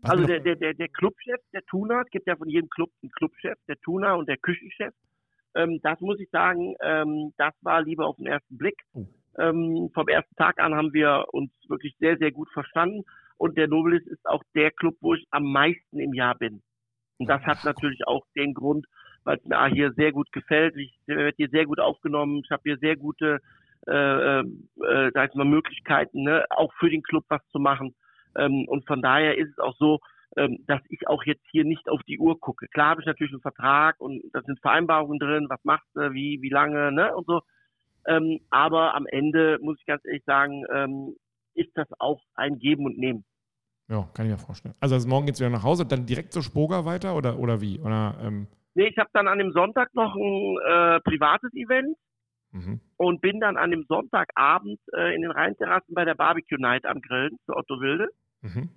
Was 0.00 0.12
also 0.12 0.26
der, 0.26 0.40
der, 0.40 0.56
der, 0.56 0.74
der 0.74 0.88
Clubchef, 0.88 1.40
der 1.52 1.62
Tuna, 1.66 2.02
es 2.02 2.10
gibt 2.10 2.26
ja 2.26 2.36
von 2.36 2.48
jedem 2.48 2.68
Club 2.70 2.90
einen 3.02 3.12
Clubchef, 3.12 3.56
der 3.68 3.80
Tuna 3.80 4.14
und 4.14 4.28
der 4.28 4.36
Küchenchef. 4.36 4.92
Ähm, 5.54 5.80
das 5.82 6.00
muss 6.00 6.18
ich 6.18 6.28
sagen, 6.30 6.74
ähm, 6.80 7.32
das 7.36 7.54
war 7.62 7.82
lieber 7.82 8.06
auf 8.06 8.16
den 8.16 8.26
ersten 8.26 8.58
Blick. 8.58 8.80
Oh. 8.94 9.06
Ähm, 9.38 9.90
vom 9.94 10.08
ersten 10.08 10.34
Tag 10.36 10.58
an 10.58 10.74
haben 10.74 10.92
wir 10.92 11.26
uns 11.32 11.50
wirklich 11.68 11.94
sehr, 12.00 12.18
sehr 12.18 12.32
gut 12.32 12.50
verstanden. 12.50 13.04
Und 13.38 13.56
der 13.56 13.68
Nobilis 13.68 14.06
ist 14.06 14.26
auch 14.26 14.42
der 14.54 14.70
Club, 14.72 14.96
wo 15.00 15.14
ich 15.14 15.26
am 15.30 15.44
meisten 15.44 15.98
im 15.98 16.14
Jahr 16.14 16.34
bin. 16.34 16.62
Und 17.18 17.28
das 17.28 17.42
hat 17.42 17.64
natürlich 17.64 18.06
auch 18.06 18.26
den 18.34 18.54
Grund, 18.54 18.86
weil 19.24 19.38
es 19.38 19.44
mir 19.44 19.66
hier 19.66 19.92
sehr 19.92 20.12
gut 20.12 20.30
gefällt. 20.32 20.76
Ich 20.76 20.98
werde 21.06 21.36
hier 21.36 21.48
sehr 21.48 21.66
gut 21.66 21.80
aufgenommen. 21.80 22.42
Ich 22.44 22.50
habe 22.50 22.62
hier 22.64 22.78
sehr 22.78 22.96
gute 22.96 23.40
äh, 23.88 24.40
äh, 24.40 25.10
sag 25.12 25.30
ich 25.30 25.34
mal, 25.34 25.44
Möglichkeiten, 25.44 26.22
ne, 26.22 26.44
auch 26.50 26.72
für 26.74 26.88
den 26.88 27.02
Club 27.02 27.24
was 27.28 27.40
zu 27.48 27.58
machen. 27.58 27.94
Ähm, 28.36 28.66
und 28.68 28.86
von 28.86 29.02
daher 29.02 29.36
ist 29.38 29.50
es 29.50 29.58
auch 29.58 29.76
so, 29.76 30.00
ähm, 30.36 30.64
dass 30.66 30.80
ich 30.88 31.06
auch 31.08 31.24
jetzt 31.24 31.44
hier 31.50 31.64
nicht 31.64 31.88
auf 31.88 32.02
die 32.04 32.18
Uhr 32.18 32.40
gucke. 32.40 32.66
Klar 32.68 32.90
habe 32.90 33.02
ich 33.02 33.06
natürlich 33.06 33.32
einen 33.32 33.42
Vertrag 33.42 34.00
und 34.00 34.22
da 34.32 34.42
sind 34.42 34.60
Vereinbarungen 34.60 35.18
drin, 35.18 35.46
was 35.48 35.62
machst 35.64 35.88
du, 35.94 36.12
wie, 36.12 36.40
wie 36.40 36.48
lange, 36.48 36.92
ne, 36.92 37.14
und 37.14 37.26
so. 37.26 37.42
Ähm, 38.06 38.40
aber 38.50 38.94
am 38.94 39.06
Ende 39.06 39.58
muss 39.60 39.78
ich 39.78 39.86
ganz 39.86 40.04
ehrlich 40.04 40.24
sagen, 40.24 40.64
ähm, 40.72 41.16
ist 41.54 41.70
das 41.74 41.88
auch 41.98 42.20
ein 42.34 42.58
Geben 42.58 42.86
und 42.86 42.98
Nehmen. 42.98 43.24
Ja, 43.88 44.08
kann 44.14 44.26
ich 44.26 44.32
mir 44.32 44.38
vorstellen. 44.38 44.74
Also, 44.80 44.94
also 44.94 45.08
morgen 45.08 45.26
geht 45.26 45.34
es 45.34 45.40
wieder 45.40 45.50
nach 45.50 45.64
Hause, 45.64 45.84
dann 45.84 46.06
direkt 46.06 46.32
zur 46.32 46.42
Spoga 46.42 46.84
weiter 46.84 47.14
oder, 47.14 47.38
oder 47.38 47.60
wie? 47.60 47.78
Oder, 47.80 48.16
ähm 48.22 48.46
Nee, 48.74 48.86
ich 48.86 48.96
habe 48.96 49.10
dann 49.12 49.28
an 49.28 49.38
dem 49.38 49.52
Sonntag 49.52 49.94
noch 49.94 50.14
ein 50.14 50.56
äh, 50.66 51.00
privates 51.00 51.52
Event 51.52 51.94
mhm. 52.52 52.80
und 52.96 53.20
bin 53.20 53.40
dann 53.40 53.56
an 53.56 53.70
dem 53.70 53.84
Sonntagabend 53.88 54.80
äh, 54.94 55.14
in 55.14 55.22
den 55.22 55.30
Rheinterrassen 55.30 55.94
bei 55.94 56.04
der 56.04 56.14
Barbecue 56.14 56.60
Night 56.60 56.86
am 56.86 57.00
Grillen 57.00 57.38
zu 57.46 57.56
Otto 57.56 57.80
Wilde. 57.80 58.08
Mhm. 58.42 58.70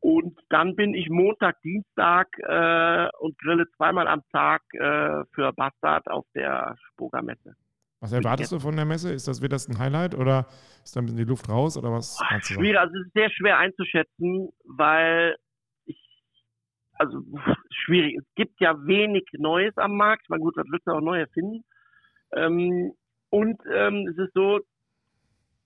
Und 0.00 0.38
dann 0.48 0.76
bin 0.76 0.94
ich 0.94 1.08
Montag, 1.10 1.60
Dienstag 1.62 2.28
äh, 2.38 3.08
und 3.18 3.36
grille 3.38 3.66
zweimal 3.76 4.06
am 4.06 4.22
Tag 4.30 4.62
äh, 4.74 5.24
für 5.34 5.52
Bastard 5.52 6.08
auf 6.08 6.24
der 6.34 6.76
Spoga 6.92 7.20
Messe. 7.20 7.56
Was 8.00 8.12
erwartest 8.12 8.52
du 8.52 8.60
von 8.60 8.76
der 8.76 8.84
Messe? 8.84 9.12
Ist 9.12 9.26
das, 9.26 9.42
wird 9.42 9.52
das 9.52 9.68
ein 9.68 9.78
Highlight 9.78 10.14
oder 10.14 10.46
ist 10.84 10.94
da 10.94 11.00
ein 11.00 11.06
bisschen 11.06 11.18
die 11.18 11.24
Luft 11.24 11.48
raus 11.48 11.76
oder 11.76 11.90
was? 11.90 12.16
Ach, 12.22 12.42
schwierig, 12.42 12.78
also 12.78 12.94
es 12.96 13.06
ist 13.06 13.12
sehr 13.12 13.30
schwer 13.30 13.58
einzuschätzen, 13.58 14.50
weil 14.64 15.34
ich, 15.84 15.98
also 16.92 17.20
schwierig, 17.70 18.18
es 18.18 18.34
gibt 18.36 18.60
ja 18.60 18.74
wenig 18.86 19.24
Neues 19.32 19.76
am 19.78 19.96
Markt. 19.96 20.22
Ich 20.26 20.28
meine, 20.28 20.44
gut, 20.44 20.56
das 20.56 20.66
wird 20.70 20.86
auch 20.86 21.00
neu 21.00 21.18
erfinden. 21.18 21.64
Ähm, 22.34 22.92
und 23.30 23.60
ähm, 23.74 24.08
es 24.10 24.18
ist 24.18 24.34
so 24.34 24.60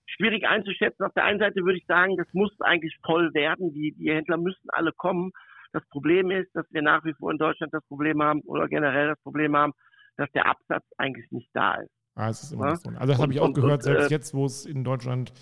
schwierig 0.05 0.45
einzuschätzen. 0.47 1.05
Auf 1.05 1.13
der 1.13 1.25
einen 1.25 1.39
Seite 1.39 1.63
würde 1.63 1.77
ich 1.77 1.85
sagen, 1.85 2.17
das 2.17 2.27
muss 2.33 2.51
eigentlich 2.59 2.95
voll 3.05 3.33
werden. 3.33 3.73
Die, 3.73 3.93
die 3.93 4.11
Händler 4.11 4.37
müssen 4.37 4.69
alle 4.69 4.91
kommen. 4.91 5.31
Das 5.71 5.83
Problem 5.89 6.29
ist, 6.29 6.53
dass 6.53 6.65
wir 6.71 6.81
nach 6.81 7.03
wie 7.03 7.13
vor 7.13 7.31
in 7.31 7.37
Deutschland 7.37 7.73
das 7.73 7.83
Problem 7.85 8.21
haben 8.21 8.41
oder 8.41 8.67
generell 8.67 9.07
das 9.07 9.19
Problem 9.21 9.55
haben, 9.55 9.73
dass 10.17 10.31
der 10.31 10.45
Absatz 10.45 10.83
eigentlich 10.97 11.31
nicht 11.31 11.49
da 11.53 11.75
ist. 11.75 11.91
Ah, 12.15 12.29
es 12.29 12.43
ist 12.43 12.51
immer 12.51 12.69
ja? 12.69 12.75
so. 12.75 12.89
Also 12.89 13.07
das 13.07 13.21
habe 13.21 13.33
ich 13.33 13.39
auch 13.39 13.47
und, 13.47 13.53
gehört, 13.53 13.77
und, 13.77 13.83
selbst 13.83 14.11
äh, 14.11 14.13
jetzt, 14.13 14.33
wo 14.35 14.45
es 14.45 14.65
in 14.67 14.83
Deutschland 14.83 15.33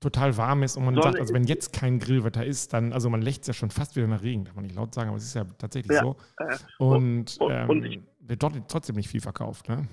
total 0.00 0.36
warm 0.36 0.62
ist 0.62 0.76
und 0.76 0.84
man 0.84 1.00
sagt, 1.00 1.18
also 1.18 1.32
wenn 1.32 1.44
jetzt 1.44 1.72
kein 1.72 1.98
Grillwetter 1.98 2.44
ist, 2.44 2.72
dann, 2.72 2.92
also 2.92 3.08
man 3.08 3.22
lächzt 3.22 3.48
ja 3.48 3.54
schon 3.54 3.70
fast 3.70 3.96
wieder 3.96 4.06
nach 4.06 4.22
Regen, 4.22 4.44
darf 4.44 4.54
man 4.54 4.64
nicht 4.64 4.76
laut 4.76 4.94
sagen, 4.94 5.08
aber 5.08 5.16
es 5.16 5.24
ist 5.24 5.34
ja 5.34 5.44
tatsächlich 5.58 5.96
ja, 5.96 6.02
so. 6.02 6.16
Äh, 6.38 6.56
und, 6.78 7.38
ähm, 7.40 7.70
und 7.70 7.84
ich, 7.84 8.00
wird 8.20 8.42
dort 8.42 8.54
trotzdem 8.68 8.96
nicht 8.96 9.08
viel 9.08 9.20
verkauft, 9.20 9.68
ne? 9.68 9.88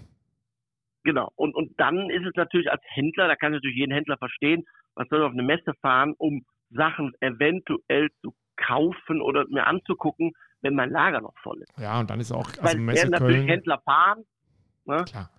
Genau. 1.03 1.31
Und, 1.35 1.55
und 1.55 1.79
dann 1.79 2.09
ist 2.09 2.25
es 2.25 2.35
natürlich 2.35 2.71
als 2.71 2.81
Händler, 2.85 3.27
da 3.27 3.35
kann 3.35 3.51
natürlich 3.51 3.77
jeden 3.77 3.93
Händler 3.93 4.17
verstehen, 4.17 4.65
was 4.95 5.07
soll 5.09 5.23
auf 5.23 5.31
eine 5.31 5.43
Messe 5.43 5.73
fahren, 5.81 6.13
um 6.17 6.45
Sachen 6.69 7.13
eventuell 7.19 8.09
zu 8.21 8.33
kaufen 8.55 9.21
oder 9.21 9.45
mir 9.49 9.65
anzugucken, 9.65 10.33
wenn 10.61 10.75
mein 10.75 10.91
Lager 10.91 11.21
noch 11.21 11.37
voll 11.41 11.61
ist. 11.61 11.73
Ja, 11.77 11.99
und 11.99 12.09
dann 12.09 12.19
ist 12.19 12.31
auch, 12.31 12.47
also 12.47 12.63
Weil 12.63 12.77
Messe 12.77 12.97
werden 12.97 13.11
natürlich 13.11 13.47
Händler 13.47 13.81
fahren, 13.83 14.23
ne? 14.85 15.03
Klar 15.05 15.29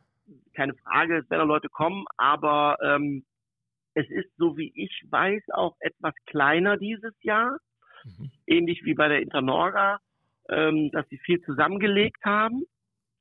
keine 0.54 0.74
Frage, 0.74 1.18
es 1.18 1.30
werden 1.30 1.48
Leute 1.48 1.68
kommen, 1.68 2.04
aber 2.16 2.76
ähm, 2.82 3.24
es 3.94 4.08
ist, 4.08 4.30
so 4.36 4.56
wie 4.56 4.72
ich 4.74 5.04
weiß, 5.10 5.42
auch 5.52 5.76
etwas 5.80 6.14
kleiner 6.26 6.76
dieses 6.76 7.14
Jahr. 7.22 7.58
Mhm. 8.04 8.30
Ähnlich 8.46 8.82
wie 8.84 8.94
bei 8.94 9.08
der 9.08 9.20
Internorga, 9.20 10.00
ähm, 10.48 10.90
dass 10.92 11.08
sie 11.08 11.18
viel 11.18 11.40
zusammengelegt 11.42 12.24
haben, 12.24 12.64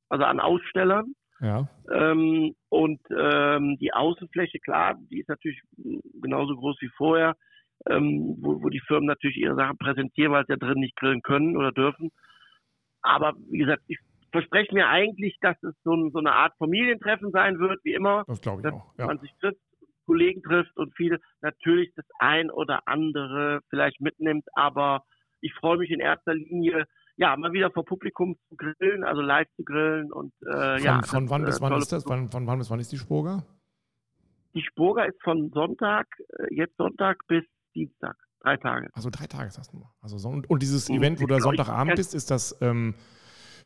also 0.08 0.24
an 0.24 0.40
Ausstellern. 0.40 1.14
Ja. 1.42 1.68
Ähm, 1.90 2.54
und 2.68 3.00
ähm, 3.10 3.76
die 3.80 3.92
Außenfläche, 3.92 4.60
klar, 4.60 4.96
die 5.10 5.20
ist 5.20 5.28
natürlich 5.28 5.60
genauso 6.22 6.56
groß 6.56 6.76
wie 6.80 6.90
vorher, 6.96 7.34
ähm, 7.86 8.36
wo, 8.40 8.62
wo 8.62 8.68
die 8.68 8.80
Firmen 8.80 9.06
natürlich 9.06 9.38
ihre 9.38 9.56
Sachen 9.56 9.76
präsentieren, 9.76 10.32
weil 10.32 10.46
sie 10.46 10.52
ja 10.52 10.56
drin 10.56 10.78
nicht 10.78 10.96
grillen 10.96 11.22
können 11.22 11.56
oder 11.56 11.72
dürfen. 11.72 12.10
Aber 13.02 13.34
wie 13.50 13.58
gesagt, 13.58 13.82
ich 13.88 13.98
verspreche 14.30 14.72
mir 14.72 14.88
eigentlich, 14.88 15.36
dass 15.40 15.60
es 15.64 15.74
so, 15.82 16.10
so, 16.10 16.18
eine 16.20 16.32
Art 16.32 16.56
Familientreffen 16.58 17.32
sein 17.32 17.58
wird, 17.58 17.80
wie 17.84 17.94
immer. 17.94 18.24
Das 18.28 18.40
glaube 18.40 18.60
ich 18.60 18.62
dass 18.62 18.74
auch. 18.74 18.94
Ja. 18.98 19.06
Man 19.06 19.18
sich 19.18 19.32
trifft, 19.40 19.60
Kollegen 20.06 20.42
trifft 20.42 20.76
und 20.76 20.94
viele 20.96 21.18
natürlich 21.40 21.92
das 21.96 22.06
ein 22.18 22.50
oder 22.50 22.86
andere 22.86 23.60
vielleicht 23.68 24.00
mitnimmt, 24.00 24.44
aber 24.54 25.04
ich 25.40 25.52
freue 25.54 25.78
mich 25.78 25.90
in 25.90 26.00
erster 26.00 26.34
Linie, 26.34 26.86
ja, 27.16 27.36
mal 27.36 27.52
wieder 27.52 27.70
vor 27.70 27.84
Publikum 27.84 28.36
zu 28.48 28.56
grillen, 28.56 29.04
also 29.04 29.20
live 29.20 29.48
zu 29.56 29.64
grillen 29.64 30.12
und 30.12 30.32
äh, 30.42 30.78
von, 30.78 30.84
ja. 30.84 31.02
Von 31.02 31.30
wann 31.30 31.42
das, 31.42 31.56
bis 31.56 31.60
äh, 31.60 31.70
wann 31.70 31.78
ist 31.80 31.92
das? 31.92 32.06
Wann, 32.06 32.30
von 32.30 32.46
wann 32.46 32.58
bis 32.58 32.70
wann 32.70 32.80
ist 32.80 32.92
die 32.92 32.98
Spurga? 32.98 33.44
Die 34.54 34.62
Spurga 34.62 35.04
ist 35.04 35.20
von 35.22 35.50
Sonntag, 35.50 36.06
äh, 36.38 36.54
jetzt 36.54 36.76
Sonntag 36.76 37.18
bis 37.26 37.44
Dienstag. 37.74 38.16
Drei 38.40 38.56
Tage. 38.56 38.88
Also 38.92 39.08
drei 39.10 39.26
Tage 39.26 39.50
sagst 39.50 39.72
du 39.72 39.78
nur. 39.78 39.90
Also 40.00 40.18
so, 40.18 40.28
und, 40.28 40.50
und 40.50 40.62
dieses 40.62 40.88
Mhm. 40.88 40.96
Event, 40.96 41.20
wo 41.20 41.26
du 41.26 41.34
Genau, 41.34 41.44
Sonntagabend 41.44 41.94
bist, 41.94 42.14
ist 42.14 42.30
das 42.30 42.58
ähm, 42.60 42.94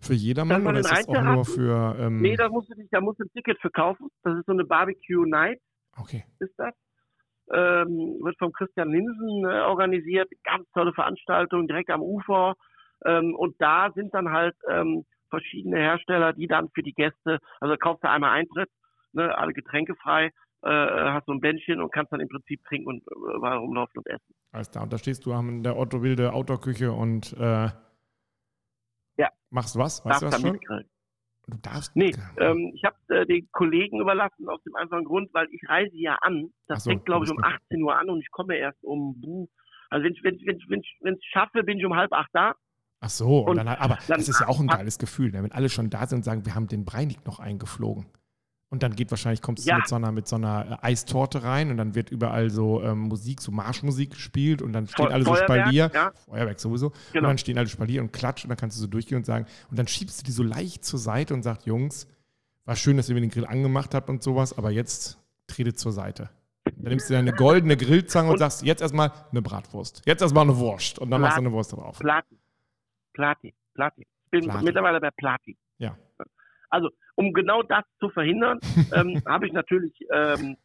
für 0.01 0.13
jedermann 0.13 0.63
man 0.63 0.75
oder 0.75 0.81
ist 0.81 0.91
das 0.91 1.09
auch 1.09 1.23
nur 1.23 1.45
für. 1.45 1.97
Ähm, 1.99 2.21
Nee, 2.21 2.37
da 2.37 2.49
musst 2.49 2.71
du 2.71 2.75
dich, 2.75 2.89
da 2.91 3.01
musst 3.01 3.19
du 3.19 3.25
ein 3.25 3.31
Ticket 3.33 3.59
für 3.61 3.71
kaufen. 3.71 4.09
Das 4.23 4.39
ist 4.39 4.45
so 4.47 4.53
eine 4.53 4.65
Barbecue 4.65 5.27
Night, 5.27 5.61
okay. 5.97 6.25
ist 6.41 6.53
das. 6.59 6.75
Ähm, 7.53 8.19
wird 8.23 8.37
vom 8.39 8.53
Christian 8.53 8.91
Linsen 8.91 9.45
äh, 9.45 9.61
organisiert. 9.61 10.29
Ganz 10.45 10.69
tolle 10.73 10.93
Veranstaltung, 10.93 11.67
direkt 11.69 11.91
am 11.91 12.03
Ufer. 12.03 12.55
Ähm, 13.05 13.35
und 13.35 13.61
da 13.61 13.91
sind 13.95 14.15
dann 14.15 14.31
halt 14.31 14.57
ähm, 14.69 15.05
verschiedene 15.31 15.79
Hersteller, 15.79 16.33
die 16.33 16.47
dann 16.47 16.71
für 16.71 16.83
die 16.83 16.95
Gäste, 16.95 17.39
also 17.61 17.77
kaufst 17.77 18.05
du 18.05 18.11
einmal 18.11 18.31
Eintritt, 18.31 18.71
ne, 19.13 19.37
alle 19.37 19.53
Getränke 19.53 19.95
frei, 19.97 20.27
äh, 20.63 20.69
hast 20.71 21.27
so 21.27 21.33
ein 21.33 21.41
Bändchen 21.41 21.81
und 21.81 21.93
kannst 21.93 22.13
dann 22.13 22.21
im 22.21 22.29
Prinzip 22.29 22.63
trinken 22.65 22.89
und 22.89 23.03
äh, 23.07 23.47
rumlaufen 23.49 23.99
und 23.99 24.07
essen. 24.07 24.35
Alles 24.53 24.71
klar. 24.71 24.85
Und 24.85 24.93
da 24.93 24.99
stehst 24.99 25.27
du 25.27 25.33
in 25.33 25.63
der 25.63 25.77
Otto 25.77 26.03
Wilde 26.03 26.33
Outdoor-Küche 26.33 26.93
und 26.93 27.33
äh, 27.39 27.69
Ja. 29.19 29.31
machst 29.51 29.77
was? 29.79 30.05
Weißt 30.05 30.23
Darfst 30.23 30.43
du 30.43 30.49
was 30.49 30.59
schon? 30.69 30.85
Du 31.49 31.57
darfst. 31.63 31.95
Nee, 31.95 32.13
ähm, 32.39 32.73
ich 32.75 32.83
habe 32.85 32.97
äh, 33.09 33.25
den 33.27 33.49
Kollegen 33.53 34.01
überlassen 34.01 34.49
aus 34.49 34.61
dem 34.65 34.75
einfachen 34.75 35.05
Grund, 35.05 35.33
weil 35.33 35.47
ich 35.53 35.61
reise 35.69 35.97
ja 35.97 36.17
an. 36.21 36.53
Das 36.67 36.85
so, 36.85 36.91
fängt, 36.91 37.05
glaube 37.07 37.25
ich, 37.25 37.31
um 37.31 37.37
bist 37.37 37.47
18 37.47 37.83
Uhr 37.83 37.97
an 37.97 38.11
und 38.11 38.21
ich 38.21 38.31
komme 38.31 38.57
erst 38.57 38.83
um, 38.83 39.49
also 39.91 40.05
wenn 40.05 40.13
ich 40.13 40.19
ich- 40.19 40.25
wenn, 40.25 40.35
ich- 40.57 40.69
wenn, 40.69 40.81
ich- 40.81 40.99
wenn 41.03 41.15
ich 41.15 41.25
schaffe, 41.33 41.63
bin 41.63 41.79
ich 41.79 41.85
um 41.87 41.95
halb 41.95 42.13
acht 42.13 42.31
da. 42.33 42.55
Ach 43.07 43.11
so, 43.11 43.38
und 43.40 43.51
Und 43.51 43.57
dann, 43.59 43.69
aber 43.69 43.99
dann- 44.09 44.19
das 44.19 44.29
ist 44.29 44.40
ja 44.40 44.49
auch 44.49 44.59
ein 44.59 44.66
geiles 44.66 44.99
Gefühl, 44.99 45.31
ne? 45.31 45.42
wenn 45.45 45.53
alle 45.53 45.69
schon 45.69 45.90
da 45.90 46.07
sind 46.07 46.19
und 46.19 46.23
sagen, 46.25 46.45
wir 46.45 46.55
haben 46.57 46.66
den 46.66 46.85
Breinig 46.85 47.19
noch 47.25 47.38
eingeflogen. 47.38 48.07
Und 48.69 48.83
dann 48.83 48.97
geht 48.97 49.12
wahrscheinlich, 49.12 49.42
kommst 49.42 49.64
du 49.64 49.71
Ja. 49.71 49.77
mit 49.77 49.87
so 49.87 49.95
einer, 49.95 50.11
mit 50.11 50.27
so 50.27 50.35
einer 50.35 50.79
äh, 50.83 50.87
Eistorte 50.87 51.45
rein 51.45 51.71
und 51.71 51.77
dann 51.77 51.95
wird 51.95 52.11
überall 52.11 52.51
so 52.51 52.83
ähm, 52.83 52.99
Musik, 53.03 53.40
so 53.40 53.53
Marschmusik 53.53 54.11
gespielt 54.11 54.61
und 54.61 54.73
dann 54.73 54.88
stehen 54.88 55.07
Fe- 55.07 55.12
alle 55.14 55.25
so 55.25 55.31
Feuerwerk, 55.35 55.61
Spalier, 55.62 55.90
ja. 55.95 56.12
Feuerwerk 56.29 56.59
sowieso, 56.59 56.87
und 56.88 56.95
Genau. 57.12 57.29
dann 57.29 57.38
stehen 57.38 57.57
alle 57.59 57.69
Spalier 57.69 58.03
und 58.03 58.12
klatschen 58.12 58.49
und 58.49 58.51
dann 58.51 58.57
kannst 58.61 58.77
du 58.77 58.81
so 58.81 58.88
durchgehen 58.88 59.19
und 59.19 59.25
sagen, 59.25 59.47
und 59.71 59.79
dann 59.79 59.87
schiebst 59.87 60.21
du 60.21 60.25
die 60.25 60.33
so 60.33 60.42
leicht 60.42 60.85
zur 60.85 60.99
Seite 60.99 61.33
und 61.33 61.45
sagst, 61.45 61.64
Jungs, 61.64 62.09
war 62.64 62.75
schön, 62.75 62.97
dass 62.97 63.09
ihr 63.09 63.14
mir 63.14 63.21
den 63.21 63.31
Grill 63.31 63.47
angemacht 63.47 63.95
habt 63.95 64.11
und 64.11 64.21
sowas, 64.25 64.59
aber 64.59 64.73
jetzt 64.73 65.19
tretet 65.47 65.79
zur 65.79 65.92
Seite. 65.92 66.29
Dann 66.64 66.90
nimmst 66.90 67.09
du 67.09 67.14
deine 67.14 67.33
goldene 67.33 67.77
Grillzange 67.77 68.27
und, 68.27 68.33
Und- 68.35 68.38
sagst, 68.40 68.64
jetzt 68.64 68.83
erstmal 68.83 69.12
eine 69.31 69.42
Bratwurst, 69.42 70.03
jetzt 70.07 70.23
erstmal 70.23 70.42
eine 70.42 70.57
Wurst 70.57 70.99
und 70.99 71.09
dann 71.12 71.21
machst 71.21 71.37
du 71.37 71.42
eine 71.42 71.53
Wurst 71.53 71.73
drauf. 71.73 72.01
Platin. 72.01 72.37
Platin. 73.17 73.55
Platin. 73.75 74.05
Ich 74.05 74.31
bin 74.31 74.45
Platin. 74.45 74.65
mittlerweile 74.65 75.01
bei 75.01 75.11
Platin. 75.11 75.57
Ja. 75.79 75.97
Also, 76.69 76.91
um 77.15 77.33
genau 77.33 77.63
das 77.63 77.85
zu 77.99 78.11
verhindern, 78.11 78.61
ähm, 78.95 79.23
habe 79.27 79.47
ich 79.47 79.53
natürlich 79.53 79.95
ähm, 80.13 80.57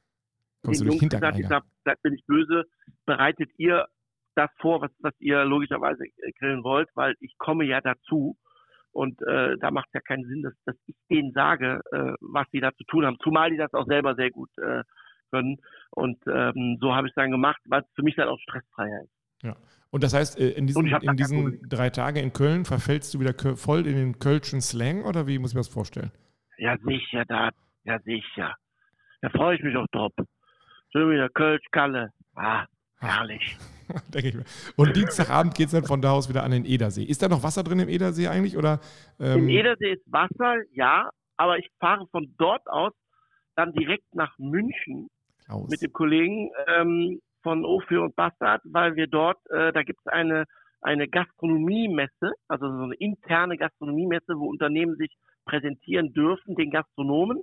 Kommst 0.63 0.81
den 0.81 0.91
Jungs 0.91 1.09
gesagt, 1.09 1.39
ich 1.39 1.47
sag, 1.47 1.63
seid 1.85 1.97
mir 2.03 2.11
nicht 2.11 2.27
böse, 2.27 2.65
bereitet 3.05 3.49
ihr 3.57 3.87
das 4.35 4.49
vor, 4.59 4.81
was, 4.81 4.91
was 4.99 5.13
ihr 5.19 5.43
logischerweise 5.45 6.05
äh, 6.05 6.31
grillen 6.37 6.63
wollt, 6.63 6.89
weil 6.93 7.15
ich 7.19 7.37
komme 7.37 7.65
ja 7.65 7.81
dazu 7.81 8.37
und 8.91 9.21
äh, 9.23 9.57
da 9.57 9.71
macht 9.71 9.87
es 9.87 9.93
ja 9.93 10.01
keinen 10.01 10.25
Sinn, 10.25 10.43
dass, 10.43 10.53
dass 10.65 10.75
ich 10.85 10.95
denen 11.09 11.31
sage, 11.31 11.81
äh, 11.91 12.13
was 12.19 12.47
sie 12.51 12.59
da 12.59 12.73
zu 12.73 12.83
tun 12.85 13.05
haben, 13.05 13.17
zumal 13.23 13.49
die 13.49 13.57
das 13.57 13.73
auch 13.73 13.87
selber 13.87 14.15
sehr 14.15 14.29
gut 14.29 14.49
äh, 14.57 14.83
können 15.31 15.57
und 15.91 16.19
ähm, 16.27 16.77
so 16.79 16.93
habe 16.93 17.07
ich 17.07 17.11
es 17.11 17.15
dann 17.15 17.31
gemacht, 17.31 17.61
weil 17.65 17.81
es 17.81 17.87
für 17.95 18.03
mich 18.03 18.15
dann 18.15 18.27
auch 18.27 18.39
stressfreier 18.39 19.03
ist. 19.03 19.20
Und 19.89 20.03
das 20.03 20.13
heißt, 20.13 20.39
äh, 20.39 20.49
in 20.51 20.67
diesen, 20.67 20.85
in 20.87 21.17
diesen 21.17 21.59
drei 21.67 21.89
Tagen 21.89 22.17
in 22.17 22.33
Köln 22.33 22.65
verfällst 22.65 23.13
du 23.13 23.19
wieder 23.19 23.33
voll 23.57 23.85
in 23.87 23.95
den 23.95 24.19
kölschen 24.19 24.61
Slang 24.61 25.03
oder 25.03 25.27
wie 25.27 25.37
muss 25.37 25.51
ich 25.51 25.55
mir 25.55 25.61
das 25.61 25.67
vorstellen? 25.67 26.11
Ja, 26.57 26.77
sicher, 26.77 27.25
da, 27.25 27.49
ja, 27.83 27.99
sicher. 27.99 28.55
Da 29.21 29.29
freue 29.29 29.55
ich 29.55 29.63
mich 29.63 29.75
auch 29.75 29.87
drauf. 29.91 30.11
Schön 30.91 31.11
wieder 31.11 31.29
Kölsch, 31.29 31.65
Kalle. 31.71 32.11
Ah, 32.35 32.65
herrlich. 32.99 33.57
Denke 34.13 34.29
ich 34.29 34.35
mir. 34.35 34.45
Und 34.77 34.95
Dienstagabend 34.95 35.55
geht 35.55 35.67
es 35.67 35.71
dann 35.73 35.83
von 35.83 36.01
da 36.01 36.11
aus 36.11 36.29
wieder 36.29 36.43
an 36.43 36.51
den 36.51 36.65
Edersee. 36.65 37.03
Ist 37.03 37.21
da 37.21 37.27
noch 37.27 37.43
Wasser 37.43 37.63
drin 37.63 37.79
im 37.79 37.89
Edersee 37.89 38.27
eigentlich? 38.27 38.57
Oder, 38.57 38.79
ähm, 39.19 39.39
Im 39.39 39.49
Edersee 39.49 39.93
ist 39.93 40.03
Wasser, 40.05 40.61
ja, 40.73 41.09
aber 41.37 41.57
ich 41.57 41.69
fahre 41.79 42.07
von 42.07 42.33
dort 42.37 42.65
aus 42.67 42.93
dann 43.55 43.73
direkt 43.73 44.15
nach 44.15 44.37
München 44.37 45.09
Klaus. 45.45 45.69
mit 45.69 45.81
dem 45.81 45.91
Kollegen 45.91 46.49
ähm, 46.67 47.19
von 47.43 47.65
Ophir 47.65 48.01
und 48.01 48.15
Bastard, 48.15 48.61
weil 48.65 48.95
wir 48.95 49.07
dort, 49.07 49.37
äh, 49.49 49.71
da 49.73 49.83
gibt 49.83 49.99
es 49.99 50.07
eine, 50.07 50.45
eine 50.81 51.07
Gastronomiemesse, 51.07 52.33
also 52.47 52.67
so 52.67 52.83
eine 52.83 52.95
interne 52.95 53.57
Gastronomiemesse, 53.57 54.37
wo 54.37 54.47
Unternehmen 54.47 54.95
sich 54.95 55.15
präsentieren 55.45 56.13
dürfen, 56.13 56.55
den 56.55 56.71
Gastronomen. 56.71 57.41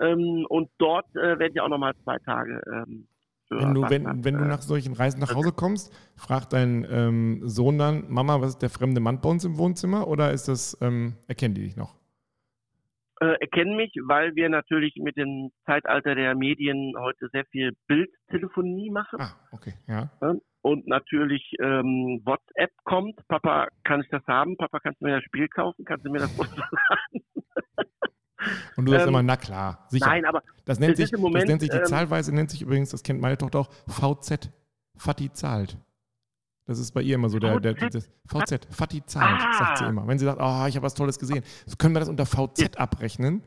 Ähm, 0.00 0.46
und 0.48 0.70
dort 0.78 1.06
äh, 1.14 1.38
werde 1.38 1.50
ich 1.54 1.60
auch 1.60 1.68
nochmal 1.68 1.94
zwei 2.02 2.18
Tage. 2.18 2.60
Ähm, 2.66 3.06
wenn, 3.50 3.74
du, 3.74 3.82
wenn, 3.82 4.24
wenn 4.24 4.38
du 4.38 4.44
äh, 4.44 4.48
nach 4.48 4.62
solchen 4.62 4.94
Reisen 4.94 5.20
nach 5.20 5.34
Hause 5.34 5.52
kommst, 5.52 5.92
fragt 6.16 6.52
dein 6.52 6.86
ähm, 6.90 7.40
Sohn 7.44 7.78
dann, 7.78 8.04
Mama, 8.08 8.40
was 8.40 8.50
ist 8.50 8.62
der 8.62 8.70
fremde 8.70 9.00
Mann 9.00 9.20
bei 9.20 9.28
uns 9.28 9.44
im 9.44 9.58
Wohnzimmer? 9.58 10.08
Oder 10.08 10.32
ist 10.32 10.48
das, 10.48 10.76
ähm, 10.80 11.14
erkennen 11.28 11.54
die 11.54 11.62
dich 11.62 11.76
noch? 11.76 11.94
Äh, 13.20 13.34
erkennen 13.40 13.76
mich, 13.76 13.92
weil 14.06 14.34
wir 14.34 14.48
natürlich 14.48 14.94
mit 14.96 15.16
dem 15.16 15.50
Zeitalter 15.66 16.14
der 16.14 16.34
Medien 16.34 16.94
heute 16.98 17.28
sehr 17.32 17.44
viel 17.46 17.72
Bildtelefonie 17.86 18.90
machen 18.90 19.20
Ah, 19.20 19.36
okay, 19.52 19.74
ja. 19.86 20.10
und 20.62 20.86
natürlich 20.86 21.52
ähm, 21.60 22.22
WhatsApp 22.24 22.70
kommt. 22.84 23.20
Papa, 23.28 23.68
kann 23.84 24.00
ich 24.00 24.08
das 24.10 24.22
haben? 24.26 24.56
Papa, 24.56 24.80
kannst 24.80 25.00
du 25.00 25.06
mir 25.06 25.16
das 25.16 25.24
Spiel 25.24 25.48
kaufen? 25.48 25.84
Kannst 25.84 26.04
du 26.06 26.10
mir 26.10 26.18
das 26.18 26.34
Und 28.76 28.86
du 28.86 28.92
sagst 28.92 29.06
Ähm, 29.06 29.10
immer, 29.10 29.22
na 29.22 29.36
klar, 29.36 29.86
sicher. 29.88 30.06
Nein, 30.06 30.24
aber 30.24 30.42
Das 30.64 30.80
nennt, 30.80 30.96
sich, 30.96 31.12
Moment, 31.12 31.44
das 31.44 31.48
nennt 31.48 31.60
sich 31.60 31.70
die 31.70 31.76
ähm, 31.78 31.84
Zahlweise, 31.84 32.34
nennt 32.34 32.50
sich 32.50 32.62
übrigens, 32.62 32.90
das 32.90 33.02
kennt 33.02 33.20
meine 33.20 33.38
Tochter 33.38 33.60
auch, 33.60 33.70
VZ. 33.86 34.50
Fatti 34.96 35.32
zahlt. 35.32 35.76
Das 36.66 36.78
ist 36.78 36.92
bei 36.92 37.02
ihr 37.02 37.16
immer 37.16 37.28
so 37.28 37.38
der, 37.38 37.60
der, 37.60 37.76
VZ? 37.76 37.94
das 37.94 38.10
VZ, 38.26 38.66
Fatti 38.70 39.04
zahlt, 39.04 39.42
Ah. 39.42 39.52
sagt 39.52 39.78
sie 39.78 39.84
immer. 39.84 40.06
Wenn 40.06 40.18
sie 40.18 40.24
sagt, 40.24 40.40
oh, 40.40 40.66
ich 40.66 40.76
habe 40.76 40.82
was 40.82 40.94
Tolles 40.94 41.18
gesehen. 41.18 41.44
So 41.66 41.76
können 41.76 41.94
wir 41.94 42.00
das 42.00 42.08
unter 42.08 42.24
VZ 42.24 42.78
abrechnen? 42.78 43.42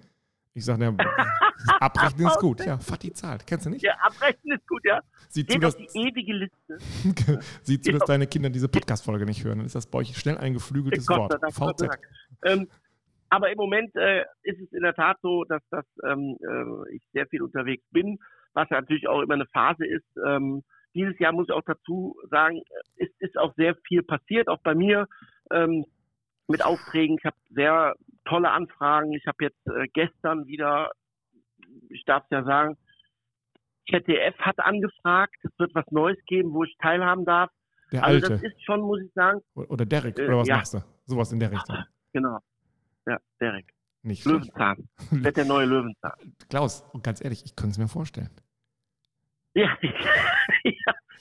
Ich 0.53 0.65
sage, 0.65 0.85
ja, 0.85 0.91
abrechnen 1.79 2.27
ist 2.27 2.39
gut. 2.39 2.65
Ja, 2.65 2.77
Fatti 2.77 3.13
zahlt. 3.13 3.45
Kennst 3.45 3.65
du 3.65 3.69
nicht? 3.71 3.83
ja, 3.83 3.93
abrechnen 4.01 4.57
ist 4.57 4.67
gut, 4.67 4.83
ja. 4.85 5.01
Sieh 5.29 5.45
zu, 5.45 5.59
dass, 5.59 5.75
die 5.77 5.87
ewige 5.93 6.33
Liste. 6.33 6.77
sieh 7.63 7.79
zu, 7.79 7.91
dass 7.91 8.05
deine 8.05 8.27
Kinder 8.27 8.49
diese 8.49 8.67
Podcast-Folge 8.67 9.25
nicht 9.25 9.43
hören. 9.43 9.59
Dann 9.59 9.65
ist 9.65 9.75
das 9.75 9.87
bei 9.87 9.99
euch 9.99 10.17
schnell 10.17 10.37
ein 10.37 10.53
geflügeltes 10.53 11.05
Gott 11.07 11.19
Wort. 11.19 11.33
Dank, 11.41 11.53
VZ. 11.53 11.97
Ähm, 12.43 12.67
aber 13.29 13.51
im 13.51 13.57
Moment 13.57 13.95
äh, 13.95 14.21
ist 14.43 14.59
es 14.61 14.71
in 14.71 14.81
der 14.83 14.93
Tat 14.93 15.17
so, 15.21 15.43
dass, 15.43 15.61
dass 15.69 15.85
ähm, 16.03 16.37
äh, 16.41 16.95
ich 16.95 17.01
sehr 17.13 17.27
viel 17.27 17.41
unterwegs 17.41 17.83
bin, 17.91 18.19
was 18.53 18.69
natürlich 18.69 19.07
auch 19.07 19.21
immer 19.21 19.33
eine 19.35 19.47
Phase 19.47 19.85
ist. 19.85 20.05
Ähm, 20.25 20.63
dieses 20.93 21.17
Jahr 21.19 21.31
muss 21.31 21.47
ich 21.49 21.53
auch 21.53 21.63
dazu 21.65 22.15
sagen, 22.29 22.57
äh, 22.57 23.03
ist, 23.05 23.13
ist 23.19 23.37
auch 23.37 23.53
sehr 23.55 23.75
viel 23.87 24.03
passiert, 24.03 24.47
auch 24.47 24.61
bei 24.61 24.75
mir 24.75 25.07
ähm, 25.51 25.85
mit 26.47 26.63
Aufträgen. 26.65 27.17
Ich 27.19 27.25
habe 27.25 27.35
sehr 27.49 27.95
tolle 28.25 28.51
Anfragen. 28.51 29.13
Ich 29.13 29.25
habe 29.27 29.43
jetzt 29.45 29.67
äh, 29.67 29.87
gestern 29.93 30.47
wieder, 30.47 30.91
ich 31.89 32.03
darf 32.05 32.23
es 32.25 32.29
ja 32.31 32.43
sagen, 32.43 32.77
ZDF 33.89 34.37
hat 34.39 34.59
angefragt, 34.59 35.35
es 35.43 35.51
wird 35.57 35.73
was 35.73 35.85
Neues 35.91 36.17
geben, 36.25 36.53
wo 36.53 36.63
ich 36.63 36.75
teilhaben 36.79 37.25
darf. 37.25 37.49
Der 37.91 38.03
Also 38.03 38.15
Alte. 38.25 38.29
das 38.29 38.43
ist 38.43 38.61
schon, 38.65 38.81
muss 38.81 39.01
ich 39.01 39.13
sagen, 39.13 39.41
Oder 39.55 39.85
Derek. 39.85 40.19
Äh, 40.19 40.27
Oder 40.27 40.37
was 40.39 40.47
ja. 40.47 40.57
machst 40.57 40.73
du? 40.73 40.79
Sowas 41.05 41.31
in 41.31 41.39
der 41.39 41.51
Richtung. 41.51 41.77
genau. 42.11 42.39
Ja, 43.05 43.17
Derek. 43.39 43.73
Nicht. 44.03 44.25
Löwenzahn. 44.25 44.87
Wird 45.11 45.37
der 45.37 45.45
neue 45.45 45.65
Löwenzahn. 45.65 46.11
Klaus, 46.49 46.81
und 46.93 47.03
ganz 47.03 47.23
ehrlich, 47.23 47.43
ich 47.45 47.55
könnte 47.55 47.71
es 47.71 47.77
mir 47.77 47.87
vorstellen. 47.87 48.29
Ja. 49.53 49.77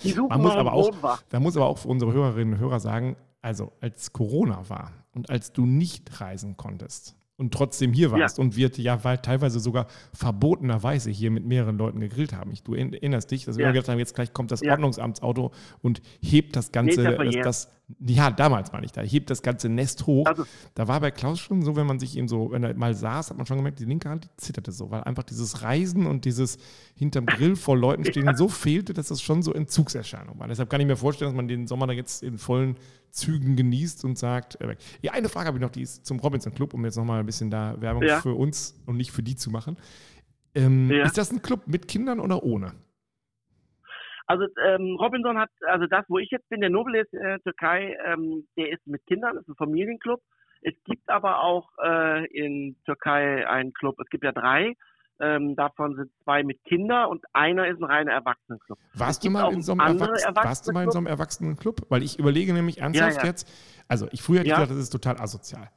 Die 0.03 0.13
suchen 0.13 0.29
Man 0.29 0.43
muss 0.43 0.53
aber 0.53 0.73
auch-. 0.73 1.19
Da 1.29 1.41
muss 1.41 1.57
aber 1.57 1.67
auch 1.67 1.79
für 1.79 1.89
unsere 1.89 2.13
Hörerinnen 2.13 2.55
und 2.55 2.61
Hörer 2.61 2.81
sagen, 2.81 3.17
also 3.43 3.73
als 3.81 4.13
Corona 4.13 4.69
war 4.69 4.93
und 5.13 5.31
als 5.31 5.53
du 5.53 5.67
nicht 5.67 6.21
reisen 6.21 6.57
konntest 6.57 7.17
und 7.39 7.53
trotzdem 7.53 7.93
hier 7.93 8.11
warst 8.13 8.39
und 8.39 8.57
wir 8.57 8.71
ja 8.77 9.05
weil 9.05 9.19
teilweise 9.19 9.61
sogar 9.61 9.87
verbotenerweise 10.15 11.11
hier 11.11 11.31
mit 11.31 11.45
mehreren 11.45 11.77
Leuten 11.79 12.01
gegrillt 12.01 12.33
haben. 12.33 12.51
Ich, 12.53 12.63
du 12.63 12.75
erinnerst 12.75 13.31
dich, 13.31 13.45
dass 13.45 13.57
wir 13.57 13.63
Ja. 13.65 13.69
immer 13.69 13.75
gedacht 13.75 13.91
haben, 13.91 13.99
jetzt 13.99 14.15
gleich 14.15 14.33
kommt 14.33 14.51
das 14.51 14.61
Ja. 14.63 14.73
Ordnungsamtsauto 14.73 15.53
und 15.83 16.01
hebt 16.21 16.57
das 16.57 16.73
ganze, 16.73 17.03
ja 17.03 17.13
das, 17.13 17.35
das, 17.43 17.69
ja, 18.01 18.31
damals 18.31 18.73
war 18.73 18.83
ich 18.83 18.91
da, 18.93 19.03
hebt 19.03 19.31
das 19.31 19.43
ganze 19.43 19.69
Nest 19.69 20.07
hoch. 20.07 20.27
Also, 20.27 20.45
Da 20.75 20.89
war 20.89 21.01
bei 21.01 21.11
Klaus 21.11 21.39
schon 21.39 21.63
so, 21.63 21.77
wenn 21.77 21.87
man 21.87 21.99
sich 22.01 22.17
eben 22.17 22.27
so, 22.27 22.51
wenn 22.51 22.65
er 22.65 22.75
mal 22.75 22.95
saß, 22.95 23.31
hat 23.31 23.37
man 23.37 23.47
schon 23.47 23.59
gemerkt, 23.59 23.79
die 23.81 23.85
linke 23.85 24.09
Hand, 24.09 24.25
die 24.25 24.37
zitterte 24.39 24.73
so, 24.73 24.91
weil 24.91 25.05
einfach 25.05 25.23
dieses 25.23 25.63
Reisen 25.63 26.07
und 26.07 26.25
dieses 26.25 26.59
hinterm 26.97 27.27
Grill 27.27 27.55
vor 27.55 27.77
Leuten 27.77 28.05
stehen 28.11 28.35
so 28.37 28.49
fehlte, 28.49 28.93
dass 28.95 29.09
das 29.09 29.21
schon 29.23 29.43
so 29.43 29.53
Entzugserscheinung 29.53 30.39
war. 30.39 30.49
Deshalb 30.49 30.71
kann 30.71 30.81
ich 30.81 30.87
mir 30.87 30.97
vorstellen, 30.97 31.31
dass 31.31 31.37
man 31.37 31.49
den 31.49 31.67
Sommer 31.67 31.87
da 31.87 31.93
jetzt 31.93 32.23
in 32.23 32.39
vollen 32.39 32.77
Zügen 33.17 33.57
genießt 33.57 34.05
und 34.05 34.19
sagt, 34.19 34.61
äh, 34.61 34.77
ja, 35.03 35.13
eine 35.13 35.29
Frage 35.29 35.49
habe 35.49 35.59
ich 35.59 35.63
noch, 35.63 35.71
die 35.71 35.83
ist 35.83 36.05
zum 36.07 36.21
Robinson 36.21 36.55
Club, 36.55 36.75
um 36.75 36.85
jetzt 36.85 36.97
nochmal 36.97 37.21
ein 37.21 37.27
bisschen 37.27 37.51
da 37.51 37.81
Werbung 37.81 38.03
Ja. 38.03 38.21
für 38.21 38.35
uns 38.35 38.81
und 38.87 38.97
nicht 38.97 39.11
für 39.11 39.23
die 39.23 39.37
zu 39.37 39.51
machen. 39.51 39.77
Ähm, 40.55 40.91
Ja. 40.91 41.05
Ist 41.05 41.19
das 41.19 41.33
ein 41.33 41.43
Club 41.43 41.67
mit 41.67 41.89
Kindern 41.89 42.21
oder 42.21 42.43
ohne? 42.43 42.73
Also 44.29 44.45
ähm, 44.65 44.97
Robinson 44.99 45.39
hat, 45.39 45.51
also 45.69 45.87
das, 45.87 46.05
wo 46.09 46.19
ich 46.19 46.31
jetzt 46.31 46.49
bin, 46.49 46.61
der 46.61 46.71
Nobel 46.71 46.97
ist 46.97 47.13
äh, 47.15 47.39
Türkei, 47.41 47.97
ähm, 48.05 48.47
der 48.57 48.73
ist 48.73 48.85
mit 48.87 49.07
Kindern, 49.07 49.37
ist 49.37 49.49
ein 49.49 49.55
Familienclub. 49.55 50.21
Es 50.63 50.75
gibt 50.85 51.09
aber 51.09 51.41
auch 51.43 51.69
äh, 51.83 52.27
in 52.27 52.77
Türkei 52.85 53.47
einen 53.49 53.73
Club, 53.73 54.01
es 54.01 54.09
gibt 54.11 54.25
ja 54.25 54.33
drei, 54.33 54.75
ähm, 55.21 55.57
davon 55.57 55.97
sind 55.97 56.11
zwei 56.25 56.43
mit 56.43 56.63
Kindern 56.65 57.09
und 57.09 57.25
einer 57.33 57.67
ist 57.67 57.81
ein 57.81 57.85
reiner 57.85 58.13
Erwachsenenclub. 58.13 58.79
Warst 58.95 59.25
du, 59.25 59.31
mal 59.31 59.53
in 59.53 59.63
so 59.63 59.73
einem 59.73 59.99
Erwachsenen, 59.99 60.37
warst 60.37 60.69
du 60.69 60.73
mal 60.73 60.85
in 60.85 60.91
so 60.91 60.99
einem 60.99 61.07
Erwachsenenclub? 61.07 61.87
Weil 61.89 62.03
ich 62.03 62.19
überlege 62.19 62.53
nämlich 62.53 62.79
ernsthaft 62.79 63.17
ja, 63.17 63.23
ja. 63.23 63.27
jetzt, 63.27 63.49
also 63.89 64.09
ich 64.13 64.23
früher 64.23 64.41
hätte 64.41 64.51
ja. 64.51 64.57
gedacht, 64.57 64.73
das 64.73 64.79
ist 64.79 64.91
total 64.91 65.19
asozial. 65.19 65.71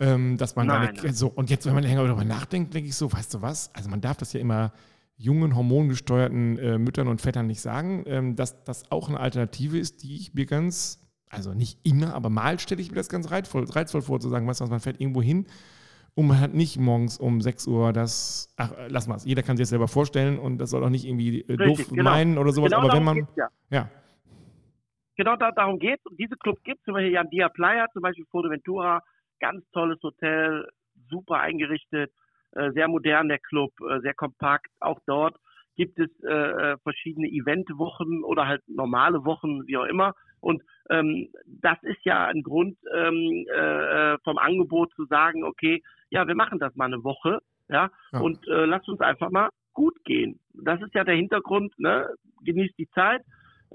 Ähm, 0.00 0.36
dass 0.36 0.54
man 0.54 0.66
nein, 0.68 0.94
seine, 0.96 1.12
so, 1.12 1.28
und 1.28 1.50
jetzt, 1.50 1.66
wenn 1.66 1.74
man 1.74 1.82
länger 1.82 2.04
darüber 2.04 2.24
nachdenkt, 2.24 2.74
denke 2.74 2.88
ich 2.88 2.96
so, 2.96 3.12
weißt 3.12 3.34
du 3.34 3.42
was? 3.42 3.74
Also 3.74 3.90
man 3.90 4.00
darf 4.00 4.16
das 4.16 4.32
ja 4.32 4.40
immer 4.40 4.72
jungen, 5.16 5.56
hormongesteuerten 5.56 6.58
äh, 6.58 6.78
Müttern 6.78 7.08
und 7.08 7.20
Vätern 7.20 7.48
nicht 7.48 7.60
sagen, 7.60 8.04
ähm, 8.06 8.36
dass 8.36 8.62
das 8.64 8.90
auch 8.92 9.08
eine 9.08 9.18
Alternative 9.18 9.76
ist, 9.76 10.04
die 10.04 10.14
ich 10.14 10.34
mir 10.34 10.46
ganz, 10.46 11.00
also 11.28 11.52
nicht 11.52 11.80
immer, 11.84 12.14
aber 12.14 12.30
mal 12.30 12.60
stelle 12.60 12.80
ich 12.80 12.90
mir 12.90 12.96
das 12.96 13.08
ganz 13.08 13.30
reizvoll, 13.32 13.64
reizvoll 13.64 14.02
vor, 14.02 14.20
zu 14.20 14.28
sagen, 14.28 14.46
weißt 14.46 14.60
du 14.60 14.64
was, 14.64 14.70
man 14.70 14.80
fährt 14.80 15.00
irgendwo 15.00 15.20
hin 15.20 15.46
man 16.26 16.40
hat 16.40 16.54
nicht 16.54 16.78
morgens 16.78 17.18
um 17.18 17.40
6 17.40 17.66
Uhr 17.68 17.92
das, 17.92 18.52
ach, 18.56 18.72
lass 18.88 19.06
mal, 19.06 19.18
jeder 19.24 19.42
kann 19.42 19.56
sich 19.56 19.64
das 19.64 19.70
selber 19.70 19.88
vorstellen 19.88 20.38
und 20.38 20.58
das 20.58 20.70
soll 20.70 20.82
auch 20.82 20.90
nicht 20.90 21.04
irgendwie 21.04 21.42
äh, 21.42 21.54
Richtig, 21.54 21.86
doof 21.86 21.96
genau. 21.96 22.10
meinen 22.10 22.38
oder 22.38 22.50
sowas, 22.50 22.70
genau 22.70 22.82
aber 22.82 22.94
wenn 22.94 23.04
man, 23.04 23.28
ja. 23.36 23.48
ja. 23.70 23.90
Genau 25.16 25.36
da, 25.36 25.50
darum 25.50 25.78
geht 25.78 25.98
es. 25.98 26.06
Und 26.06 26.18
diese 26.18 26.36
Club 26.36 26.62
gibt 26.62 26.78
es, 26.78 26.84
zum 26.84 26.94
Beispiel 26.94 27.12
Jan 27.12 27.28
Dia 27.30 27.48
Playa, 27.48 27.86
zum 27.92 28.02
Beispiel 28.02 28.24
Ventura, 28.32 29.02
ganz 29.40 29.68
tolles 29.72 30.00
Hotel, 30.02 30.68
super 31.08 31.40
eingerichtet, 31.40 32.12
äh, 32.52 32.70
sehr 32.72 32.88
modern 32.88 33.28
der 33.28 33.38
Club, 33.38 33.72
äh, 33.80 34.00
sehr 34.00 34.14
kompakt. 34.14 34.70
Auch 34.80 35.00
dort 35.06 35.36
gibt 35.76 35.98
es 35.98 36.10
äh, 36.24 36.76
verschiedene 36.78 37.28
Eventwochen 37.28 38.24
oder 38.24 38.46
halt 38.46 38.62
normale 38.68 39.24
Wochen, 39.24 39.66
wie 39.66 39.76
auch 39.76 39.86
immer. 39.86 40.14
Und 40.40 40.62
ähm, 40.90 41.28
das 41.46 41.78
ist 41.82 42.04
ja 42.04 42.26
ein 42.26 42.42
Grund 42.42 42.76
ähm, 42.94 43.46
äh, 43.52 44.18
vom 44.24 44.38
Angebot 44.38 44.92
zu 44.94 45.04
sagen, 45.06 45.44
okay, 45.44 45.82
ja, 46.10 46.26
wir 46.26 46.34
machen 46.34 46.58
das 46.58 46.74
mal 46.76 46.86
eine 46.86 47.02
Woche, 47.04 47.40
ja, 47.68 47.90
ja. 48.12 48.20
und 48.20 48.46
äh, 48.48 48.64
lasst 48.64 48.88
uns 48.88 49.00
einfach 49.00 49.30
mal 49.30 49.50
gut 49.72 49.94
gehen. 50.04 50.40
Das 50.54 50.80
ist 50.80 50.94
ja 50.94 51.04
der 51.04 51.14
Hintergrund, 51.14 51.78
ne? 51.78 52.08
Genieß 52.44 52.72
die 52.76 52.88
Zeit 52.90 53.22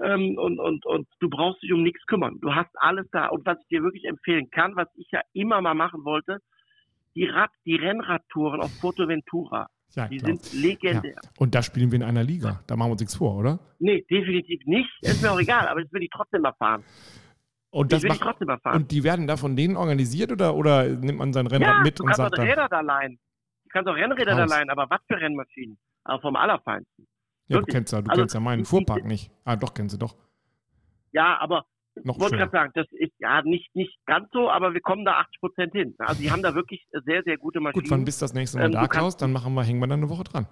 ähm, 0.02 0.36
und, 0.38 0.58
und, 0.58 0.84
und 0.86 1.08
du 1.20 1.28
brauchst 1.28 1.62
dich 1.62 1.72
um 1.72 1.82
nichts 1.82 2.04
kümmern. 2.06 2.38
Du 2.40 2.54
hast 2.54 2.70
alles 2.74 3.06
da. 3.12 3.28
Und 3.28 3.46
was 3.46 3.58
ich 3.60 3.68
dir 3.68 3.82
wirklich 3.82 4.04
empfehlen 4.04 4.50
kann, 4.50 4.74
was 4.76 4.88
ich 4.96 5.08
ja 5.10 5.20
immer 5.32 5.60
mal 5.60 5.74
machen 5.74 6.04
wollte, 6.04 6.38
die 7.14 7.26
Rad, 7.26 7.50
die 7.64 7.76
Rennradtouren 7.76 8.60
auf 8.60 8.70
Ventura. 8.82 9.68
Ja, 9.94 10.08
die 10.08 10.18
klar. 10.18 10.34
sind 10.34 10.52
legendär. 10.60 11.12
Ja. 11.12 11.30
Und 11.38 11.54
da 11.54 11.62
spielen 11.62 11.92
wir 11.92 11.96
in 11.96 12.02
einer 12.02 12.24
Liga. 12.24 12.60
Da 12.66 12.74
machen 12.74 12.88
wir 12.88 12.92
uns 12.92 13.00
nichts 13.00 13.14
vor, 13.14 13.36
oder? 13.36 13.60
Nee, 13.78 14.04
definitiv 14.10 14.60
nicht. 14.66 14.90
Ist 15.02 15.22
mir 15.22 15.30
auch 15.30 15.38
egal, 15.38 15.68
aber 15.68 15.82
das 15.82 15.92
will 15.92 16.02
ich 16.02 16.10
trotzdem 16.10 16.42
mal 16.42 16.54
fahren. 16.54 16.82
Und, 17.74 17.90
das 17.90 18.04
macht, 18.04 18.20
trotzdem 18.20 18.46
mal 18.46 18.58
fahren. 18.60 18.82
und 18.82 18.92
die 18.92 19.02
werden 19.02 19.26
da 19.26 19.36
von 19.36 19.56
denen 19.56 19.76
organisiert 19.76 20.30
oder, 20.30 20.54
oder 20.54 20.88
nimmt 20.88 21.18
man 21.18 21.32
sein 21.32 21.48
Rennrad 21.48 21.78
ja, 21.78 21.82
mit 21.82 22.00
und 22.00 22.14
sagt 22.14 22.38
dann... 22.38 22.46
Räder 22.46 22.68
da 22.68 22.80
leihen. 22.80 23.18
Du 23.64 23.68
kannst 23.70 23.90
auch 23.90 23.96
Rennräder 23.96 24.36
da 24.36 24.44
leihen, 24.44 24.70
aber 24.70 24.88
was 24.88 25.00
für 25.08 25.20
Rennmaschinen? 25.20 25.76
Aber 26.04 26.20
vom 26.20 26.36
Allerfeinsten. 26.36 27.08
Ja, 27.48 27.56
Wirklich. 27.56 27.66
du 27.66 27.72
kennst 27.72 27.92
ja, 27.92 28.00
du 28.00 28.10
also, 28.10 28.22
kennst 28.22 28.34
ja 28.34 28.40
meinen 28.40 28.64
Fuhrpark 28.64 29.04
nicht. 29.04 29.32
Ah, 29.44 29.56
doch, 29.56 29.74
kennst 29.74 29.92
du 29.94 29.98
doch. 29.98 30.14
Ja, 31.10 31.36
aber 31.40 31.66
noch 32.04 32.20
wollte 32.20 32.36
gerade 32.36 32.52
sagen, 32.52 32.70
das 32.76 32.86
ist 32.92 33.12
ja 33.18 33.42
nicht, 33.42 33.74
nicht 33.74 33.98
ganz 34.06 34.28
so, 34.32 34.48
aber 34.50 34.72
wir 34.72 34.80
kommen 34.80 35.04
da 35.04 35.14
80 35.14 35.40
Prozent 35.40 35.72
hin. 35.72 35.96
Also 35.98 36.22
die 36.22 36.30
haben 36.30 36.42
da 36.42 36.54
wirklich 36.54 36.86
sehr, 37.04 37.24
sehr 37.24 37.38
gute 37.38 37.58
Maschinen. 37.58 37.82
Gut, 37.82 37.90
wann 37.90 38.04
bist 38.04 38.22
du 38.22 38.24
das 38.24 38.34
nächste 38.34 38.58
Mal 38.58 38.66
ähm, 38.66 38.72
da, 38.72 38.86
Klaus? 38.86 39.16
Dann 39.16 39.32
machen 39.32 39.52
wir, 39.54 39.64
hängen 39.64 39.80
wir 39.80 39.88
dann 39.88 39.98
eine 39.98 40.10
Woche 40.10 40.22
dran. 40.22 40.46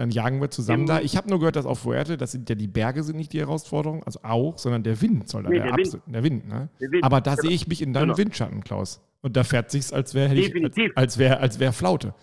Dann 0.00 0.10
jagen 0.10 0.40
wir 0.40 0.48
zusammen 0.48 0.86
da. 0.86 1.02
Ich 1.02 1.14
habe 1.14 1.28
nur 1.28 1.40
gehört, 1.40 1.56
dass 1.56 1.66
auf 1.66 1.80
Fuerte, 1.80 2.16
das 2.16 2.32
sind 2.32 2.48
ja 2.48 2.54
die 2.54 2.68
Berge 2.68 3.02
sind 3.02 3.18
nicht 3.18 3.34
die 3.34 3.40
Herausforderung, 3.40 4.02
also 4.04 4.20
auch, 4.22 4.56
sondern 4.56 4.82
der 4.82 5.02
Wind 5.02 5.28
soll 5.28 5.42
da 5.42 5.50
nee, 5.50 5.58
der, 5.58 5.66
der, 5.66 5.76
Wind. 5.76 6.00
der 6.06 6.24
Wind. 6.24 6.48
Ne? 6.48 6.68
Der 6.80 6.90
Wind. 6.90 7.04
Aber 7.04 7.20
da 7.20 7.34
genau. 7.34 7.42
sehe 7.42 7.50
ich 7.54 7.68
mich 7.68 7.82
in 7.82 7.92
deinem 7.92 8.06
genau. 8.06 8.16
Windschatten, 8.16 8.64
Klaus. 8.64 9.02
Und 9.20 9.36
da 9.36 9.44
fährt 9.44 9.70
sich's, 9.70 9.92
als 9.92 10.14
wäre 10.14 10.30
als, 10.30 10.78
als 10.94 11.18
wär, 11.18 11.40
als 11.40 11.60
wär 11.60 11.74
Flaute. 11.74 12.14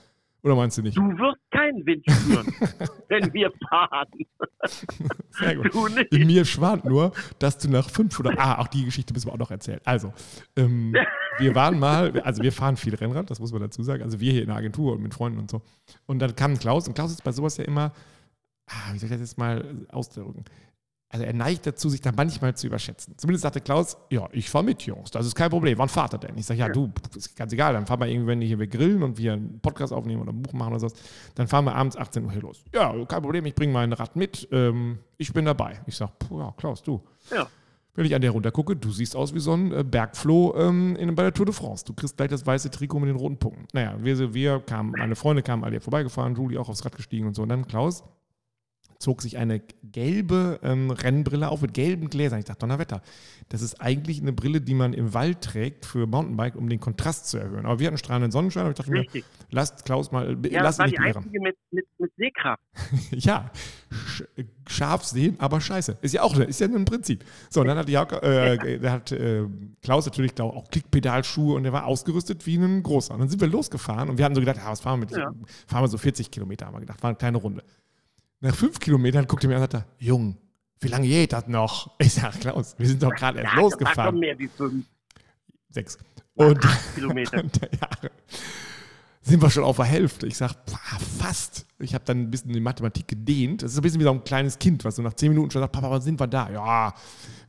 Oder 0.42 0.56
meinst 0.56 0.80
du 0.80 0.82
nicht? 0.82 0.98
Du 0.98 1.04
wirst 1.04 1.38
keinen 1.58 1.86
Wind 1.86 2.04
spüren, 2.10 2.48
wenn 3.10 3.34
wir 3.34 3.52
fahren. 3.70 4.08
Sehr 5.32 5.56
gut. 5.56 5.74
Du 5.74 5.88
nicht. 5.88 6.14
In 6.14 6.28
mir 6.28 6.46
schwant 6.46 6.86
nur, 6.86 7.12
dass 7.40 7.58
du 7.58 7.70
nach 7.70 7.90
fünf 7.90 8.20
oder. 8.20 8.34
Ah, 8.38 8.60
auch 8.60 8.68
die 8.68 8.86
Geschichte 8.86 9.14
müssen 9.14 9.28
wir 9.28 9.34
auch 9.34 9.38
noch 9.38 9.52
erzählen. 9.52 9.80
Also, 9.84 10.14
ähm, 10.56 10.96
wir 11.38 11.56
waren 11.56 11.80
mal, 11.80 12.20
also 12.22 12.44
wir 12.44 12.52
fahren 12.52 12.78
viel 12.78 12.96
Rennrad, 12.96 13.30
das 13.30 13.40
muss 13.40 13.52
man 13.52 13.62
dazu 13.62 13.84
sagen. 13.84 14.04
Also 14.04 14.20
wir 14.20 14.32
hier 14.32 14.42
in 14.42 14.48
der 14.48 14.58
Agentur 14.58 14.94
und 14.94 15.02
mit 15.02 15.14
Freunden 15.14 15.40
und 15.40 15.50
so. 15.50 15.62
Und 16.06 16.20
dann 16.20 16.36
kam 16.36 16.58
Klaus 16.58 16.88
und 16.88 16.94
Klaus 16.94 17.12
ist 17.12 17.24
bei 17.24 17.32
sowas 17.32 17.58
ja 17.58 17.64
immer, 17.64 17.92
ah, 18.68 18.94
wie 18.94 19.00
soll 19.00 19.08
ich 19.08 19.12
das 19.12 19.22
jetzt 19.22 19.38
mal 19.38 19.86
ausdrücken? 19.90 20.46
Also 21.10 21.26
er 21.26 21.34
neigt 21.34 21.66
dazu, 21.66 21.90
sich 21.90 22.02
da 22.02 22.12
manchmal 22.16 22.56
zu 22.56 22.68
überschätzen. 22.68 23.18
Zumindest 23.18 23.44
sagte 23.44 23.62
Klaus, 23.62 23.98
ja, 24.10 24.28
ich 24.34 24.50
fahre 24.50 24.66
mit, 24.66 24.82
Jungs, 24.84 25.10
das 25.10 25.26
ist 25.26 25.36
kein 25.36 25.50
Problem. 25.50 25.78
Wann 25.78 25.88
fahrt 25.88 26.14
er 26.14 26.20
denn? 26.20 26.38
Ich 26.38 26.46
sage, 26.46 26.60
ja, 26.60 26.68
du, 26.68 26.92
ist 27.16 27.36
ganz 27.36 27.54
egal, 27.54 27.74
dann 27.74 27.86
fahren 27.86 28.02
wir 28.02 28.08
irgendwie, 28.08 28.28
wenn 28.28 28.42
hier 28.42 28.60
wir 28.60 28.68
grillen 28.68 29.02
und 29.04 29.18
wir 29.18 29.34
einen 29.34 29.60
Podcast 29.62 29.94
aufnehmen 29.94 30.22
oder 30.22 30.34
ein 30.34 30.42
Buch 30.42 30.54
machen 30.54 30.72
oder 30.72 30.82
sowas, 30.82 30.96
dann 31.36 31.48
fahren 31.48 31.66
wir 31.66 31.76
abends 31.76 31.96
18 31.96 32.26
Uhr 32.26 32.32
hier 32.32 32.42
los. 32.42 32.66
Ja, 32.74 32.94
kein 33.06 33.22
Problem, 33.22 33.46
ich 33.46 33.56
bringe 33.56 33.72
mein 33.72 33.94
Rad 33.94 34.18
mit, 34.18 34.50
ähm, 34.52 35.00
ich 35.18 35.32
bin 35.32 35.46
dabei. 35.46 35.80
Ich 35.86 35.96
sage, 35.96 36.12
ja, 36.32 36.54
Klaus, 36.58 36.84
du. 36.84 37.02
Ja. 37.32 37.48
Wenn 37.96 38.06
ich 38.06 38.14
an 38.14 38.22
der 38.22 38.30
runter 38.30 38.52
gucke, 38.52 38.76
du 38.76 38.92
siehst 38.92 39.16
aus 39.16 39.34
wie 39.34 39.40
so 39.40 39.54
ein 39.54 39.72
äh, 39.72 39.84
Bergfloh 39.84 40.54
ähm, 40.56 40.96
in, 40.98 41.16
bei 41.16 41.24
der 41.24 41.34
Tour 41.34 41.48
de 41.48 41.56
France. 41.56 41.84
Du 41.84 41.94
kriegst 41.94 42.18
gleich 42.18 42.30
das 42.30 42.46
weiße 42.46 42.70
Trikot 42.70 43.00
mit 43.00 43.10
den 43.10 43.16
roten 43.16 43.38
Punkten. 43.38 43.66
Naja, 43.74 43.96
wir, 44.00 44.34
wir 44.36 44.60
kamen, 44.60 44.92
meine 44.92 45.16
Freunde 45.16 45.42
kamen 45.42 45.64
alle 45.64 45.72
hier 45.72 45.82
vorbeigefahren, 45.82 46.36
Julie 46.36 46.60
auch 46.60 46.70
aufs 46.70 46.86
Rad 46.86 46.96
gestiegen 46.96 47.26
und 47.26 47.36
so. 47.36 47.42
Und 47.42 47.50
dann 47.50 47.66
Klaus, 47.66 48.04
zog 49.00 49.22
sich 49.22 49.38
eine 49.38 49.62
gelbe 49.84 50.60
ähm, 50.64 50.92
Rennbrille 50.92 51.50
auf 51.50 51.62
mit 51.62 51.74
gelben 51.74 52.10
Gläsern. 52.10 52.40
Ich 52.40 52.46
dachte, 52.46 52.60
Donnerwetter, 52.60 53.02
das 53.50 53.62
ist 53.62 53.82
eigentlich 53.82 54.22
eine 54.22 54.34
Brille, 54.34 54.62
die 54.62 54.74
man 54.74 54.94
im 54.94 55.14
Wald 55.14 55.42
trägt 55.42 55.86
für 55.86 56.08
Mountainbike, 56.08 56.56
um 56.56 56.70
den 56.70 56.80
Kontrast 56.80 57.28
zu 57.28 57.38
erhöhen. 57.38 57.66
Aber 57.66 57.80
wir 57.80 57.88
hatten 57.88 57.98
strahlenden 57.98 58.32
Sonnenschein 58.32 58.66
und 58.66 58.72
ich 58.72 58.78
dachte 58.78 58.92
Richtig. 58.92 59.24
mir, 59.24 59.46
lasst 59.52 59.86
Klaus 59.86 60.12
mal, 60.12 60.38
ja, 60.50 60.64
lasst 60.64 60.80
das 60.80 60.80
war 60.80 60.88
die 60.88 61.00
einzige 61.00 61.40
mit, 61.42 61.56
mit, 61.72 61.86
mit 61.98 62.12
Sehkraft. 62.18 62.62
ja, 63.12 63.52
sch 63.92 64.24
scharf 64.68 65.04
sehen, 65.06 65.36
aber 65.40 65.62
scheiße. 65.62 65.98
Ist 66.02 66.14
ja 66.14 66.24
auch 66.24 66.38
ist 66.38 66.60
ja 66.60 66.68
ein 66.68 66.86
Prinzip. 66.86 67.24
So, 67.50 67.62
und 67.62 67.68
dann 67.68 67.78
hat, 67.78 67.88
Jauke, 67.90 68.22
äh, 68.22 68.80
der 68.80 68.92
hat 68.92 69.12
äh, 69.12 69.46
Klaus 69.82 70.06
natürlich 70.06 70.40
auch 70.42 70.70
Klickpedalschuhe 70.70 71.56
und 71.56 71.64
der 71.64 71.74
war 71.74 71.86
ausgerüstet 71.86 72.46
wie 72.46 72.58
ein 72.58 72.84
großer. 72.84 73.14
Und 73.14 73.22
dann 73.22 73.30
sind 73.30 73.40
wir 73.40 73.48
losgefahren 73.48 74.10
und 74.10 74.18
wir 74.18 74.26
hatten 74.26 74.36
so 74.36 74.42
gedacht, 74.42 74.60
ah, 74.62 74.72
was 74.72 74.82
fahren 74.82 75.00
wir 75.00 75.06
mit? 75.06 75.16
Ja. 75.16 75.32
Fahren 75.68 75.84
wir 75.84 75.88
so 75.88 75.98
40 75.98 76.32
Kilometer, 76.32 76.66
haben 76.66 76.76
wir 76.76 76.82
gedacht, 76.82 77.02
war 77.02 77.10
eine 77.10 77.18
kleine 77.18 77.38
Runde. 77.38 77.64
Nach 78.40 78.56
fünf 78.56 78.80
Kilometern 78.80 79.26
guckt 79.26 79.44
er 79.44 79.50
mir 79.50 79.56
an 79.56 79.64
und 79.64 79.72
sagt, 79.72 79.88
Jung, 80.00 80.38
wie 80.80 80.88
lange 80.90 81.08
geht 81.08 81.34
das 81.34 81.48
noch? 81.48 81.96
Ich 82.00 82.14
sage, 82.14 82.38
Klaus, 82.40 82.76
wir 82.78 82.88
sind 82.88 83.02
doch 83.02 83.12
gerade 83.12 83.40
erst 83.42 83.56
losgefahren. 83.56 84.20
mehr 84.20 84.38
wie 84.38 84.48
fünf. 84.48 84.86
Sechs. 85.70 85.98
Und, 86.36 86.60
Kilometer. 86.94 87.40
Und, 87.44 87.60
ja, 87.62 88.10
sind 89.22 89.42
wir 89.42 89.50
schon 89.50 89.64
auf 89.64 89.76
der 89.78 89.86
Hälfte. 89.86 90.28
Ich 90.28 90.38
sage, 90.38 90.54
fast. 91.18 91.66
Ich 91.80 91.94
habe 91.94 92.06
dann 92.06 92.22
ein 92.22 92.32
bisschen 92.32 92.54
die 92.54 92.60
Mathematik 92.60 93.08
gedehnt. 93.08 93.64
Das 93.64 93.72
ist 93.72 93.80
ein 93.80 93.82
bisschen 93.82 94.00
wie 94.00 94.06
so 94.06 94.12
ein 94.12 94.24
kleines 94.24 94.58
Kind, 94.58 94.86
was 94.86 94.96
so 94.96 95.02
nach 95.02 95.14
zehn 95.14 95.30
Minuten 95.30 95.52
schon 95.52 95.62
sagt, 95.62 95.74
Papa, 95.74 95.90
wann 95.90 96.02
sind 96.02 96.20
wir 96.20 96.28
da? 96.28 96.50
Ja, 96.50 96.94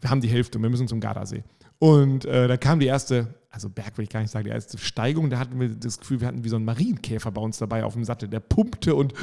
wir 0.01 0.11
haben 0.11 0.21
die 0.21 0.29
Hälfte, 0.29 0.61
wir 0.61 0.69
müssen 0.71 0.89
zum 0.89 1.01
Gardasee. 1.01 1.45
Und 1.79 2.25
äh, 2.25 2.49
da 2.49 2.57
kam 2.57 2.81
die 2.81 2.87
erste, 2.87 3.35
also 3.51 3.69
Berg 3.69 3.97
will 3.99 4.05
ich 4.05 4.11
gar 4.11 4.21
nicht 4.21 4.31
sagen, 4.31 4.45
die 4.45 4.51
erste 4.51 4.79
Steigung, 4.79 5.31
da 5.31 5.39
hatten 5.39 5.61
wir 5.61 5.69
das 5.69 5.99
Gefühl, 5.99 6.21
wir 6.21 6.29
hatten 6.29 6.45
wie 6.45 6.49
so 6.49 6.57
einen 6.57 6.65
Marienkäfer 6.65 7.31
bei 7.31 7.41
uns 7.41 7.59
dabei 7.59 7.85
auf 7.85 7.95
dem 7.95 8.05
Sattel. 8.05 8.29
Der 8.29 8.41
pumpte 8.41 8.95
und 8.95 9.15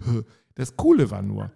das 0.54 0.76
Coole 0.76 1.10
war 1.10 1.22
nur, 1.22 1.50